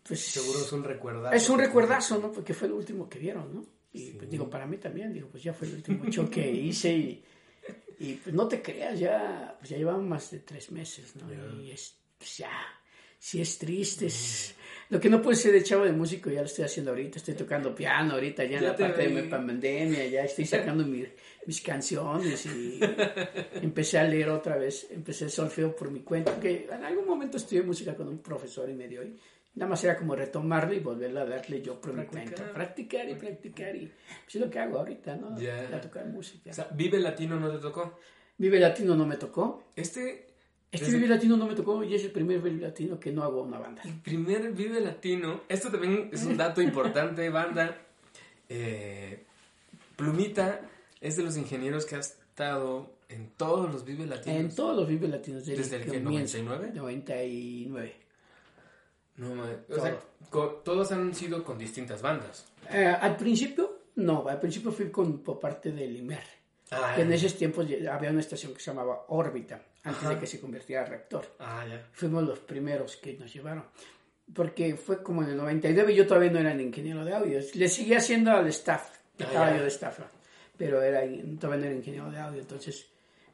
pues... 0.05 0.21
Seguro 0.21 0.61
es 0.61 0.73
un 0.73 0.85
recuerdazo. 0.85 1.35
Es 1.35 1.51
un 1.51 1.59
recuerdazo, 1.59 2.19
¿no? 2.19 2.33
Porque 2.33 2.55
fue 2.55 2.69
el 2.69 2.75
último 2.75 3.09
que 3.09 3.19
vieron, 3.19 3.55
¿no? 3.55 3.67
Y 3.93 4.13
pues, 4.13 4.31
digo, 4.31 4.49
para 4.49 4.67
mí 4.67 4.79
también, 4.79 5.13
digo, 5.13 5.29
pues 5.29 5.43
ya 5.43 5.53
fue 5.53 5.69
el 5.69 5.75
último 5.75 6.05
show 6.07 6.31
que 6.31 6.51
hice 6.51 6.93
y, 6.95 7.25
y 7.99 8.15
pues 8.15 8.35
no 8.35 8.49
te 8.49 8.63
creas, 8.63 8.99
ya, 8.99 9.55
pues 9.59 9.71
ya 9.71 9.77
llevamos 9.77 10.05
más 10.05 10.31
de 10.31 10.39
tres 10.39 10.71
meses, 10.71 11.15
¿no? 11.17 11.61
Y 11.61 11.73
es, 11.73 11.95
pues 12.17 12.39
ya, 12.39 12.51
sí 13.19 13.41
es 13.41 13.59
triste, 13.59 14.07
es... 14.07 14.55
Lo 14.93 15.01
que 15.01 15.09
no 15.09 15.23
puede 15.23 15.37
ser 15.37 15.53
de 15.53 15.63
chavo 15.63 15.85
de 15.85 15.93
músico, 15.93 16.29
ya 16.31 16.41
lo 16.41 16.47
estoy 16.47 16.65
haciendo 16.67 16.91
ahorita, 16.91 17.17
estoy 17.19 17.33
tocando 17.35 17.75
piano 17.75 18.13
ahorita, 18.13 18.45
ya 18.45 18.59
en 18.59 18.65
la 18.65 18.77
te 18.77 18.85
parte 18.85 19.07
vi. 19.09 19.15
de 19.15 19.23
mi 19.23 19.29
pandemia, 19.29 20.07
ya 20.07 20.23
estoy 20.25 20.45
sacando 20.45 20.85
mi- 20.85 21.07
mis 21.47 21.61
canciones 21.63 22.45
y 22.47 22.79
empecé 23.63 23.99
a 23.99 24.05
leer 24.05 24.29
otra 24.29 24.57
vez, 24.57 24.87
empecé 24.91 25.25
el 25.25 25.31
solfeo 25.31 25.75
por 25.75 25.91
mi 25.91 26.01
cuenta, 26.01 26.39
que 26.39 26.69
en 26.71 26.85
algún 26.85 27.07
momento 27.07 27.37
estudié 27.39 27.63
música 27.63 27.95
con 27.95 28.07
un 28.09 28.19
profesor 28.19 28.69
y 28.69 28.75
me 28.75 28.87
dio, 28.87 29.03
y 29.03 29.17
nada 29.55 29.71
más 29.71 29.83
era 29.85 29.97
como 29.97 30.15
retomarlo 30.15 30.75
y 30.75 30.81
volverla 30.81 31.23
a 31.23 31.27
darle 31.27 31.63
yo 31.63 31.81
por 31.81 31.95
mi 31.95 32.05
cuenta, 32.05 32.53
practicar 32.53 33.09
y 33.09 33.15
practicar 33.15 33.75
y 33.75 33.91
pues 34.25 34.35
es 34.35 34.41
lo 34.43 34.51
que 34.51 34.59
hago 34.59 34.79
ahorita, 34.79 35.17
¿no? 35.17 35.39
Ya. 35.41 35.69
A 35.75 35.81
tocar 35.81 36.05
música. 36.07 36.51
O 36.51 36.55
sea, 36.55 36.69
Vive 36.73 36.99
Latino 36.99 37.41
no 37.41 37.51
te 37.51 37.59
tocó. 37.59 37.99
Vive 38.37 38.59
Latino 38.61 38.95
no 38.95 39.07
me 39.07 39.17
tocó, 39.17 39.71
Este, 39.77 40.32
este 40.73 40.91
Vive 40.91 41.07
Latino 41.07 41.37
no 41.37 41.47
me 41.47 41.55
tocó 41.55 41.85
y 41.85 41.95
es 41.95 42.03
el 42.05 42.11
primer 42.13 42.41
Vive 42.41 42.61
Latino 42.63 42.99
que 42.99 43.13
no 43.13 43.23
hago 43.23 43.43
una 43.43 43.59
banda. 43.59 43.83
el 43.85 44.01
primer 44.01 44.51
Vive 44.53 44.81
Latino, 44.81 45.43
esto 45.49 45.71
también 45.71 46.09
es 46.13 46.25
un 46.25 46.37
dato 46.37 46.61
importante, 46.63 47.29
banda. 47.31 47.77
Eh, 48.49 49.25
Plumita 49.97 50.61
es 51.01 51.17
de 51.17 51.23
los 51.23 51.37
ingenieros 51.37 51.87
que 51.87 51.97
ha 51.97 52.01
estado 52.01 52.91
en 53.09 53.31
todos 53.37 53.71
los 53.73 53.85
Vive 53.85 54.07
Latinos. 54.07 54.41
En 54.41 54.55
todos 54.55 54.77
los 54.77 54.89
Vive 54.89 55.09
Latinos 55.09 55.45
desde, 55.45 55.63
¿Desde 55.63 55.77
el 55.77 55.83
que 55.85 55.91
qué, 55.93 56.03
comienzo. 56.03 56.39
99? 56.43 56.73
99. 56.75 57.95
No, 59.17 59.35
ma- 59.35 59.51
o 59.69 59.75
sea, 59.81 59.99
co- 60.31 60.63
todos 60.65 60.91
han 60.93 61.15
sido 61.15 61.45
con 61.45 61.59
distintas 61.59 62.01
bandas. 62.01 62.47
Eh, 62.71 62.87
al 62.87 63.17
principio, 63.17 63.81
no, 63.97 64.27
al 64.27 64.41
principio 64.41 64.73
fui 64.73 64.91
con, 64.91 65.19
por 65.19 65.39
parte 65.39 65.71
del 65.71 65.97
IMER. 65.99 66.23
Ah, 66.75 66.95
que 66.97 67.03
en 67.03 67.13
esos 67.13 67.37
tiempos 67.37 67.67
había 67.91 68.11
una 68.11 68.21
estación 68.21 68.55
que 68.55 68.61
se 68.61 68.71
llamaba 68.71 69.05
Órbita, 69.09 69.61
antes 69.85 70.03
Ajá. 70.03 70.11
de 70.15 70.19
que 70.19 70.27
se 70.27 70.41
convirtiera 70.41 70.83
a 70.83 70.87
reactor. 70.87 71.37
ah, 71.39 71.65
ya. 71.69 71.87
Fuimos 71.93 72.23
los 72.25 72.39
primeros 72.39 72.97
que 72.97 73.13
nos 73.15 73.33
llevaron. 73.33 73.65
Porque 74.35 74.77
fue 74.77 75.03
como 75.03 75.23
en 75.23 75.31
el 75.31 75.37
99 75.37 75.93
y 75.93 75.97
yo 75.97 76.07
todavía 76.07 76.31
no 76.31 76.39
era 76.39 76.55
ingeniero 76.61 77.05
de 77.05 77.13
audio. 77.13 77.41
Le 77.55 77.69
seguía 77.69 77.99
haciendo 77.99 78.31
al 78.33 78.47
staff, 78.49 78.89
Ah, 79.19 79.25
estaba 79.25 79.51
ya. 79.51 79.57
yo 79.59 79.63
de 79.63 79.69
staff, 79.69 79.99
pero 80.57 80.81
era, 80.83 81.01
todavía 81.39 81.61
no 81.65 81.67
era 81.67 81.75
ingeniero 81.77 82.11
de 82.11 82.19
audio. 82.19 82.41
Entonces, 82.41 82.87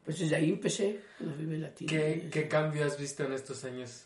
pues 0.03 0.19
desde 0.19 0.35
ahí 0.35 0.49
empecé 0.49 0.99
los 1.19 1.37
Vive 1.37 1.57
Latinos. 1.59 1.91
¿Qué, 1.93 2.27
¿Qué 2.29 2.47
cambio 2.49 2.85
has 2.85 2.97
visto 2.99 3.23
en 3.23 3.33
estos 3.33 3.63
años? 3.63 4.05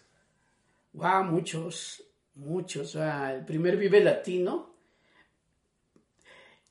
Wow, 0.93 1.23
muchos, 1.23 2.03
muchos. 2.36 2.95
Ah, 2.97 3.34
el 3.34 3.45
primer 3.45 3.77
Vive 3.77 3.99
Latino. 4.03 4.72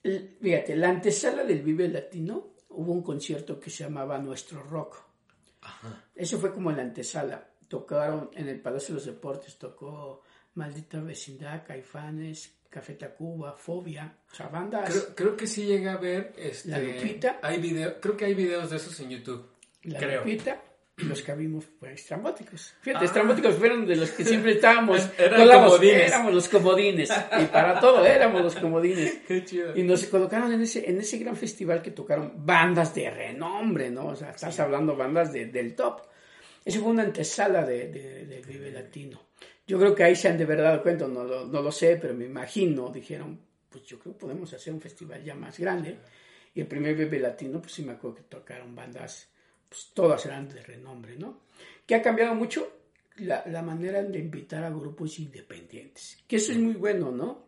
Fíjate, 0.03 0.77
la 0.77 0.89
antesala 0.91 1.45
del 1.45 1.63
Vive 1.63 1.89
Latino 1.89 2.55
hubo 2.71 2.93
un 2.93 3.03
concierto 3.03 3.59
que 3.61 3.71
se 3.71 3.85
llamaba 3.85 4.19
Nuestro 4.19 4.63
Rock. 4.63 4.97
Eso 6.15 6.39
fue 6.39 6.53
como 6.53 6.73
la 6.73 6.83
antesala. 6.83 7.49
Tocaron 7.69 8.31
en 8.35 8.49
el 8.49 8.61
Palacio 8.61 8.95
de 8.95 9.01
los 9.01 9.07
Deportes, 9.07 9.59
tocó 9.59 10.23
Maldita 10.55 11.01
Vecindad, 11.01 11.65
Caifanes, 11.65 12.53
Café 12.69 12.95
Tacuba, 12.95 13.53
Fobia, 13.53 14.17
o 14.31 14.35
sea, 14.35 14.49
bandas. 14.49 14.91
Creo, 14.91 15.15
creo 15.15 15.37
que 15.37 15.47
sí 15.47 15.65
llegué 15.67 15.89
a 15.89 15.97
ver. 15.97 16.33
Este, 16.37 16.71
La 16.71 16.79
Lupita. 16.79 17.39
Hay 17.43 17.61
video, 17.61 18.01
creo 18.01 18.17
que 18.17 18.25
hay 18.25 18.35
videos 18.35 18.71
de 18.71 18.77
esos 18.77 18.99
en 19.01 19.11
YouTube. 19.11 19.47
la 19.85 19.99
creo. 19.99 20.25
Lupita, 20.25 20.63
los 20.99 21.23
que 21.23 21.35
vimos 21.35 21.65
fueron 21.79 21.97
estrambóticos. 21.97 22.75
Fíjate, 22.83 23.05
Ah. 23.05 23.07
estrambóticos 23.07 23.55
fueron 23.57 23.87
de 23.87 23.97
los 23.97 24.11
que 24.11 24.25
siempre 24.25 24.53
estábamos. 24.53 25.01
Comodines. 25.19 26.07
éramos 26.09 26.35
los 26.35 26.49
comodines. 26.49 27.11
Y 27.41 27.45
para 27.47 27.81
todo 27.81 28.05
éramos 28.05 28.43
los 28.43 28.55
comodines. 28.57 29.19
Qué 29.29 29.45
chido. 29.45 29.77
Y 29.77 29.83
nos 29.83 30.05
colocaron 30.05 30.53
en 30.53 30.61
ese, 30.63 30.89
en 30.89 30.99
ese 31.01 31.19
gran 31.19 31.37
festival 31.37 31.83
que 31.83 31.91
tocaron 31.91 32.33
bandas 32.47 32.95
de 32.95 33.11
renombre, 33.11 33.91
¿no? 33.91 34.09
O 34.09 34.17
sea, 34.17 34.31
estás 34.31 34.59
hablando 34.61 34.95
bandas 34.97 35.33
de- 35.33 35.47
del 35.47 35.75
top. 35.75 36.03
Eso 36.65 36.81
fue 36.81 36.91
una 36.91 37.03
antesala 37.03 37.65
de, 37.65 37.89
de, 37.89 38.27
de 38.27 38.43
Vive 38.43 38.71
Latino. 38.71 39.21
Yo 39.67 39.79
creo 39.79 39.95
que 39.95 40.05
ahí 40.05 40.15
se 40.15 40.29
han 40.29 40.39
de 40.39 40.45
verdad 40.45 40.65
dado 40.73 40.83
cuenta, 40.83 41.09
no, 41.09 41.25
lo- 41.25 41.47
no 41.47 41.63
lo 41.63 41.73
sé, 41.73 41.97
pero 42.01 42.15
me 42.15 42.27
imagino, 42.27 42.91
dijeron, 42.91 43.41
pues 43.69 43.85
yo 43.85 43.99
creo 43.99 44.13
que 44.13 44.21
podemos 44.21 44.53
hacer 44.53 44.73
un 44.73 44.81
festival 44.81 45.25
ya 45.25 45.35
más 45.35 45.59
grande. 45.59 45.97
Y 46.55 46.61
el 46.61 46.67
primer 46.67 46.95
Vive 46.95 47.19
Latino, 47.19 47.61
pues 47.61 47.73
sí 47.73 47.83
me 47.83 47.93
acuerdo 47.93 48.17
que 48.17 48.23
tocaron 48.25 48.77
bandas, 48.77 49.32
pues 49.73 49.91
todas 49.95 50.25
eran 50.27 50.49
de 50.51 50.61
renombre, 50.63 51.17
¿no? 51.17 51.41
Que 51.87 51.95
ha 51.95 52.03
cambiado 52.03 52.35
mucho 52.35 52.71
la, 53.17 53.43
la 53.47 53.63
manera 53.63 54.03
de 54.03 54.19
invitar 54.19 54.63
a 54.65 54.71
grupos 54.71 55.19
independientes. 55.19 56.23
Que 56.29 56.37
eso 56.37 56.53
es 56.53 56.59
muy 56.59 56.75
bueno, 56.75 57.11
¿no? 57.11 57.47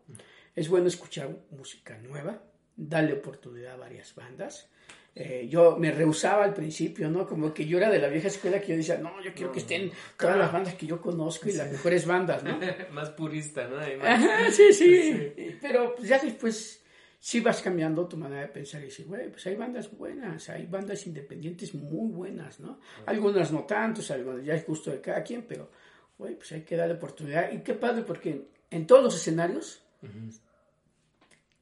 Es 0.56 0.68
bueno 0.70 0.86
escuchar 0.88 1.28
música 1.50 1.98
nueva, 1.98 2.42
darle 2.76 3.12
oportunidad 3.12 3.74
a 3.74 3.76
varias 3.76 4.14
bandas. 4.14 4.70
Eh, 5.16 5.46
yo 5.50 5.76
me 5.76 5.92
rehusaba 5.92 6.44
al 6.44 6.54
principio, 6.54 7.08
¿no? 7.10 7.26
Como 7.26 7.52
que 7.52 7.66
yo 7.66 7.76
era 7.78 7.90
de 7.90 7.98
la 8.00 8.08
vieja 8.08 8.28
escuela 8.28 8.60
que 8.60 8.68
yo 8.68 8.76
decía, 8.76 8.96
no, 8.98 9.22
yo 9.22 9.32
quiero 9.34 9.52
que 9.52 9.58
estén 9.60 9.92
todas 10.18 10.36
las 10.38 10.50
bandas 10.52 10.74
que 10.74 10.86
yo 10.86 11.00
conozco 11.00 11.48
y 11.48 11.52
las 11.52 11.70
mejores 11.70 12.06
bandas, 12.06 12.42
¿no? 12.42 12.58
más 12.92 13.10
purista, 13.10 13.68
¿no? 13.68 13.76
Más- 13.76 14.02
Ajá, 14.02 14.50
sí, 14.50 14.72
sí. 14.72 15.32
Pero 15.60 15.94
pues, 15.94 16.08
ya 16.08 16.18
después 16.18 16.82
sí 17.24 17.40
vas 17.40 17.62
cambiando 17.62 18.06
tu 18.06 18.18
manera 18.18 18.42
de 18.42 18.48
pensar 18.48 18.82
y 18.82 18.84
dices, 18.84 19.06
güey, 19.06 19.30
pues 19.30 19.46
hay 19.46 19.56
bandas 19.56 19.90
buenas, 19.96 20.50
hay 20.50 20.66
bandas 20.66 21.06
independientes 21.06 21.72
muy 21.72 22.12
buenas, 22.12 22.60
¿no? 22.60 22.78
Algunas 23.06 23.50
no 23.50 23.64
tantos, 23.64 24.10
algunas 24.10 24.44
ya 24.44 24.52
es 24.52 24.66
gusto 24.66 24.90
de 24.90 25.00
cada 25.00 25.22
quien, 25.24 25.46
pero, 25.48 25.70
güey, 26.18 26.34
pues 26.34 26.52
hay 26.52 26.64
que 26.64 26.76
darle 26.76 26.96
oportunidad. 26.96 27.50
Y 27.50 27.62
qué 27.62 27.72
padre, 27.72 28.02
porque 28.02 28.48
en 28.70 28.86
todos 28.86 29.04
los 29.04 29.16
escenarios, 29.16 29.82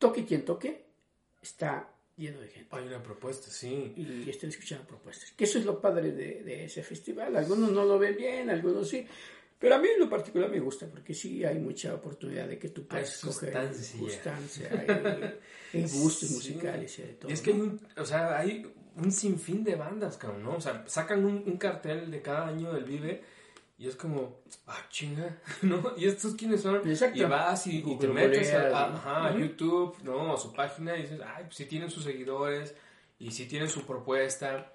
toque 0.01 0.25
quien 0.25 0.45
toque, 0.45 0.85
está 1.41 1.89
lleno 2.17 2.41
de 2.41 2.49
gente. 2.49 2.69
Hay 2.73 2.89
una 2.89 3.01
propuesta, 3.01 3.49
sí. 3.49 3.95
Y 3.97 4.29
estén 4.29 4.51
escuchando 4.51 4.85
propuestas. 4.85 5.31
Que 5.31 5.45
eso 5.45 5.61
es 5.61 5.65
lo 5.65 5.81
padre 5.81 6.11
de, 6.11 6.43
de 6.43 6.65
ese 6.65 6.83
festival. 6.83 7.37
Algunos 7.37 7.71
no 7.71 7.85
lo 7.85 8.01
ven 8.01 8.17
bien, 8.17 8.51
algunos 8.51 8.89
sí. 8.89 9.07
Pero 9.63 9.77
a 9.77 9.79
mí 9.79 9.87
en 9.95 10.01
lo 10.01 10.11
particular 10.11 10.51
me 10.51 10.59
gusta 10.59 10.87
porque 10.89 11.15
sí 11.15 11.45
hay 11.45 11.59
mucha 11.61 11.95
oportunidad 11.95 12.49
de 12.49 12.59
que 12.59 12.69
tú 12.71 12.85
puedas 12.85 13.09
Hay 13.09 13.31
escoger 13.31 13.75
sustancia. 13.75 14.69
hay, 15.73 15.83
gustos 15.85 16.29
Sí. 16.29 16.35
musicales 16.35 16.99
y 16.99 17.03
de 17.03 17.09
todo. 17.15 17.31
Y 17.31 17.35
es 17.35 17.41
que 17.41 17.53
hay 17.53 17.61
un, 17.61 17.81
o 17.97 18.05
sea, 18.05 18.37
hay 18.39 18.67
un 18.97 19.13
sinfín 19.13 19.63
de 19.63 19.77
bandas, 19.77 20.17
cabrón, 20.19 20.43
¿no? 20.43 20.57
O 20.57 20.61
sea, 20.61 20.85
sacan 20.89 21.25
un, 21.25 21.45
un 21.47 21.57
cartel 21.59 22.11
de 22.11 22.21
cada 22.21 22.49
año 22.49 22.73
del 22.73 22.83
Vive 22.85 23.23
y 23.79 23.87
es 23.87 23.95
como, 23.95 24.41
ah, 24.67 24.85
chinga, 24.91 25.39
¿no? 25.63 25.93
¿Y 25.97 26.07
estos 26.07 26.35
quiénes 26.35 26.61
son? 26.61 26.87
Exacto. 26.89 27.19
Y 27.19 27.23
vas 27.25 27.67
y, 27.69 27.85
y 27.87 27.99
te 27.99 28.09
metes 28.09 28.53
a, 28.53 29.29
a-. 29.29 29.39
YouTube, 29.39 29.97
¿no? 30.03 30.35
A 30.35 30.37
su 30.39 30.53
página 30.53 30.97
y 30.97 31.03
dices, 31.03 31.21
ay, 31.25 31.45
pues 31.45 31.55
si 31.57 31.67
tienen 31.67 31.89
sus 31.89 32.03
seguidores 32.03 32.75
y 33.21 33.31
si 33.31 33.47
tienen 33.47 33.69
su 33.69 33.87
propuesta. 33.87 34.73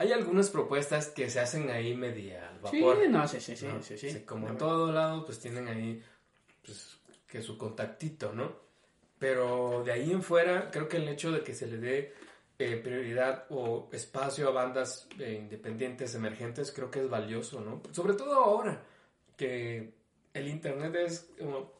Hay 0.00 0.12
algunas 0.12 0.48
propuestas 0.48 1.08
que 1.08 1.28
se 1.28 1.40
hacen 1.40 1.68
ahí 1.68 1.94
media 1.94 2.48
al 2.48 2.70
Sí, 2.70 2.80
vapor. 2.80 3.08
no, 3.10 3.28
sí, 3.28 3.38
sí, 3.38 3.54
sí, 3.54 3.66
¿no? 3.66 3.82
sí, 3.82 3.98
sí. 3.98 4.10
Sí, 4.10 4.20
como 4.20 4.48
en 4.48 4.56
todo 4.56 4.90
lado, 4.90 5.26
pues 5.26 5.38
tienen 5.40 5.68
ahí 5.68 6.02
pues, 6.64 6.96
que 7.26 7.42
su 7.42 7.58
contactito, 7.58 8.32
¿no? 8.32 8.50
Pero 9.18 9.82
de 9.84 9.92
ahí 9.92 10.10
en 10.10 10.22
fuera, 10.22 10.70
creo 10.70 10.88
que 10.88 10.96
el 10.96 11.06
hecho 11.06 11.30
de 11.30 11.42
que 11.42 11.52
se 11.54 11.66
le 11.66 11.76
dé 11.76 12.14
eh, 12.58 12.76
prioridad 12.82 13.44
o 13.50 13.90
espacio 13.92 14.48
a 14.48 14.52
bandas 14.52 15.06
eh, 15.18 15.36
independientes, 15.38 16.14
emergentes, 16.14 16.72
creo 16.72 16.90
que 16.90 17.00
es 17.00 17.10
valioso, 17.10 17.60
¿no? 17.60 17.82
Sobre 17.92 18.14
todo 18.14 18.32
ahora, 18.34 18.82
que 19.36 19.92
el 20.32 20.48
internet 20.48 20.94
es 20.96 21.30
como... 21.38 21.78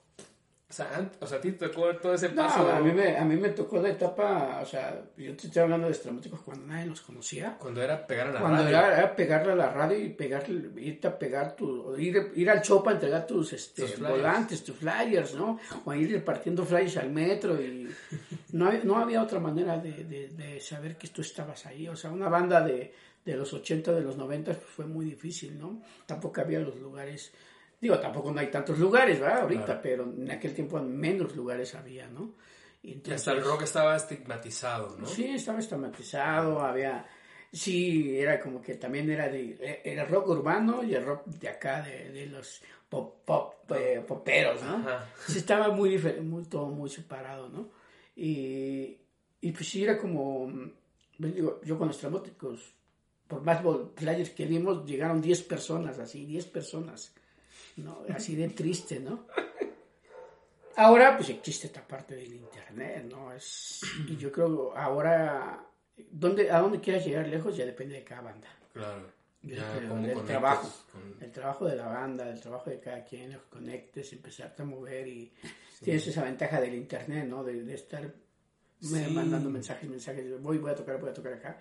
O 0.71 0.73
sea, 0.73 1.11
o 1.19 1.27
sea, 1.27 1.39
a 1.39 1.41
ti 1.41 1.51
te 1.51 1.69
tocó 1.69 1.97
todo 1.97 2.15
ese 2.15 2.29
No, 2.29 2.47
paso 2.47 2.71
a 2.71 2.79
mí, 2.79 2.93
me, 2.93 3.17
a 3.17 3.25
mí 3.25 3.35
me 3.37 3.49
tocó 3.49 3.83
la 3.83 3.89
etapa, 3.89 4.61
o 4.63 4.65
sea, 4.65 5.03
yo 5.17 5.37
te 5.37 5.49
estoy 5.49 5.63
hablando 5.63 5.89
de 5.89 5.93
estrambóticos 5.95 6.43
cuando 6.43 6.65
nadie 6.65 6.87
los 6.87 7.01
conocía. 7.01 7.57
cuando 7.59 7.83
era 7.83 8.07
pegar 8.07 8.29
a 8.29 8.33
la 8.35 8.39
Cuando 8.41 8.63
radio. 8.63 8.79
era, 8.79 8.99
era 8.99 9.17
pegarle 9.17 9.53
a 9.53 9.57
la 9.57 9.71
radio 9.73 9.99
y 9.99 10.11
pegarle, 10.11 10.71
irte 10.81 11.09
a 11.09 11.19
pegar 11.19 11.57
tu, 11.57 11.97
ir, 11.99 12.31
ir 12.37 12.49
al 12.49 12.63
show 12.63 12.85
para 12.85 12.95
entregar 12.95 13.27
tus, 13.27 13.53
este, 13.53 13.83
Tus 13.83 13.99
volantes, 13.99 14.63
tus 14.63 14.77
flyers, 14.77 15.35
¿no? 15.35 15.59
O 15.85 15.93
ir 15.93 16.13
repartiendo 16.13 16.65
flyers 16.65 16.97
al 16.99 17.11
metro 17.11 17.61
y 17.61 17.89
no, 18.53 18.67
había- 18.69 18.85
no 18.85 18.97
había 18.97 19.23
otra 19.25 19.41
manera 19.41 19.77
de, 19.77 20.05
de- 20.05 20.29
de 20.29 20.61
saber 20.61 20.97
que 20.97 21.09
tú 21.09 21.23
estabas 21.23 21.67
ahí. 21.67 21.89
O 21.89 21.97
sea, 21.97 22.13
una 22.13 22.29
banda 22.29 22.61
de, 22.61 22.95
de 23.25 23.35
los 23.37 23.53
80, 23.53 23.91
de 23.93 24.03
los 24.03 24.17
90 24.17 24.53
pues, 24.53 24.65
fue 24.67 24.87
muy 24.87 25.05
difícil, 25.07 25.59
¿no? 25.59 25.83
Tampoco 26.07 26.41
había 26.41 26.61
los 26.61 26.77
lugares, 26.77 27.33
digo, 27.81 27.99
tampoco 27.99 28.33
no 28.33 28.41
hay 28.41 28.51
tantos 28.51 28.79
lugares, 28.79 29.19
¿verdad? 29.21 29.41
Ahorita, 29.43 29.65
Claro. 29.65 29.81
pero 29.83 30.05
en 30.05 30.31
aquel 30.31 30.55
tiempo 30.55 30.81
menos 30.81 31.35
lugares 31.35 31.75
había, 31.75 32.07
¿no? 32.09 32.35
Y 32.83 33.01
hasta 33.11 33.33
el 33.33 33.43
rock 33.45 33.63
estaba 33.63 33.97
estigmatizado, 33.97 34.97
¿no? 34.99 35.07
Sí, 35.07 35.25
estaba 35.27 35.59
estigmatizado, 35.59 36.61
había... 36.61 37.07
Sí, 37.53 38.17
era 38.17 38.39
como 38.41 38.63
que 38.63 38.77
también 38.77 39.11
era 39.11 39.29
de... 39.29 39.81
Era 39.85 40.05
rock 40.05 40.29
urbano 40.29 40.83
y 40.85 40.95
el 40.95 41.05
rock 41.05 41.27
de 41.27 41.49
acá, 41.49 41.83
de, 41.83 42.11
de 42.11 42.27
los 42.27 42.63
pop, 42.89 43.25
pop, 43.25 43.71
eh, 43.73 44.03
poperos, 44.07 44.63
¿no? 44.63 44.77
Ajá. 44.77 45.07
Sí, 45.27 45.39
estaba 45.39 45.69
muy 45.71 45.91
diferente, 45.91 46.23
muy, 46.23 46.45
todo 46.45 46.67
muy 46.69 46.89
separado, 46.89 47.49
¿no? 47.49 47.69
Y, 48.17 48.97
y 49.41 49.53
pues 49.53 49.69
sí, 49.69 49.83
era 49.85 49.99
como... 49.99 50.51
pues 51.19 51.35
digo, 51.35 51.61
yo 51.65 51.77
con 51.77 51.89
los 51.89 51.99
traumáticos, 51.99 52.73
por 53.29 53.43
más 53.43 53.61
flyers 53.97 54.31
que 54.31 54.47
dimos, 54.47 54.85
llegaron 54.87 55.21
10 55.21 55.43
personas, 55.43 55.99
así, 55.99 56.25
10 56.25 56.47
personas. 56.47 57.15
¿No? 57.77 58.03
Así 58.15 58.35
de 58.37 58.49
triste, 58.49 59.01
¿no? 59.01 59.27
Ahora, 60.77 61.17
pues 61.17 61.29
existe 61.31 61.67
esta 61.67 61.87
parte 61.87 62.15
del 62.15 62.33
internet, 62.35 63.05
¿no? 63.11 63.33
Es, 63.33 63.81
y 64.09 64.17
yo 64.17 64.31
creo 64.33 64.77
ahora, 64.77 65.67
¿dónde, 66.11 66.51
a 66.51 66.61
dónde 66.61 66.81
quieras 66.81 67.05
llegar 67.05 67.27
lejos 67.29 67.57
ya 67.57 67.67
depende 67.67 67.97
de 67.97 68.05
cada 68.05 68.23
banda. 68.23 68.49
Claro. 68.73 69.21
Ya, 69.43 69.75
creo, 69.77 69.95
del 69.97 70.23
trabajo, 70.25 70.71
con- 70.93 71.17
el 71.21 71.33
trabajo 71.33 71.67
de 71.67 71.77
la 71.77 71.87
banda, 71.87 72.29
el 72.31 72.41
trabajo 72.41 72.71
de 72.71 72.79
cada 72.79 73.05
quien, 73.05 73.33
los 73.33 73.43
conectes, 73.45 74.13
empezarte 74.13 74.63
a 74.63 74.67
mover 74.67 75.09
y 75.09 75.33
tienes 75.83 76.07
esa 76.07 76.23
ventaja 76.23 76.61
del 76.61 76.75
internet, 76.75 77.27
¿no? 77.27 77.43
De, 77.43 77.63
de 77.63 77.75
estar 77.75 78.13
Sí. 78.81 78.95
mandando 79.13 79.51
mensajes, 79.51 79.89
mensajes, 79.91 80.41
voy, 80.41 80.57
voy 80.59 80.71
a 80.71 80.75
tocar, 80.75 80.99
voy 80.99 81.11
a 81.11 81.15
tocar 81.15 81.35
acá. 81.35 81.59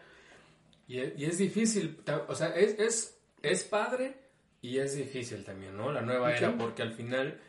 Y 0.88 1.00
es, 1.00 1.20
y 1.20 1.26
es 1.26 1.38
difícil, 1.38 2.02
o 2.28 2.36
sea, 2.36 2.50
es, 2.56 2.80
es, 2.80 3.20
es 3.42 3.64
padre 3.66 4.16
y 4.62 4.78
es 4.80 4.96
difícil 4.96 5.44
también, 5.44 5.78
¿no? 5.78 5.92
La 5.92 6.02
nueva 6.02 6.36
era, 6.36 6.58
porque 6.58 6.82
al 6.82 6.92
final, 6.92 7.40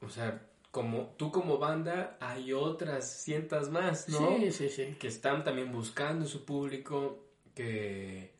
o 0.00 0.08
sea, 0.08 0.42
como 0.70 1.14
tú 1.16 1.30
como 1.30 1.58
banda, 1.58 2.16
hay 2.20 2.52
otras 2.52 3.22
cientas 3.22 3.70
más, 3.70 4.08
¿no? 4.08 4.36
Sí, 4.38 4.50
sí, 4.50 4.68
sí. 4.68 4.96
Que 4.98 5.06
están 5.06 5.44
también 5.44 5.70
buscando 5.70 6.26
su 6.26 6.44
público, 6.44 7.28
que... 7.54 8.34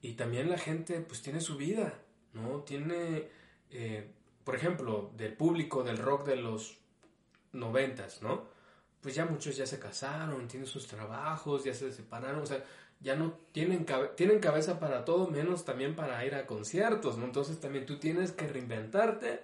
Y 0.00 0.12
también 0.12 0.48
la 0.48 0.58
gente, 0.58 1.00
pues, 1.00 1.22
tiene 1.22 1.40
su 1.40 1.56
vida, 1.56 1.98
¿no? 2.34 2.60
Tiene, 2.60 3.28
eh, 3.70 4.12
por 4.44 4.54
ejemplo, 4.54 5.10
del 5.16 5.32
público 5.32 5.82
del 5.82 5.98
rock 5.98 6.26
de 6.26 6.36
los 6.36 6.78
noventas, 7.52 8.22
¿no? 8.22 8.46
Pues 9.00 9.16
ya 9.16 9.24
muchos 9.24 9.56
ya 9.56 9.66
se 9.66 9.80
casaron, 9.80 10.46
tienen 10.46 10.68
sus 10.68 10.86
trabajos, 10.86 11.64
ya 11.64 11.74
se 11.74 11.90
separaron, 11.92 12.42
o 12.42 12.46
sea, 12.46 12.62
ya 13.04 13.14
no 13.14 13.38
tienen, 13.52 13.84
cabe- 13.84 14.08
tienen 14.16 14.40
cabeza 14.40 14.80
para 14.80 15.04
todo, 15.04 15.28
menos 15.28 15.64
también 15.64 15.94
para 15.94 16.24
ir 16.26 16.34
a 16.34 16.46
conciertos, 16.46 17.16
¿no? 17.18 17.26
Entonces 17.26 17.60
también 17.60 17.86
tú 17.86 17.98
tienes 17.98 18.32
que 18.32 18.48
reinventarte 18.48 19.40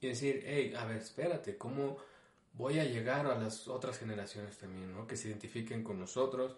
y 0.00 0.08
decir, 0.08 0.42
hey, 0.46 0.74
a 0.76 0.84
ver, 0.86 0.96
espérate, 0.96 1.56
¿cómo 1.56 1.98
voy 2.54 2.78
a 2.80 2.84
llegar 2.84 3.26
a 3.26 3.36
las 3.38 3.68
otras 3.68 3.98
generaciones 3.98 4.56
también, 4.58 4.92
¿no? 4.92 5.06
Que 5.06 5.16
se 5.16 5.28
identifiquen 5.28 5.84
con 5.84 5.98
nosotros 6.00 6.56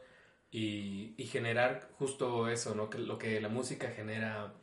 y, 0.51 1.15
y 1.17 1.27
generar 1.27 1.89
justo 1.99 2.49
eso, 2.49 2.75
¿no? 2.75 2.89
Que 2.89 2.99
lo 2.99 3.19
que 3.19 3.41
la 3.41 3.49
música 3.49 3.89
genera 3.91 4.55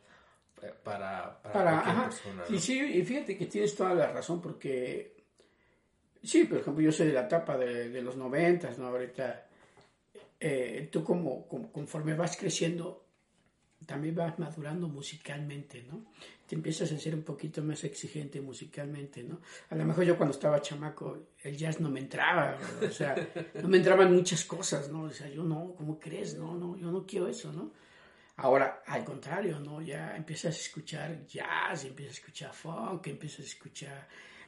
eh, 0.62 0.74
para, 0.84 1.42
para, 1.42 1.54
Para, 1.54 1.72
cualquier 1.72 1.96
ajá. 1.96 2.04
persona, 2.06 2.44
Y 2.50 2.54
¿no? 2.54 2.60
sí, 2.60 2.80
y 2.80 3.04
fíjate 3.04 3.38
que 3.38 3.46
tienes 3.48 3.76
toda 3.76 3.94
la 3.94 4.12
razón 4.12 4.42
porque, 4.42 5.24
sí, 6.24 6.46
por 6.46 6.60
ejemplo, 6.60 6.82
yo 6.84 6.92
soy 6.92 7.08
de 7.08 7.14
la 7.14 7.22
etapa 7.26 7.58
de, 7.58 7.90
de 7.90 8.02
los 8.02 8.16
noventas, 8.16 8.78
¿no? 8.78 8.88
Ahorita, 8.88 9.48
eh, 10.46 10.90
tú 10.92 11.06
como, 11.06 11.48
conforme 11.48 12.16
vas 12.16 12.36
creciendo, 12.36 13.06
también 13.86 14.14
vas 14.14 14.38
madurando 14.40 14.90
musicalmente, 14.90 15.84
¿no? 15.84 16.06
Te 16.46 16.56
empiezas 16.56 16.92
a 16.92 17.00
ser 17.00 17.16
un 17.16 17.24
poquito 17.24 17.64
más 17.64 17.82
exigente 17.86 18.42
musicalmente, 18.42 19.24
¿no? 19.24 19.40
A 19.70 19.76
lo 19.76 19.86
mejor 19.86 20.04
yo 20.04 20.18
cuando 20.18 20.34
estaba 20.34 20.62
chamaco, 20.62 21.28
el 21.42 21.56
jazz 21.56 21.80
no 21.80 21.90
me 21.90 22.02
entraba, 22.02 22.58
o 22.86 22.92
sea, 22.92 23.16
no 23.62 23.70
me 23.70 23.78
entraban 23.78 24.14
muchas 24.14 24.44
cosas, 24.44 24.90
¿no? 24.90 25.04
O 25.04 25.12
sea, 25.12 25.30
yo 25.30 25.44
no, 25.44 25.76
¿cómo 25.78 25.98
crees? 25.98 26.38
No, 26.38 26.58
no, 26.58 26.76
yo 26.76 26.92
no 26.92 27.06
quiero 27.06 27.30
eso, 27.30 27.54
¿no? 27.54 27.72
Ahora, 28.36 28.84
al 28.86 29.06
contrario, 29.06 29.62
¿no? 29.62 29.82
Ya 29.82 30.14
empiezas 30.18 30.58
a 30.58 30.60
escuchar 30.60 31.26
jazz, 31.26 31.86
empiezas 31.86 32.18
a 32.18 32.20
escuchar 32.20 32.54
funk, 32.54 33.08
empiezas 33.08 33.40
a 33.40 33.44
escuchar, 33.44 34.08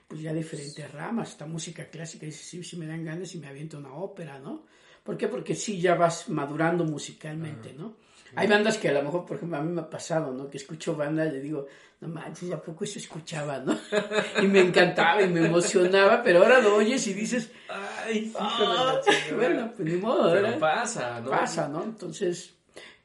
pues 0.10 0.20
ya 0.20 0.34
diferentes 0.34 0.92
ramas, 0.92 1.30
esta 1.30 1.46
música 1.46 1.86
clásica, 1.86 2.26
y 2.26 2.32
dices, 2.32 2.48
sí, 2.48 2.62
sí 2.66 2.76
me 2.76 2.86
dan 2.86 3.06
ganas 3.06 3.34
y 3.34 3.40
me 3.40 3.48
aviento 3.48 3.78
una 3.78 3.94
ópera, 3.94 4.40
¿no? 4.40 4.66
¿Por 5.06 5.16
qué? 5.18 5.28
Porque 5.28 5.54
sí, 5.56 5.80
ya 5.80 5.94
vas 5.96 6.28
madurando 6.30 6.84
musicalmente, 6.84 7.74
¿no? 7.74 7.94
Hay 8.38 8.48
bandas 8.48 8.78
que 8.78 8.90
a 8.90 8.92
lo 8.92 9.02
mejor, 9.04 9.26
por 9.26 9.38
ejemplo, 9.38 9.58
a 9.58 9.62
mí 9.62 9.72
me 9.72 9.80
ha 9.82 9.90
pasado, 9.90 10.34
¿no? 10.34 10.50
Que 10.50 10.58
escucho 10.58 10.96
bandas 10.96 11.30
y 11.30 11.32
le 11.34 11.40
digo, 11.40 11.68
no 12.02 12.08
manches, 12.10 12.52
¿a 12.52 12.62
poco 12.62 12.84
eso 12.84 13.00
escuchaba, 13.00 13.60
no? 13.60 13.78
y 14.44 14.48
me 14.48 14.60
encantaba 14.62 15.22
y 15.22 15.30
me 15.30 15.46
emocionaba, 15.46 16.22
pero 16.24 16.40
ahora 16.44 16.60
lo 16.60 16.76
oyes 16.76 17.06
y 17.08 17.14
dices, 17.14 17.50
Ay, 17.70 18.34
"Ah, 18.38 18.94
la 18.96 19.02
chingada". 19.02 19.36
bueno, 19.38 19.72
pues 19.78 19.88
ni 19.90 19.98
modo, 20.02 20.32
Pero 20.34 20.42
¿verdad? 20.42 20.60
pasa, 20.60 21.22
¿no? 21.22 21.30
pasa, 21.30 21.68
¿no? 21.70 21.84
Entonces, 21.84 22.56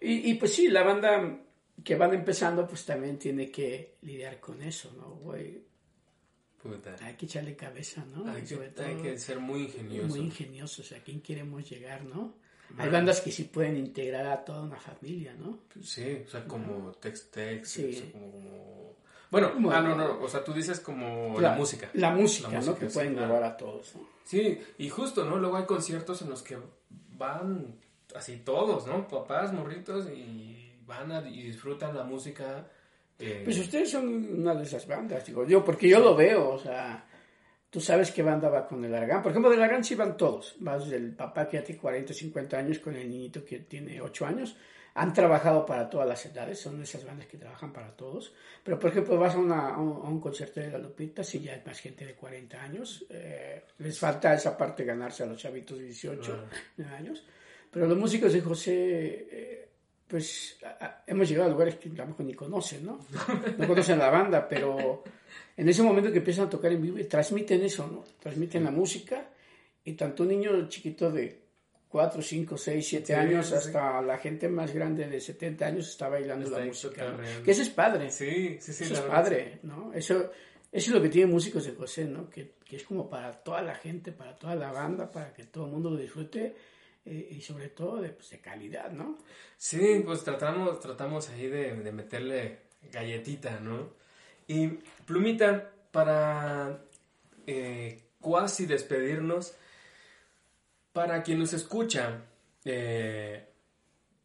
y, 0.00 0.30
y 0.30 0.34
pues 0.34 0.52
sí, 0.54 0.66
la 0.68 0.82
banda 0.82 1.38
que 1.84 1.94
van 1.94 2.12
empezando, 2.14 2.66
pues 2.66 2.84
también 2.84 3.16
tiene 3.18 3.50
que 3.52 3.98
lidiar 4.02 4.40
con 4.40 4.60
eso, 4.62 4.90
¿no? 4.96 5.10
Güey, 5.22 5.62
Puta. 6.62 6.94
hay 7.00 7.14
que 7.14 7.26
echarle 7.26 7.56
cabeza, 7.56 8.04
¿no? 8.14 8.30
Hay 8.30 8.46
sobre 8.46 8.70
que, 8.72 8.82
hay 8.82 8.94
todo, 8.94 9.02
que 9.02 9.18
ser 9.18 9.40
muy 9.40 9.62
ingenioso. 9.62 10.08
muy 10.08 10.20
ingeniosos, 10.20 10.92
¿a 10.92 10.98
quién 10.98 11.20
queremos 11.22 11.68
llegar, 11.68 12.04
no? 12.04 12.34
Hay 12.78 12.88
bandas 12.88 13.20
que 13.20 13.32
sí 13.32 13.44
pueden 13.44 13.76
integrar 13.76 14.26
a 14.26 14.44
toda 14.44 14.62
una 14.62 14.76
familia, 14.76 15.34
¿no? 15.34 15.58
Sí, 15.82 16.22
o 16.24 16.30
sea, 16.30 16.44
como 16.44 16.92
text-text. 16.92 17.66
Sí. 17.66 17.84
o 17.84 17.92
sea, 17.92 18.12
como... 18.12 18.96
Bueno, 19.30 19.52
Como- 19.54 19.70
ah, 19.72 19.80
no, 19.80 19.94
no, 19.96 20.20
o 20.20 20.28
sea, 20.28 20.42
tú 20.44 20.52
dices 20.52 20.80
como 20.80 21.40
la, 21.40 21.54
música. 21.54 21.88
La 21.94 22.10
música, 22.10 22.48
La 22.50 22.60
¿no? 22.60 22.74
Que 22.76 22.88
sí, 22.88 22.94
pueden 22.94 23.14
claro. 23.14 23.28
llevar 23.28 23.44
a 23.44 23.56
todos, 23.56 23.94
¿no? 23.94 24.08
Sí, 24.24 24.60
y 24.78 24.88
justo, 24.88 25.24
¿no? 25.24 25.36
Luego 25.36 25.56
hay 25.56 25.66
conciertos 25.66 26.22
en 26.22 26.30
los 26.30 26.42
que 26.42 26.58
van 27.16 27.76
así 28.14 28.36
todos, 28.38 28.86
¿no? 28.86 29.06
Papás, 29.08 29.52
morritos, 29.52 30.08
y 30.10 30.72
van 30.84 31.12
a, 31.12 31.28
y 31.28 31.42
disfrutan 31.44 31.96
la 31.96 32.04
música. 32.04 32.66
Eh, 33.20 33.42
Pues 33.44 33.58
ustedes 33.58 33.90
son 33.90 34.06
una 34.40 34.54
de 34.54 34.62
esas 34.64 34.86
bandas, 34.86 35.24
digo 35.26 35.46
yo, 35.46 35.64
porque 35.64 35.88
yo 35.88 35.98
lo 36.00 36.14
veo, 36.16 36.50
o 36.50 36.58
sea, 36.58 37.04
tú 37.70 37.80
sabes 37.80 38.10
qué 38.10 38.22
banda 38.22 38.48
va 38.48 38.66
con 38.66 38.84
el 38.84 38.94
Aragán. 38.94 39.22
Por 39.22 39.30
ejemplo, 39.32 39.50
del 39.50 39.62
Aragán 39.62 39.84
sí 39.84 39.94
van 39.94 40.16
todos, 40.16 40.56
vas 40.60 40.88
del 40.88 41.12
papá 41.14 41.48
que 41.48 41.58
ya 41.58 41.64
tiene 41.64 41.80
40, 41.80 42.12
50 42.12 42.58
años 42.58 42.78
con 42.78 42.96
el 42.96 43.08
niñito 43.08 43.44
que 43.44 43.60
tiene 43.60 44.00
8 44.00 44.26
años. 44.26 44.56
Han 44.94 45.12
trabajado 45.12 45.64
para 45.64 45.88
todas 45.88 46.08
las 46.08 46.26
edades, 46.26 46.58
son 46.58 46.82
esas 46.82 47.04
bandas 47.04 47.28
que 47.28 47.38
trabajan 47.38 47.72
para 47.72 47.94
todos. 47.96 48.34
Pero, 48.64 48.76
por 48.76 48.90
ejemplo, 48.90 49.16
vas 49.18 49.36
a, 49.36 49.38
una- 49.38 49.68
a 49.74 49.78
un, 49.80 50.20
concierto 50.20 50.58
de 50.58 50.68
la 50.72 50.78
Lupita, 50.78 51.22
si 51.22 51.38
ya 51.40 51.52
hay 51.54 51.62
más 51.64 51.78
gente 51.78 52.04
de 52.04 52.14
40 52.14 52.60
años, 52.60 53.06
eh, 53.08 53.62
les 53.78 53.96
falta 53.96 54.34
esa 54.34 54.58
parte 54.58 54.84
ganarse 54.84 55.22
a 55.22 55.26
los 55.26 55.38
chavitos 55.38 55.78
de 55.78 55.84
18 55.84 56.44
años. 56.98 57.24
Pero 57.70 57.86
los 57.86 57.96
músicos 57.96 58.32
de 58.32 58.40
José, 58.40 59.28
eh, 59.30 59.68
pues 60.10 60.58
a- 60.64 61.04
hemos 61.06 61.28
llegado 61.28 61.48
a 61.48 61.52
lugares 61.52 61.76
que 61.76 61.88
a 61.88 61.92
lo 62.04 62.06
mejor 62.08 62.26
ni 62.26 62.34
conocen, 62.34 62.84
¿no? 62.84 62.98
No 63.56 63.66
conocen 63.66 63.98
la 63.98 64.10
banda, 64.10 64.48
pero 64.48 65.04
en 65.56 65.68
ese 65.68 65.82
momento 65.82 66.10
que 66.10 66.18
empiezan 66.18 66.46
a 66.46 66.50
tocar 66.50 66.72
en 66.72 66.82
vivo, 66.82 66.98
transmiten 67.08 67.62
eso, 67.62 67.86
¿no? 67.86 68.04
Transmiten 68.18 68.64
la 68.64 68.70
música 68.70 69.28
y 69.84 69.92
tanto 69.92 70.24
un 70.24 70.30
niño 70.30 70.68
chiquito 70.68 71.10
de 71.10 71.40
4, 71.88 72.22
5, 72.22 72.56
6, 72.56 72.86
7 72.88 73.06
Sí, 73.06 73.12
años 73.14 73.46
sí, 73.46 73.54
hasta 73.54 74.00
la 74.02 74.18
gente 74.18 74.48
más 74.48 74.72
grande 74.72 75.06
de 75.08 75.20
70 75.20 75.66
años 75.66 75.88
está 75.88 76.08
bailando 76.08 76.46
Está 76.46 76.58
la 76.60 76.64
música. 76.66 77.10
¿no? 77.10 77.42
Que 77.42 77.50
eso 77.52 77.62
es 77.62 77.70
padre. 77.70 78.10
Sí, 78.10 78.58
sí, 78.60 78.72
sí. 78.72 78.84
Eso 78.84 78.94
es 78.94 79.00
padre, 79.00 79.58
¿no? 79.64 79.92
Eso, 79.92 80.14
eso 80.20 80.30
es 80.70 80.88
lo 80.90 81.02
que 81.02 81.08
tienen 81.08 81.30
músicos 81.32 81.64
de 81.64 81.72
José, 81.72 82.04
¿no? 82.04 82.28
Que, 82.30 82.52
que 82.64 82.76
es 82.76 82.84
como 82.84 83.08
para 83.10 83.32
toda 83.32 83.60
la 83.62 83.74
gente, 83.74 84.12
para 84.12 84.36
toda 84.38 84.54
la 84.54 84.70
banda, 84.70 85.10
para 85.10 85.32
que 85.32 85.44
todo 85.44 85.66
el 85.66 85.72
mundo 85.72 85.90
lo 85.90 85.96
disfrute 85.96 86.54
y 87.10 87.40
sobre 87.40 87.68
todo 87.68 88.00
de, 88.00 88.10
pues, 88.10 88.30
de 88.30 88.40
calidad, 88.40 88.90
¿no? 88.90 89.18
Sí, 89.56 90.02
pues 90.04 90.22
tratamos, 90.24 90.80
tratamos 90.80 91.28
ahí 91.30 91.48
de, 91.48 91.74
de 91.74 91.92
meterle 91.92 92.58
galletita, 92.92 93.60
¿no? 93.60 93.90
Y 94.46 94.68
Plumita, 95.06 95.70
para 95.90 96.80
eh, 97.46 98.02
cuasi 98.20 98.66
despedirnos, 98.66 99.54
para 100.92 101.22
quien 101.22 101.38
nos 101.38 101.52
escucha, 101.52 102.22
eh, 102.64 103.46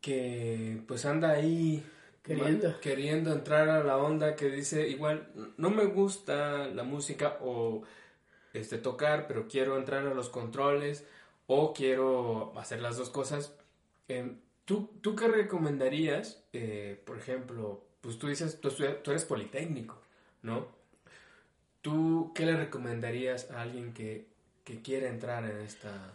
que 0.01 0.81
pues 0.87 1.05
anda 1.05 1.31
ahí 1.31 1.83
Queriendo. 2.23 2.79
queriendo 2.79 3.31
entrar 3.31 3.69
a 3.69 3.83
la 3.83 3.97
onda, 3.97 4.35
que 4.35 4.49
dice, 4.49 4.87
igual, 4.87 5.29
no 5.57 5.69
me 5.69 5.85
gusta 5.85 6.67
la 6.67 6.83
música 6.83 7.37
o 7.41 7.83
este, 8.53 8.77
tocar, 8.77 9.27
pero 9.27 9.47
quiero 9.47 9.77
entrar 9.77 10.07
a 10.07 10.13
los 10.13 10.29
controles 10.29 11.05
o 11.47 11.73
quiero 11.73 12.57
hacer 12.57 12.81
las 12.81 12.97
dos 12.97 13.09
cosas. 13.09 13.55
Em, 14.07 14.39
¿tú, 14.65 14.91
¿Tú 15.01 15.15
qué 15.15 15.27
recomendarías? 15.27 16.43
Eh, 16.53 17.01
por 17.05 17.17
ejemplo, 17.17 17.83
pues 18.01 18.17
tú 18.17 18.27
dices, 18.27 18.59
tú, 18.59 18.69
tú 19.03 19.11
eres 19.11 19.25
politécnico, 19.25 20.01
¿no? 20.41 20.67
¿Tú 21.81 22.31
qué 22.33 22.45
le 22.45 22.55
recomendarías 22.55 23.51
a 23.51 23.61
alguien 23.61 23.93
que, 23.93 24.27
que 24.63 24.81
quiere 24.81 25.07
entrar 25.07 25.43
en 25.45 25.59
esta 25.59 26.13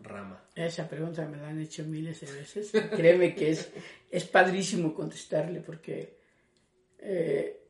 rama? 0.00 0.42
Esa 0.54 0.88
pregunta 0.88 1.26
me 1.26 1.36
la 1.36 1.48
han 1.48 1.60
hecho 1.60 1.84
miles 1.84 2.20
de 2.20 2.32
veces. 2.32 2.72
Créeme 2.96 3.34
que 3.34 3.50
es, 3.50 3.70
es 4.10 4.24
padrísimo 4.24 4.94
contestarle 4.94 5.60
porque 5.60 6.18
eh, 6.98 7.60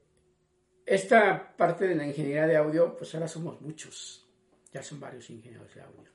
esta 0.87 1.57
parte 1.57 1.87
de 1.87 1.95
la 1.95 2.07
ingeniería 2.07 2.47
de 2.47 2.57
audio, 2.57 2.97
pues 2.97 3.15
ahora 3.15 3.29
somos 3.29 3.61
muchos. 3.61 4.27
Ya 4.73 4.83
son 4.83 5.01
varios 5.01 5.29
ingenieros 5.31 5.75
de 5.75 5.83
audio. 5.83 6.11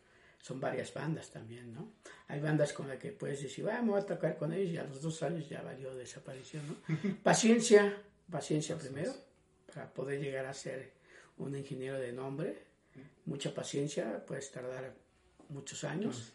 Son 0.48 0.62
varias 0.62 0.94
bandas 0.94 1.30
también, 1.30 1.74
¿no? 1.74 1.92
Hay 2.30 2.40
bandas 2.40 2.72
con 2.72 2.88
las 2.88 2.98
que 2.98 3.12
puedes 3.12 3.44
decir, 3.44 3.66
vamos 3.66 4.02
a 4.02 4.06
tocar 4.06 4.38
con 4.38 4.54
ellos 4.54 4.72
y 4.72 4.78
a 4.78 4.86
los 4.86 5.02
dos 5.02 5.22
años 5.22 5.50
ya 5.50 5.62
valió 5.62 5.94
desaparición, 5.94 6.64
¿no? 6.66 7.18
Paciencia, 7.22 8.02
paciencia 8.32 8.78
primero, 8.78 9.14
para 9.66 9.94
poder 9.94 10.22
llegar 10.22 10.46
a 10.46 10.54
ser 10.54 10.94
un 11.38 11.54
ingeniero 11.54 12.00
de 12.00 12.14
nombre. 12.14 12.64
Mucha 13.26 13.54
paciencia, 13.54 14.26
puedes 14.26 14.50
tardar 14.50 14.94
muchos 15.50 15.84
años 15.84 16.32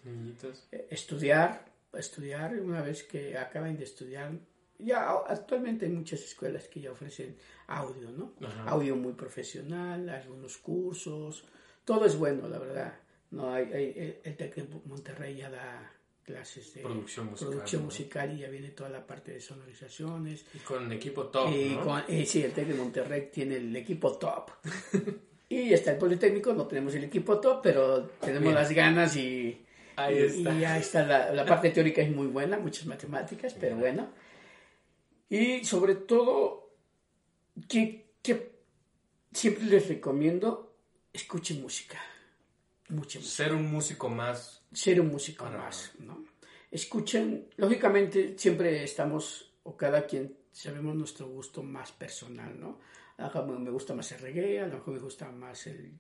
eh, 0.71 0.89
estudiar, 0.91 1.65
estudiar, 1.95 2.61
una 2.61 2.83
vez 2.83 3.05
que 3.05 3.39
acaben 3.39 3.79
de 3.79 3.85
estudiar, 3.85 4.31
ya 4.79 5.11
actualmente 5.27 5.87
hay 5.87 5.93
muchas 5.93 6.21
escuelas 6.21 6.69
que 6.69 6.83
ya 6.83 6.93
ofrecen 6.93 7.35
audio, 7.67 8.11
¿no? 8.11 8.35
Audio 8.67 8.95
muy 8.95 9.15
profesional, 9.15 10.07
algunos 10.11 10.59
cursos, 10.59 11.47
todo 11.87 12.05
es 12.05 12.15
bueno, 12.19 12.47
la 12.47 12.59
verdad. 12.59 12.93
No 13.33 13.53
hay, 13.53 13.65
el, 13.73 14.21
el 14.23 14.37
TEC 14.37 14.55
de 14.55 14.81
Monterrey 14.87 15.37
ya 15.37 15.51
da 15.51 15.93
clases 16.23 16.75
de 16.75 16.83
producción 16.83 17.27
musical, 17.31 17.51
producción 17.51 17.85
musical 17.85 18.33
y 18.33 18.41
ya 18.41 18.49
viene 18.49 18.69
toda 18.69 18.91
la 18.91 19.07
parte 19.07 19.33
de 19.33 19.41
sonorizaciones. 19.41 20.45
Y 20.55 20.59
con 20.59 20.93
equipo 20.93 21.27
top. 21.27 21.51
Y 21.51 21.75
¿no? 21.75 22.03
sí, 22.27 22.43
el 22.43 22.53
TEC 22.53 22.69
de 22.69 22.75
Monterrey 22.75 23.31
tiene 23.33 23.57
el 23.57 23.75
equipo 23.75 24.17
top. 24.19 24.51
y 25.49 25.73
está 25.73 25.93
el 25.93 25.99
Politécnico, 25.99 26.53
no 26.53 26.67
tenemos 26.67 26.95
el 26.95 27.05
equipo 27.05 27.41
top, 27.41 27.61
pero 27.63 28.05
tenemos 28.21 28.53
las 28.55 28.71
ganas 28.71 29.17
y, 29.17 29.65
ahí 29.97 30.15
y, 30.15 30.19
está. 30.19 30.55
y 30.55 30.61
ya 30.61 30.79
está. 30.79 31.07
La, 31.07 31.33
la, 31.33 31.45
parte 31.45 31.71
teórica 31.71 32.03
es 32.03 32.11
muy 32.15 32.27
buena, 32.27 32.59
muchas 32.59 32.87
matemáticas, 32.87 33.55
pero 33.59 33.77
bueno. 33.77 34.11
Y 35.29 35.65
sobre 35.65 35.95
todo, 35.95 36.71
que, 37.67 38.13
que 38.23 38.53
siempre 39.33 39.65
les 39.65 39.89
recomiendo, 39.89 40.77
escuchen 41.13 41.63
música. 41.63 41.99
Mucha 42.89 43.19
música. 43.19 43.45
Ser 43.45 43.55
un 43.55 43.71
músico 43.71 44.09
más 44.09 44.63
ser 44.73 45.01
un 45.01 45.09
músico 45.09 45.45
Para... 45.45 45.59
más, 45.59 45.93
¿no? 45.99 46.25
Escuchen, 46.71 47.49
lógicamente 47.57 48.35
siempre 48.39 48.83
estamos, 48.83 49.53
o 49.65 49.77
cada 49.77 50.07
quien 50.07 50.39
sabemos 50.51 50.95
nuestro 50.95 51.29
gusto 51.29 51.63
más 51.63 51.93
personal, 51.93 52.59
¿no? 52.59 52.81
A 53.19 53.29
lo 53.29 53.29
mejor 53.29 53.59
me 53.61 53.71
gusta 53.71 53.95
más 53.95 54.11
el 54.13 54.21
reggae, 54.21 54.61
a 54.61 54.67
lo 54.67 54.77
mejor 54.77 54.95
me 54.95 55.01
gusta 55.01 55.31
más 55.31 55.67
el, 55.67 55.99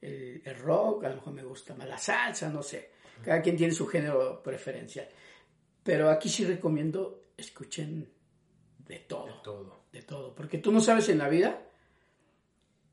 el, 0.00 0.42
el 0.44 0.56
rock, 0.56 1.04
a 1.04 1.10
lo 1.10 1.16
mejor 1.16 1.34
me 1.34 1.44
gusta 1.44 1.74
más 1.74 1.86
la 1.86 1.98
salsa, 1.98 2.48
no 2.48 2.62
sé. 2.62 2.92
Cada 3.22 3.40
quien 3.42 3.56
tiene 3.56 3.72
su 3.72 3.86
género 3.86 4.42
preferencial. 4.42 5.08
Pero 5.82 6.10
aquí 6.10 6.28
sí 6.28 6.44
recomiendo, 6.44 7.26
escuchen 7.36 8.10
de 8.78 8.98
todo. 9.00 9.26
De 9.26 9.32
todo. 9.44 9.84
De 9.92 10.02
todo. 10.02 10.34
Porque 10.34 10.58
tú 10.58 10.72
no 10.72 10.80
sabes 10.80 11.08
en 11.10 11.18
la 11.18 11.28
vida 11.28 11.62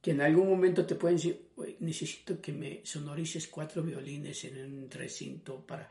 que 0.01 0.11
en 0.11 0.21
algún 0.21 0.49
momento 0.49 0.85
te 0.85 0.95
pueden 0.95 1.17
decir, 1.17 1.49
necesito 1.79 2.41
que 2.41 2.51
me 2.51 2.81
sonorices 2.83 3.47
cuatro 3.47 3.83
violines 3.83 4.43
en 4.45 4.57
un 4.57 4.89
recinto 4.89 5.65
para, 5.65 5.87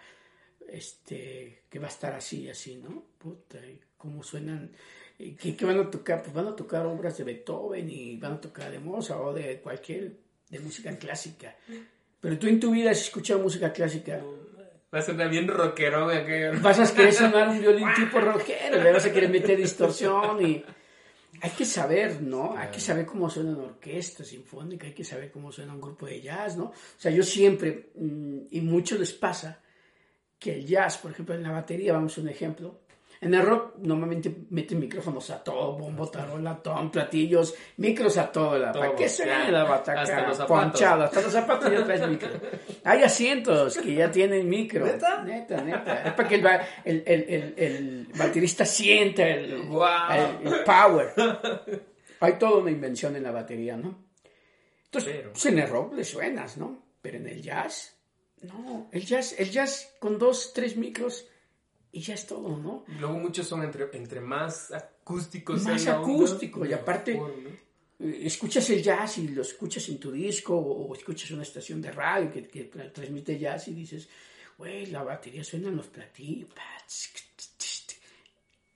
este, 0.68 1.62
que 1.70 1.78
va 1.78 1.86
a 1.86 1.90
estar 1.90 2.14
así, 2.14 2.48
así, 2.48 2.76
¿no? 2.76 3.04
Puta, 3.18 3.58
¿cómo 3.96 4.22
suenan? 4.22 4.72
¿Qué, 5.16 5.54
¿Qué, 5.56 5.64
van 5.64 5.78
a 5.78 5.90
tocar? 5.90 6.22
Pues 6.22 6.34
van 6.34 6.48
a 6.48 6.56
tocar 6.56 6.86
obras 6.86 7.18
de 7.18 7.24
Beethoven 7.24 7.88
y 7.88 8.16
van 8.16 8.32
a 8.32 8.40
tocar 8.40 8.72
de 8.72 8.80
Mozart 8.80 9.20
o 9.20 9.32
de 9.32 9.60
cualquier, 9.60 10.16
de 10.48 10.58
música 10.58 10.96
clásica. 10.96 11.54
Pero 12.20 12.38
tú 12.38 12.48
en 12.48 12.58
tu 12.58 12.70
vida 12.72 12.90
has 12.90 13.00
escuchado 13.00 13.40
música 13.40 13.72
clásica. 13.72 14.20
Va 14.92 14.98
a 14.98 15.02
sonar 15.02 15.30
bien 15.30 15.46
rockero. 15.46 16.10
Vas 16.60 16.80
a 16.80 16.94
querer 16.94 17.12
sonar 17.12 17.48
un 17.48 17.60
violín 17.60 17.88
tipo 17.94 18.18
rockero, 18.20 18.82
le 18.82 18.92
vas 18.92 19.06
a 19.06 19.12
querer 19.12 19.30
meter 19.30 19.56
distorsión 19.56 20.44
y 20.44 20.64
hay 21.40 21.50
que 21.50 21.64
saber, 21.64 22.20
¿no? 22.22 22.56
Hay 22.56 22.70
que 22.70 22.80
saber 22.80 23.06
cómo 23.06 23.30
suena 23.30 23.50
una 23.50 23.64
orquesta 23.64 24.24
sinfónica, 24.24 24.86
hay 24.86 24.94
que 24.94 25.04
saber 25.04 25.30
cómo 25.30 25.50
suena 25.50 25.72
un 25.72 25.80
grupo 25.80 26.06
de 26.06 26.20
jazz, 26.20 26.56
¿no? 26.56 26.64
O 26.64 26.74
sea, 26.98 27.10
yo 27.10 27.22
siempre, 27.22 27.92
y 28.50 28.60
mucho 28.60 28.96
les 28.96 29.12
pasa, 29.12 29.60
que 30.38 30.54
el 30.54 30.66
jazz, 30.66 30.98
por 30.98 31.12
ejemplo, 31.12 31.34
en 31.34 31.42
la 31.42 31.52
batería, 31.52 31.92
vamos 31.92 32.16
a 32.16 32.20
un 32.20 32.28
ejemplo, 32.28 32.80
en 33.22 33.34
el 33.34 33.42
rock 33.42 33.76
normalmente 33.78 34.34
meten 34.48 34.78
micrófonos 34.78 35.28
a 35.28 35.44
todo, 35.44 35.76
bombo, 35.76 36.08
tarola, 36.08 36.56
ton, 36.62 36.90
platillos, 36.90 37.54
micros 37.76 38.16
a 38.16 38.32
todo, 38.32 38.58
la, 38.58 38.72
¿para 38.72 38.94
qué 38.94 39.10
suena 39.10 39.50
la 39.50 39.64
bataca? 39.64 40.00
Hasta 40.00 40.26
los 40.26 40.38
ponchado, 40.38 41.04
hasta 41.04 41.20
los 41.20 41.32
zapatos 41.32 41.70
ya 41.70 41.84
traes 41.84 42.08
micro. 42.08 42.30
Hay 42.82 43.02
asientos 43.02 43.76
que 43.76 43.94
ya 43.94 44.10
tienen 44.10 44.48
micro. 44.48 44.86
¿Neta? 44.86 45.22
Neta, 45.22 45.60
neta. 45.60 46.02
Es 46.04 46.12
para 46.14 46.28
que 46.28 46.34
el, 46.36 46.46
el, 46.84 47.02
el, 47.06 47.24
el, 47.28 47.54
el 47.58 48.06
baterista 48.16 48.64
sienta 48.64 49.28
el, 49.28 49.64
wow. 49.64 49.86
el, 50.42 50.64
power. 50.64 51.12
Hay 52.20 52.32
toda 52.38 52.60
una 52.60 52.70
invención 52.70 53.16
en 53.16 53.22
la 53.22 53.32
batería, 53.32 53.76
¿no? 53.76 54.02
Entonces, 54.86 55.16
Pero... 55.16 55.32
pues 55.32 55.44
en 55.44 55.58
el 55.58 55.68
rock 55.68 55.92
le 55.92 56.04
suenas, 56.04 56.56
¿no? 56.56 56.86
Pero 57.02 57.18
en 57.18 57.28
el 57.28 57.42
jazz, 57.42 57.98
no. 58.42 58.88
El 58.92 59.04
jazz, 59.04 59.34
el 59.38 59.50
jazz 59.50 59.94
con 60.00 60.18
dos, 60.18 60.52
tres 60.54 60.76
micros 60.76 61.26
y 61.92 62.00
ya 62.00 62.14
es 62.14 62.26
todo, 62.26 62.56
¿no? 62.56 62.84
Luego 62.98 63.18
muchos 63.18 63.46
son 63.46 63.62
entre, 63.62 63.88
entre 63.92 64.20
más 64.20 64.72
acústicos. 64.72 65.62
Más 65.62 65.86
acústico, 65.86 66.64
y 66.64 66.72
aparte 66.72 67.14
mejor, 67.14 67.34
¿no? 67.38 67.70
escuchas 68.00 68.68
el 68.70 68.82
jazz 68.82 69.18
y 69.18 69.28
lo 69.28 69.42
escuchas 69.42 69.88
en 69.88 69.98
tu 69.98 70.10
disco 70.10 70.56
o, 70.56 70.94
escuchas 70.94 71.30
una 71.32 71.42
estación 71.42 71.82
de 71.82 71.92
radio 71.92 72.32
que, 72.32 72.46
que 72.48 72.64
transmite 72.64 73.38
jazz 73.38 73.68
y 73.68 73.74
dices, 73.74 74.08
güey, 74.56 74.86
la 74.86 75.02
batería 75.02 75.44
suena 75.44 75.68
en 75.68 75.76
los 75.76 75.88
platillos. 75.88 76.48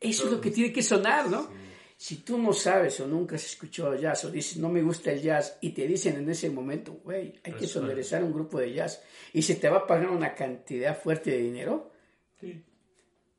Eso 0.00 0.24
es 0.26 0.30
lo 0.30 0.40
que 0.40 0.50
tiene 0.50 0.72
que 0.72 0.82
sonar, 0.82 1.30
¿no? 1.30 1.44
Sí. 1.44 1.48
Si 1.96 2.16
tú 2.16 2.36
no 2.36 2.52
sabes 2.52 3.00
o 3.00 3.06
nunca 3.06 3.36
has 3.36 3.46
escuchado 3.46 3.94
jazz 3.94 4.26
o 4.26 4.30
dices, 4.30 4.58
no 4.58 4.68
me 4.68 4.82
gusta 4.82 5.10
el 5.10 5.22
jazz, 5.22 5.56
y 5.62 5.70
te 5.70 5.86
dicen 5.86 6.16
en 6.16 6.28
ese 6.28 6.50
momento, 6.50 7.00
güey, 7.02 7.40
hay 7.42 7.52
que 7.52 7.66
sonorizar 7.66 8.22
un 8.22 8.32
grupo 8.32 8.58
de 8.58 8.74
jazz 8.74 9.02
y 9.32 9.40
se 9.40 9.54
te 9.54 9.70
va 9.70 9.78
a 9.78 9.86
pagar 9.86 10.10
una 10.10 10.34
cantidad 10.34 11.00
fuerte 11.00 11.30
de 11.30 11.38
dinero, 11.38 11.92
sí. 12.38 12.62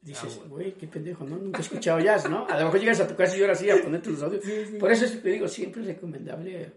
Dices, 0.06 0.39
güey, 0.47 0.74
qué 0.74 0.86
pendejo, 0.86 1.26
¿no? 1.26 1.36
Nunca 1.36 1.58
he 1.58 1.62
escuchado 1.62 1.99
jazz, 1.99 2.30
¿no? 2.30 2.47
A 2.47 2.60
lo 2.60 2.66
mejor 2.66 2.80
llegas 2.80 2.99
a 2.99 3.08
tu 3.08 3.16
casa 3.16 3.36
y 3.36 3.41
ahora 3.41 3.56
sí 3.56 3.70
a 3.72 3.82
ponerte 3.82 4.12
los 4.12 4.22
audios. 4.22 4.43
Sí, 4.45 4.51
sí. 4.70 4.78
Por 4.78 4.91
eso 4.91 5.06
es 5.06 5.12
que 5.14 5.18
te 5.18 5.30
digo, 5.30 5.47
siempre 5.47 5.82
es 5.82 5.88
recomendable 5.88 6.74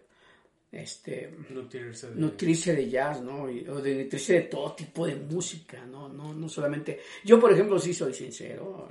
este, 0.73 1.35
nutrirse, 1.51 2.09
de... 2.09 2.15
nutrirse 2.15 2.75
de 2.75 2.89
jazz, 2.89 3.21
¿no? 3.21 3.51
Y, 3.51 3.69
o 3.69 3.83
de 3.83 4.05
nutrirse 4.05 4.33
de 4.33 4.41
todo 4.43 4.73
tipo 4.73 5.07
de 5.07 5.17
música, 5.17 5.85
¿no? 5.85 6.09
No, 6.09 6.33
no 6.33 6.49
solamente... 6.49 7.01
Yo, 7.23 7.39
por 7.39 7.53
ejemplo, 7.53 7.79
sí 7.79 7.93
soy 7.93 8.15
sincero, 8.15 8.89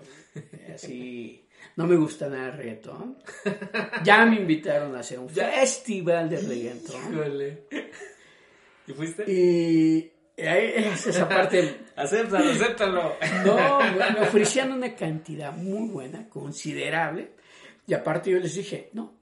así... 0.72 1.44
No 1.76 1.88
me 1.88 1.96
gusta 1.96 2.30
nada 2.30 2.50
el 2.50 2.58
reggaetón. 2.58 3.18
Ya 4.04 4.26
me 4.26 4.38
invitaron 4.38 4.96
a 4.96 5.00
hacer 5.00 5.20
un 5.20 5.30
festival 5.30 6.30
de 6.30 6.40
reggaetón. 6.40 7.14
Híjole. 7.14 7.64
¿Y 8.88 8.94
fuiste? 8.94 9.32
Y 9.32 10.12
es 10.38 11.08
esa 11.08 11.28
parte. 11.28 11.80
acéptalo, 11.96 12.52
acéptalo. 12.52 13.16
No, 13.44 13.80
me 13.80 14.22
ofrecían 14.22 14.72
una 14.72 14.94
cantidad 14.96 15.52
muy 15.52 15.90
buena, 15.90 16.30
considerable. 16.30 17.32
Y 17.88 17.94
aparte 17.94 18.32
yo 18.32 18.40
les 18.40 18.54
dije, 18.54 18.90
no, 18.94 19.14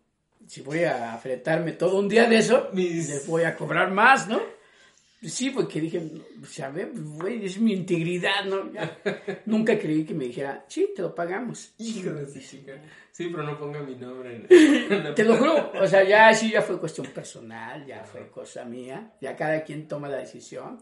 si 0.45 0.61
voy 0.61 0.83
a 0.83 1.17
fretarme 1.17 1.73
todo 1.73 1.99
un 1.99 2.09
día 2.09 2.27
de 2.27 2.37
eso, 2.37 2.69
Mis... 2.73 3.09
les 3.09 3.27
voy 3.27 3.43
a 3.43 3.55
cobrar 3.55 3.91
más, 3.91 4.27
¿no? 4.27 4.41
Sí, 5.21 5.49
porque 5.49 5.81
dije, 5.81 6.01
güey, 6.93 7.45
es 7.45 7.59
mi 7.59 7.73
integridad, 7.73 8.45
¿no? 8.45 8.71
Ya. 8.71 8.99
Nunca 9.45 9.79
creí 9.79 10.03
que 10.03 10.13
me 10.13 10.25
dijera, 10.25 10.65
sí, 10.67 10.89
te 10.95 11.01
lo 11.01 11.15
pagamos. 11.15 11.73
Hijo 11.79 12.11
de 12.11 12.39
chica. 12.39 12.73
Sí, 13.11 13.29
pero 13.31 13.43
no 13.43 13.57
ponga 13.57 13.81
mi 13.81 13.95
nombre. 13.95 14.45
En... 14.49 15.13
te 15.15 15.23
lo 15.23 15.37
juro, 15.37 15.71
o 15.81 15.87
sea, 15.87 16.03
ya 16.03 16.33
sí, 16.33 16.51
ya 16.51 16.61
fue 16.61 16.79
cuestión 16.79 17.07
personal, 17.07 17.85
ya 17.85 18.03
fue 18.03 18.29
cosa 18.29 18.65
mía, 18.65 19.13
ya 19.21 19.35
cada 19.35 19.63
quien 19.63 19.87
toma 19.87 20.09
la 20.09 20.17
decisión. 20.17 20.79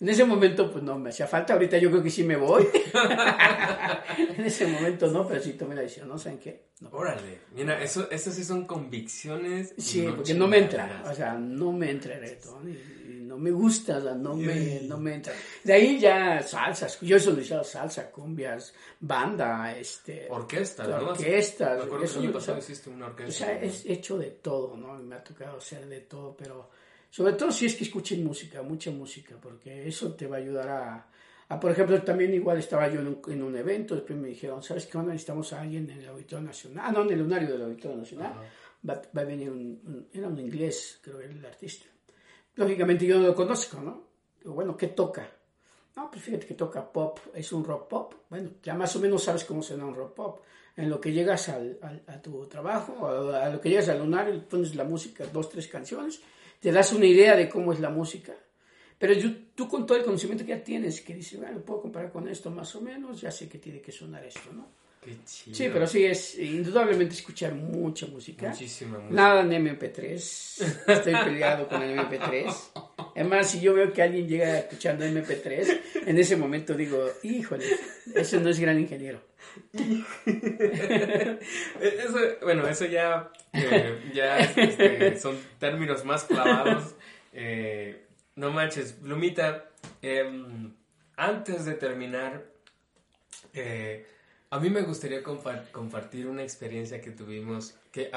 En 0.00 0.08
ese 0.08 0.24
momento, 0.24 0.72
pues 0.72 0.82
no 0.82 0.98
me 0.98 1.10
hacía 1.10 1.26
falta. 1.26 1.52
Ahorita 1.52 1.76
yo 1.76 1.90
creo 1.90 2.02
que 2.02 2.08
sí 2.08 2.24
me 2.24 2.36
voy. 2.36 2.66
en 4.36 4.44
ese 4.46 4.66
momento 4.66 5.08
no, 5.08 5.28
pero 5.28 5.42
sí 5.42 5.52
tomé 5.52 5.74
la 5.74 5.82
decisión, 5.82 6.08
¿no? 6.08 6.16
¿Saben 6.16 6.38
qué? 6.38 6.70
No. 6.80 6.88
Órale. 6.92 7.40
Mira, 7.54 7.82
eso, 7.82 8.10
eso 8.10 8.32
sí 8.32 8.42
son 8.42 8.64
convicciones. 8.64 9.74
Sí, 9.76 10.00
no 10.00 10.16
porque 10.16 10.32
no 10.32 10.48
me 10.48 10.56
entra. 10.56 11.04
O 11.06 11.14
sea, 11.14 11.34
no 11.34 11.72
me 11.72 11.90
entra 11.90 12.14
el 12.14 12.20
reggaetón. 12.20 12.70
Y, 12.70 13.10
y 13.12 13.20
no 13.24 13.36
me 13.36 13.50
gusta, 13.50 13.98
o 13.98 14.00
sea, 14.00 14.14
no, 14.14 14.34
me, 14.34 14.80
no 14.84 14.96
me 14.96 15.16
entra. 15.16 15.34
De 15.62 15.74
ahí 15.74 16.00
ya 16.00 16.42
salsas. 16.42 16.98
Yo 17.02 17.16
he 17.18 17.20
solicitado 17.20 17.62
salsa, 17.62 18.10
cumbias, 18.10 18.72
banda, 19.00 19.76
este. 19.76 20.28
Orquestas, 20.30 20.88
¿no? 20.88 21.10
Orquestas. 21.10 21.76
Me 21.76 21.84
acuerdo 21.84 22.06
que 22.06 22.12
el 22.12 22.24
año 22.24 22.32
pasado 22.32 22.58
hiciste 22.58 22.88
una 22.88 23.04
orquesta. 23.04 23.44
O 23.44 23.46
sea, 23.46 23.60
es 23.60 23.84
hecho 23.84 24.16
de 24.16 24.30
todo, 24.30 24.78
¿no? 24.78 24.94
Me 24.94 25.16
ha 25.16 25.22
tocado 25.22 25.58
hacer 25.58 25.86
de 25.86 26.00
todo, 26.00 26.34
pero 26.38 26.70
sobre 27.10 27.32
todo 27.34 27.50
si 27.50 27.66
es 27.66 27.74
que 27.74 27.84
escuchen 27.84 28.24
música, 28.24 28.62
mucha 28.62 28.90
música, 28.90 29.36
porque 29.40 29.86
eso 29.86 30.14
te 30.14 30.26
va 30.26 30.36
a 30.36 30.38
ayudar 30.38 30.68
a, 30.68 31.06
a 31.48 31.60
por 31.60 31.72
ejemplo, 31.72 32.00
también 32.02 32.32
igual 32.32 32.58
estaba 32.58 32.88
yo 32.88 33.00
en 33.00 33.08
un, 33.08 33.20
en 33.26 33.42
un, 33.42 33.56
evento, 33.56 33.96
después 33.96 34.18
me 34.18 34.28
dijeron, 34.28 34.62
¿sabes 34.62 34.86
qué 34.86 34.96
onda? 34.96 35.12
Necesitamos 35.12 35.52
a 35.52 35.60
alguien 35.60 35.90
en 35.90 35.98
el 35.98 36.08
Auditorio 36.08 36.46
Nacional, 36.46 36.84
ah, 36.86 36.92
no, 36.92 37.02
en 37.02 37.10
el 37.12 37.18
lunario 37.18 37.50
del 37.50 37.62
Auditorio 37.62 37.96
Nacional, 37.96 38.32
va, 38.88 39.02
va, 39.16 39.22
a 39.22 39.24
venir 39.24 39.50
un, 39.50 39.80
un, 39.84 40.08
era 40.12 40.28
un 40.28 40.38
inglés, 40.38 41.00
creo 41.02 41.18
que 41.18 41.24
era 41.24 41.34
el 41.34 41.44
artista. 41.44 41.86
Lógicamente 42.54 43.06
yo 43.06 43.18
no 43.18 43.26
lo 43.26 43.34
conozco, 43.34 43.80
¿no? 43.80 44.08
Digo, 44.40 44.54
bueno, 44.54 44.76
¿qué 44.76 44.88
toca? 44.88 45.28
No, 45.96 46.10
pues 46.10 46.22
fíjate 46.22 46.46
que 46.46 46.54
toca 46.54 46.90
pop, 46.90 47.18
es 47.34 47.52
un 47.52 47.64
rock 47.64 47.88
pop. 47.88 48.14
Bueno, 48.28 48.50
ya 48.62 48.74
más 48.74 48.94
o 48.96 49.00
menos 49.00 49.24
sabes 49.24 49.44
cómo 49.44 49.62
suena 49.62 49.84
un 49.84 49.94
rock 49.94 50.14
pop. 50.14 50.40
En 50.76 50.88
lo 50.88 51.00
que 51.00 51.12
llegas 51.12 51.48
al, 51.48 51.78
al, 51.82 52.02
a 52.06 52.22
tu 52.22 52.46
trabajo, 52.46 53.06
a, 53.06 53.46
a, 53.46 53.50
lo 53.50 53.60
que 53.60 53.68
llegas 53.68 53.88
al 53.88 53.98
lunario, 53.98 54.42
pones 54.48 54.74
la 54.76 54.84
música, 54.84 55.26
dos, 55.32 55.50
tres 55.50 55.66
canciones, 55.66 56.20
te 56.60 56.70
das 56.70 56.92
una 56.92 57.06
idea 57.06 57.34
de 57.34 57.48
cómo 57.48 57.72
es 57.72 57.80
la 57.80 57.90
música. 57.90 58.34
Pero 58.98 59.14
yo, 59.14 59.30
tú 59.54 59.66
con 59.66 59.86
todo 59.86 59.96
el 59.96 60.04
conocimiento 60.04 60.44
que 60.44 60.50
ya 60.50 60.62
tienes, 60.62 61.00
que 61.00 61.14
dices, 61.14 61.40
bueno, 61.40 61.60
puedo 61.60 61.80
comparar 61.82 62.12
con 62.12 62.28
esto 62.28 62.50
más 62.50 62.74
o 62.76 62.82
menos, 62.82 63.22
ya 63.22 63.30
sé 63.30 63.48
que 63.48 63.58
tiene 63.58 63.80
que 63.80 63.90
sonar 63.90 64.24
esto, 64.24 64.52
¿no? 64.52 64.68
Qué 65.00 65.16
chido. 65.24 65.56
Sí, 65.56 65.70
pero 65.72 65.86
sí, 65.86 66.04
es 66.04 66.38
indudablemente 66.38 67.14
escuchar 67.14 67.54
mucha 67.54 68.06
música. 68.06 68.50
Muchísima 68.50 68.98
música. 68.98 69.14
Nada 69.14 69.40
en 69.40 69.50
MP3. 69.50 70.84
Estoy 70.86 71.14
peleado 71.24 71.68
con 71.68 71.82
el 71.82 71.98
MP3. 71.98 72.54
Además, 73.16 73.50
si 73.50 73.60
yo 73.60 73.74
veo 73.74 73.92
que 73.92 74.02
alguien 74.02 74.28
llega 74.28 74.58
escuchando 74.58 75.04
MP3, 75.06 75.80
en 76.06 76.18
ese 76.18 76.36
momento 76.36 76.74
digo, 76.74 77.08
híjole, 77.22 77.64
eso 78.14 78.40
no 78.40 78.50
es 78.50 78.60
gran 78.60 78.78
ingeniero. 78.78 79.22
Eso, 81.80 82.18
bueno, 82.42 82.68
eso 82.68 82.84
ya, 82.84 83.32
eh, 83.52 84.10
ya 84.14 84.38
este, 84.38 85.18
son 85.18 85.36
términos 85.58 86.04
más 86.04 86.24
clavados. 86.24 86.94
Eh, 87.32 88.06
no 88.36 88.50
manches, 88.50 88.92
Plumita, 88.92 89.70
em, 90.02 90.72
antes 91.16 91.64
de 91.64 91.74
terminar, 91.74 92.44
eh, 93.54 94.06
a 94.52 94.58
mí 94.58 94.68
me 94.70 94.82
gustaría 94.82 95.22
compa- 95.22 95.70
compartir 95.70 96.26
una 96.26 96.42
experiencia 96.42 97.00
que 97.00 97.10
tuvimos, 97.12 97.74
que 97.92 98.10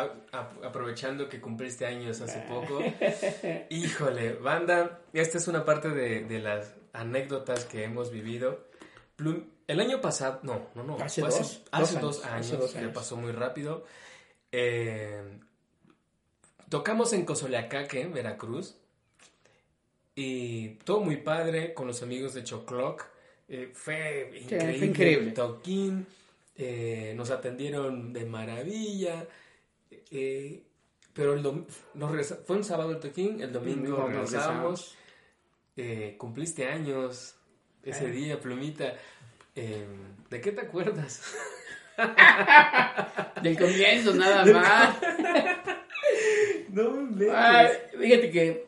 aprovechando 0.64 1.30
que 1.30 1.40
cumpliste 1.40 1.86
años 1.86 2.22
hace 2.22 2.40
poco. 2.42 2.82
Híjole, 3.70 4.34
banda, 4.34 5.02
esta 5.14 5.38
es 5.38 5.48
una 5.48 5.64
parte 5.64 5.90
de, 5.90 6.24
de 6.26 6.40
las 6.40 6.74
anécdotas 6.94 7.66
que 7.66 7.84
hemos 7.84 8.12
vivido. 8.12 8.66
Plum- 9.16 9.46
el 9.68 9.80
año 9.80 10.02
pasado, 10.02 10.40
no, 10.44 10.70
no, 10.76 10.84
no, 10.84 10.98
Hace 10.98 11.22
fue 11.22 11.30
dos, 11.30 11.64
hace 11.72 11.94
dos 12.00 12.02
dos 12.02 12.26
años, 12.26 12.34
años, 12.34 12.46
hace 12.48 12.58
dos 12.58 12.74
ya 12.74 12.80
años. 12.80 12.94
pasó 12.94 13.16
muy 13.16 13.32
rápido. 13.32 13.86
Eh, 14.52 15.22
tocamos 16.70 17.14
en 17.14 17.26
Cozoleacaque, 17.26 18.06
Veracruz, 18.08 18.76
y 20.16 20.70
todo 20.84 21.00
muy 21.00 21.18
padre 21.18 21.74
con 21.74 21.88
los 21.88 22.02
amigos 22.04 22.34
de 22.34 22.44
Chocloc. 22.44 23.06
Eh, 23.50 23.72
fue 23.74 24.30
fue 24.32 24.40
increíble. 24.40 24.86
increíble. 24.88 25.28
el 25.30 25.34
Toquín, 25.34 26.08
eh, 26.58 27.14
nos 27.16 27.30
atendieron 27.32 28.14
de 28.14 28.26
maravilla. 28.26 29.28
eh, 30.12 30.64
pero 31.14 31.34
el 31.36 31.44
dom- 31.44 31.66
nos 31.94 32.34
fue 32.48 32.56
un 32.58 32.64
sábado 32.64 32.92
el 32.92 33.00
toquín, 33.00 33.40
el 33.42 33.52
domingo 33.54 33.98
nos 33.98 34.10
regresamos. 34.32 34.96
Eh, 35.78 36.16
cumpliste 36.18 36.66
años 36.68 37.36
ese 37.84 38.08
día, 38.10 38.40
Plumita. 38.40 38.96
Eh, 39.56 39.86
¿De 40.30 40.42
qué 40.42 40.52
te 40.52 40.62
acuerdas? 40.62 41.22
Del 43.44 43.58
comienzo, 43.58 44.14
nada 44.16 44.46
más. 44.54 44.98
No 46.70 46.90
me 46.92 47.30
Ah, 47.30 47.70
fíjate 48.00 48.32
que 48.32 48.66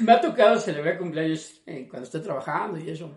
me 0.00 0.12
ha 0.12 0.20
tocado 0.20 0.58
celebrar 0.58 0.98
cumpleaños 0.98 1.62
eh, 1.66 1.86
cuando 1.88 2.04
estoy 2.04 2.22
trabajando 2.22 2.78
y 2.78 2.90
eso. 2.90 3.10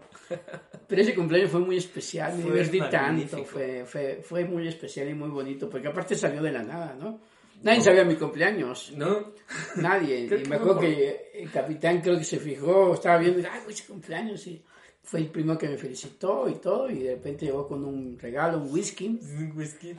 Pero 0.87 1.01
ese 1.01 1.15
cumpleaños 1.15 1.51
fue 1.51 1.61
muy 1.61 1.77
especial, 1.77 2.37
me 2.37 2.43
divertí 2.43 2.79
tanto, 2.91 3.43
fue, 3.45 3.85
fue, 3.85 4.21
fue 4.21 4.45
muy 4.45 4.67
especial 4.67 5.09
y 5.09 5.13
muy 5.13 5.29
bonito, 5.29 5.69
porque 5.69 5.87
aparte 5.87 6.15
salió 6.15 6.41
de 6.41 6.51
la 6.51 6.63
nada, 6.63 6.95
¿no? 6.99 7.19
Nadie 7.63 7.81
sabía 7.81 8.03
mi 8.03 8.15
cumpleaños, 8.15 8.93
¿No? 8.95 9.33
nadie. 9.77 10.27
Y 10.45 10.47
me 10.47 10.57
acuerdo 10.57 10.79
que 10.79 11.31
el 11.33 11.49
capitán 11.49 12.01
creo 12.01 12.17
que 12.17 12.23
se 12.23 12.37
fijó, 12.37 12.93
estaba 12.93 13.17
viendo, 13.17 13.47
ay, 13.49 13.61
ese 13.69 13.85
cumpleaños, 13.85 14.45
y 14.47 14.61
fue 15.01 15.21
el 15.21 15.27
primero 15.27 15.57
que 15.57 15.69
me 15.69 15.77
felicitó 15.77 16.47
y 16.49 16.55
todo, 16.55 16.89
y 16.89 16.99
de 16.99 17.15
repente 17.15 17.45
llegó 17.45 17.67
con 17.67 17.83
un 17.83 18.19
regalo, 18.19 18.59
un 18.59 18.71
whisky. 18.71 19.07
Un 19.07 19.53
whisky 19.55 19.95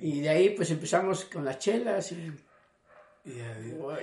y... 0.00 0.16
Y 0.16 0.20
de 0.20 0.28
ahí 0.28 0.50
pues 0.50 0.70
empezamos 0.70 1.24
con 1.26 1.44
las 1.44 1.58
chelas 1.58 2.12
y 2.12 2.30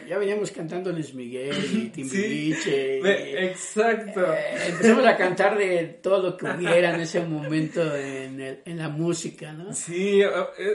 ya 0.08 0.18
veníamos 0.18 0.52
cantando 0.52 0.92
Luis 0.92 1.14
Miguel 1.14 1.56
y 1.74 1.90
Timbiriche. 1.94 3.00
y- 3.00 3.46
Exacto. 3.48 4.34
Eh, 4.34 4.68
empezamos 4.70 5.06
a 5.06 5.18
cantar 5.18 5.58
de 5.58 5.84
todo 6.02 6.22
lo 6.32 6.38
que 6.38 6.46
hubiera 6.58 6.94
en 6.96 7.02
ese 7.02 7.22
momento 7.22 7.96
en, 7.96 8.40
el- 8.42 8.60
en 8.66 8.78
la 8.78 8.90
música, 8.90 9.52
¿no? 9.54 9.74
Sí, 9.74 10.22
eh, 10.22 10.30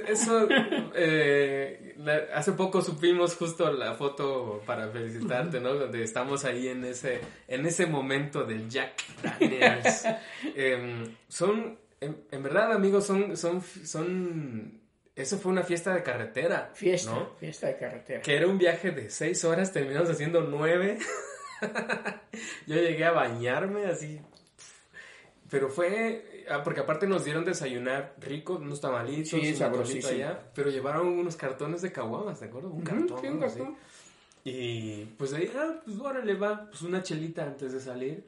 eso. 0.09 0.48
eh, 0.94 1.94
la- 1.98 2.24
hace 2.34 2.53
poco 2.53 2.82
supimos 2.82 3.34
justo 3.36 3.70
la 3.72 3.94
foto 3.94 4.62
para 4.66 4.88
felicitarte, 4.88 5.61
¿no? 5.61 5.74
Donde 5.74 6.03
estamos 6.03 6.44
ahí 6.44 6.68
en 6.68 6.84
ese, 6.84 7.20
en 7.48 7.66
ese 7.66 7.86
momento 7.86 8.44
del 8.44 8.68
Jack 8.68 9.03
Daniels. 9.22 10.05
Em, 10.55 11.05
son, 11.28 11.78
en, 12.01 12.16
en 12.30 12.42
verdad, 12.42 12.72
amigos, 12.72 13.07
son, 13.07 13.36
son, 13.36 13.62
son. 13.84 14.79
Eso 15.16 15.38
fue 15.38 15.52
una 15.52 15.62
fiesta 15.62 15.94
de 15.94 16.02
carretera. 16.02 16.70
Fiesta, 16.74 17.12
¿no? 17.12 17.34
fiesta 17.38 17.66
de 17.66 17.76
carretera. 17.76 18.22
Que 18.22 18.36
era 18.36 18.46
un 18.46 18.58
viaje 18.58 18.90
de 18.90 19.11
seis 19.11 19.44
horas, 19.44 19.72
terminamos 19.72 20.08
haciendo 20.08 20.42
nueve. 20.42 20.98
Yo 22.66 22.76
llegué 22.76 23.04
a 23.04 23.12
bañarme 23.12 23.86
así. 23.86 24.20
Pero 25.50 25.68
fue. 25.68 26.44
ah, 26.48 26.62
porque 26.62 26.80
aparte 26.80 27.06
nos 27.06 27.24
dieron 27.24 27.44
desayunar 27.44 28.14
rico, 28.18 28.54
unos 28.54 28.80
tamalitos, 28.80 29.28
Sí, 29.28 29.52
un 29.62 30.06
allá. 30.06 30.40
Pero 30.54 30.70
llevaron 30.70 31.08
unos 31.08 31.36
cartones 31.36 31.82
de 31.82 31.90
caguamas, 31.90 32.38
¿te 32.38 32.46
acuerdas? 32.46 32.72
Un 32.72 32.82
cartón. 32.82 33.20
sí, 33.20 33.26
un 33.26 33.40
cartón. 33.40 33.76
Y 34.44 35.04
pues 35.18 35.32
ahí, 35.34 35.50
ah, 35.56 35.80
pues 35.84 35.98
órale, 35.98 36.34
va. 36.34 36.68
Pues 36.70 36.82
una 36.82 37.02
chelita 37.02 37.42
antes 37.42 37.72
de 37.72 37.80
salir. 37.80 38.24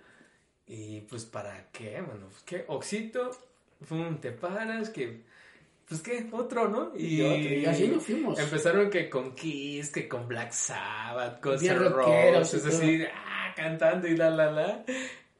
Y 0.67 1.03
pues, 1.03 1.25
¿para 1.25 1.69
qué, 1.71 2.01
mano? 2.03 2.27
Pues, 2.29 2.43
¿Qué? 2.43 2.65
Oxito, 2.69 3.31
pum, 3.89 4.19
te 4.21 4.33
paras, 4.33 4.91
que. 4.91 5.23
Pues 5.93 6.03
qué, 6.03 6.27
otro, 6.33 6.69
¿no? 6.69 6.93
Y 6.97 7.21
otro, 7.23 7.37
y 7.55 7.67
así 7.67 7.89
nos 7.89 8.03
fuimos. 8.05 8.39
Empezaron 8.39 8.89
que 8.91 9.09
con 9.11 9.35
Kiss, 9.35 9.91
que 9.91 10.09
con 10.09 10.27
Black 10.27 10.53
Sabbath, 10.53 11.41
con 11.41 11.53
Roses, 11.59 12.55
es 12.55 12.65
decir, 12.65 13.09
ah, 13.15 13.53
cantando 13.57 14.09
y 14.09 14.17
la 14.17 14.31
la 14.31 14.51
la. 14.51 14.85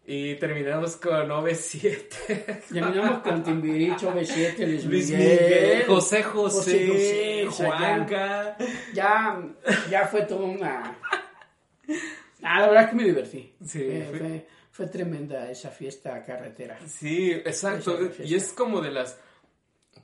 Y 0.05 0.35
terminamos 0.35 0.97
con 0.97 1.29
OV7. 1.29 2.65
Terminamos 2.73 3.21
con 3.23 3.43
Timbiriche, 3.45 4.07
B7, 4.09 4.59
Luis, 4.67 4.85
Luis 4.85 5.11
Miguel. 5.11 5.41
Miguel, 5.45 5.85
José 5.87 6.23
José, 6.25 7.47
José 7.47 7.67
Juanca. 7.67 8.57
Ya, 8.93 9.41
ya 9.89 10.07
fue 10.09 10.23
toda 10.23 10.45
una... 10.45 10.99
Ah, 12.43 12.61
la 12.61 12.67
verdad 12.67 12.85
es 12.85 12.91
que 12.91 12.97
me 12.97 13.05
divertí. 13.05 13.55
Sí, 13.65 13.79
fue, 13.79 14.07
fue- 14.11 14.19
fue- 14.19 14.47
fue 14.73 14.87
tremenda 14.87 15.51
esa 15.51 15.71
fiesta 15.71 16.23
carretera. 16.25 16.79
Sí, 16.87 17.31
exacto. 17.31 17.97
Fiesta. 17.99 18.25
Y 18.25 18.35
es 18.35 18.53
como 18.55 18.81
de 18.81 18.91
las 18.91 19.19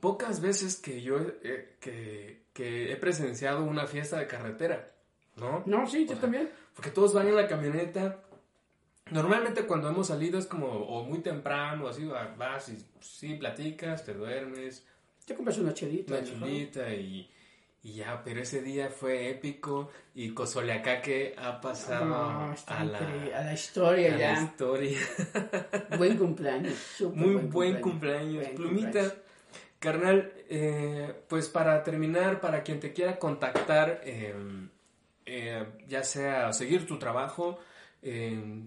pocas 0.01 0.41
veces 0.41 0.77
que 0.77 1.03
yo 1.03 1.19
eh, 1.43 1.77
que, 1.81 2.43
que 2.53 2.93
he 2.93 2.97
presenciado 2.97 3.65
una 3.65 3.87
fiesta 3.87 4.19
de 4.19 4.27
carretera, 4.27 4.91
¿no? 5.37 5.63
No, 5.67 5.87
sí, 5.87 5.99
O 5.99 6.07
yo 6.07 6.13
sea, 6.13 6.21
también. 6.21 6.51
Porque 6.75 6.91
todos 6.91 7.13
van 7.15 7.29
en 7.29 7.37
la 7.37 7.47
camioneta. 7.49 8.21
Normalmente 9.11 9.63
cuando 9.67 9.89
hemos 9.89 10.09
salido 10.09 10.39
es 10.39 10.47
como 10.47 10.67
o 10.69 11.03
muy 11.05 11.21
temprano, 11.21 11.89
así 11.89 12.05
va- 12.05 12.35
vas 12.37 12.69
y 12.69 12.79
sí 13.01 13.35
platicas, 13.35 14.05
te 14.05 14.13
duermes, 14.15 14.85
Te 15.25 15.35
compras 15.35 15.59
una 15.59 15.73
chelita. 15.73 16.13
una 16.15 16.23
mejor. 16.23 16.39
chulita 16.41 16.91
y, 16.95 17.29
y 17.83 17.93
ya, 17.95 18.23
pero 18.23 18.41
ese 18.43 18.61
día 18.61 18.91
fue 18.91 19.31
épico 19.31 19.91
y 20.15 20.31
Cozoleacaque 20.35 21.35
ha 21.39 21.59
pasado 21.61 22.53
está 22.53 22.81
a, 22.81 22.85
la, 22.85 22.99
a 22.99 23.45
la 23.45 23.55
historia 23.55 24.09
a 24.09 24.13
la 24.13 24.19
ya. 24.19 24.43
historia. 24.43 24.99
Buen 25.97 26.17
cumpleaños. 26.19 26.75
súper 26.75 27.19
Muy 27.19 27.35
buen 27.47 27.81
cumpleaños. 27.81 28.47
Plumita, 28.49 28.91
cumpleaños. 28.91 29.13
Carnal, 29.79 30.33
eh, 30.49 31.15
pues 31.29 31.49
para 31.49 31.83
terminar, 31.83 32.41
para 32.41 32.63
quien 32.63 32.81
te 32.81 32.93
quiera 32.93 33.19
contactar, 33.19 34.01
eh, 34.05 34.35
eh, 35.27 35.67
ya 35.87 36.03
sea 36.03 36.53
seguir 36.53 36.87
tu 36.87 36.99
trabajo, 36.99 37.59
eh, 38.03 38.63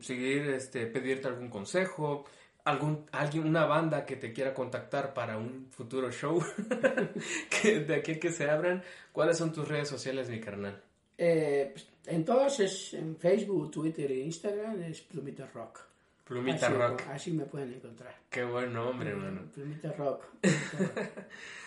seguir, 0.00 0.48
este, 0.50 0.86
pedirte 0.86 1.28
algún 1.28 1.48
consejo, 1.48 2.24
algún, 2.64 3.06
alguien, 3.12 3.46
una 3.46 3.66
banda 3.66 4.06
que 4.06 4.16
te 4.16 4.32
quiera 4.32 4.54
contactar 4.54 5.12
para 5.12 5.36
un 5.36 5.68
futuro 5.70 6.10
show, 6.10 6.42
de 7.64 7.94
aquí 7.94 8.18
que 8.18 8.30
se 8.30 8.48
abran, 8.48 8.82
¿cuáles 9.12 9.38
son 9.38 9.52
tus 9.52 9.66
redes 9.66 9.88
sociales, 9.88 10.28
mi 10.28 10.40
carnal? 10.40 10.80
Eh, 11.18 11.70
pues, 11.72 11.86
en 12.06 12.24
todos 12.24 12.60
es 12.60 12.94
en 12.94 13.16
Facebook, 13.16 13.70
Twitter 13.70 14.10
e 14.10 14.20
Instagram 14.20 14.82
es 14.82 15.00
Plumita 15.02 15.46
Rock. 15.46 15.93
Plumita 16.24 16.66
así, 16.66 16.74
Rock. 16.74 17.02
Así 17.10 17.32
me 17.32 17.44
pueden 17.44 17.74
encontrar. 17.74 18.14
Qué 18.30 18.44
buen 18.44 18.72
nombre, 18.72 19.10
hermano. 19.10 19.42
Plumita 19.52 19.92
Rock. 19.92 20.24
Plumita 20.40 21.02
Rock. 21.02 21.24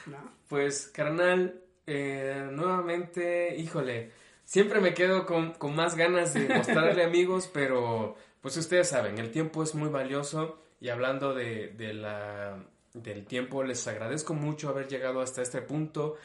¿No? 0.08 0.32
Pues, 0.48 0.88
carnal, 0.88 1.62
eh, 1.86 2.50
nuevamente, 2.52 3.56
híjole, 3.56 4.12
siempre 4.44 4.82
me 4.82 4.94
quedo 4.94 5.26
con, 5.26 5.54
con 5.54 5.76
más 5.76 5.96
ganas 5.96 6.34
de 6.34 6.48
mostrarle 6.48 7.04
amigos, 7.06 7.50
pero 7.54 8.16
pues 8.42 8.58
ustedes 8.58 8.90
saben, 8.90 9.18
el 9.18 9.32
tiempo 9.32 9.64
es 9.64 9.76
muy 9.76 9.90
valioso 9.90 10.62
y 10.80 10.90
hablando 10.90 11.34
de, 11.34 11.70
de 11.70 11.94
la, 11.94 12.58
del 12.94 13.26
tiempo, 13.26 13.64
les 13.64 13.88
agradezco 13.88 14.34
mucho 14.34 14.70
haber 14.70 14.88
llegado 14.88 15.22
hasta 15.22 15.42
este 15.42 15.62
punto. 15.62 16.16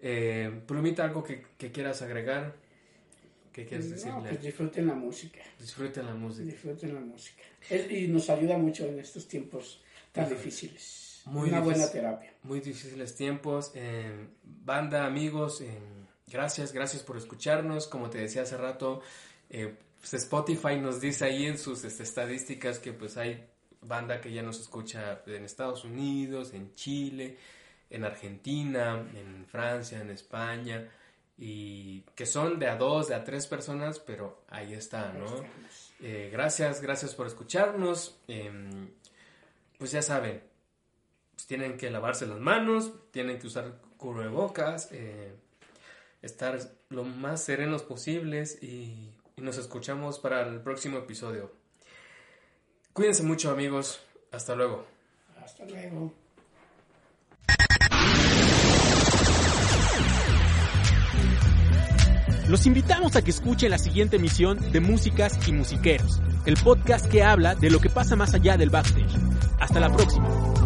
Eh, 0.00 0.62
Plumita, 0.66 1.04
algo 1.04 1.22
que, 1.22 1.46
que 1.56 1.72
quieras 1.72 2.02
agregar, 2.02 2.54
¿qué 3.54 3.64
quieres 3.64 3.86
No, 3.86 3.92
decirle? 3.94 4.28
pues 4.30 4.42
disfruten 4.42 4.86
la 4.88 4.94
música. 4.94 5.40
Disfruten 5.58 6.04
la 6.06 6.14
música. 6.14 6.44
Disfruten 6.44 6.94
la 6.94 7.00
música. 7.00 7.42
Es- 7.70 7.90
y 7.90 8.08
nos 8.08 8.28
ayuda 8.28 8.58
mucho 8.58 8.84
en 8.86 8.98
estos 8.98 9.26
tiempos 9.28 9.80
tan 10.12 10.28
difíciles. 10.28 11.22
Muy 11.26 11.48
Una 11.48 11.60
buena 11.60 11.90
terapia. 11.90 12.34
muy 12.42 12.60
difíciles 12.60 13.14
tiempos. 13.14 13.72
eh, 13.74 14.26
banda, 14.42 15.06
amigos, 15.06 15.60
eh, 15.62 15.78
gracias, 16.30 16.72
gracias 16.72 17.02
por 17.02 17.16
escucharnos. 17.16 17.86
Como 17.86 18.10
te 18.10 18.18
decía 18.18 18.42
hace 18.42 18.56
rato, 18.58 19.00
eh, 19.48 19.74
pues 20.00 20.12
Spotify 20.14 20.76
nos 20.78 21.00
dice 21.00 21.24
ahí 21.24 21.46
en 21.46 21.56
sus 21.56 21.82
este, 21.84 22.02
estadísticas 22.02 22.78
que 22.78 22.92
pues 22.92 23.16
hay 23.16 23.42
banda 23.80 24.20
que 24.20 24.32
ya 24.32 24.42
nos 24.42 24.60
escucha 24.60 25.22
en 25.26 25.44
Estados 25.44 25.84
Unidos, 25.84 26.52
en 26.52 26.74
Chile, 26.74 27.36
en 27.90 28.04
Argentina, 28.04 28.98
en 29.14 29.46
Francia, 29.46 30.00
en 30.00 30.10
España, 30.10 30.88
y 31.36 32.02
que 32.14 32.26
son 32.26 32.58
de 32.58 32.68
a 32.68 32.76
dos, 32.76 33.08
de 33.08 33.14
a 33.14 33.24
tres 33.24 33.46
personas, 33.46 33.98
pero 33.98 34.42
ahí 34.48 34.72
está, 34.72 35.12
¿no? 35.12 35.26
Eh, 36.00 36.30
gracias, 36.32 36.80
gracias 36.80 37.14
por 37.14 37.26
escucharnos. 37.26 38.18
Em, 38.28 38.90
pues 39.78 39.92
ya 39.92 40.02
saben, 40.02 40.42
pues 41.34 41.46
tienen 41.46 41.76
que 41.76 41.90
lavarse 41.90 42.26
las 42.26 42.38
manos, 42.38 42.92
tienen 43.10 43.38
que 43.38 43.46
usar 43.46 43.80
cubrebocas, 43.96 44.88
eh, 44.92 45.34
estar 46.22 46.58
lo 46.90 47.04
más 47.04 47.42
serenos 47.42 47.82
posibles 47.82 48.62
y, 48.62 49.12
y 49.36 49.40
nos 49.40 49.58
escuchamos 49.58 50.18
para 50.18 50.42
el 50.42 50.60
próximo 50.60 50.98
episodio. 50.98 51.52
Cuídense 52.92 53.24
mucho 53.24 53.50
amigos, 53.50 54.00
hasta 54.30 54.54
luego. 54.54 54.86
Hasta 55.36 55.64
luego. 55.64 56.23
Los 62.54 62.66
invitamos 62.66 63.16
a 63.16 63.22
que 63.22 63.32
escuchen 63.32 63.72
la 63.72 63.78
siguiente 63.78 64.14
emisión 64.14 64.70
de 64.70 64.78
Músicas 64.78 65.36
y 65.48 65.52
Musiqueros, 65.52 66.20
el 66.46 66.54
podcast 66.54 67.04
que 67.06 67.24
habla 67.24 67.56
de 67.56 67.68
lo 67.68 67.80
que 67.80 67.90
pasa 67.90 68.14
más 68.14 68.32
allá 68.32 68.56
del 68.56 68.70
backstage. 68.70 69.10
Hasta 69.58 69.80
la 69.80 69.92
próxima. 69.92 70.63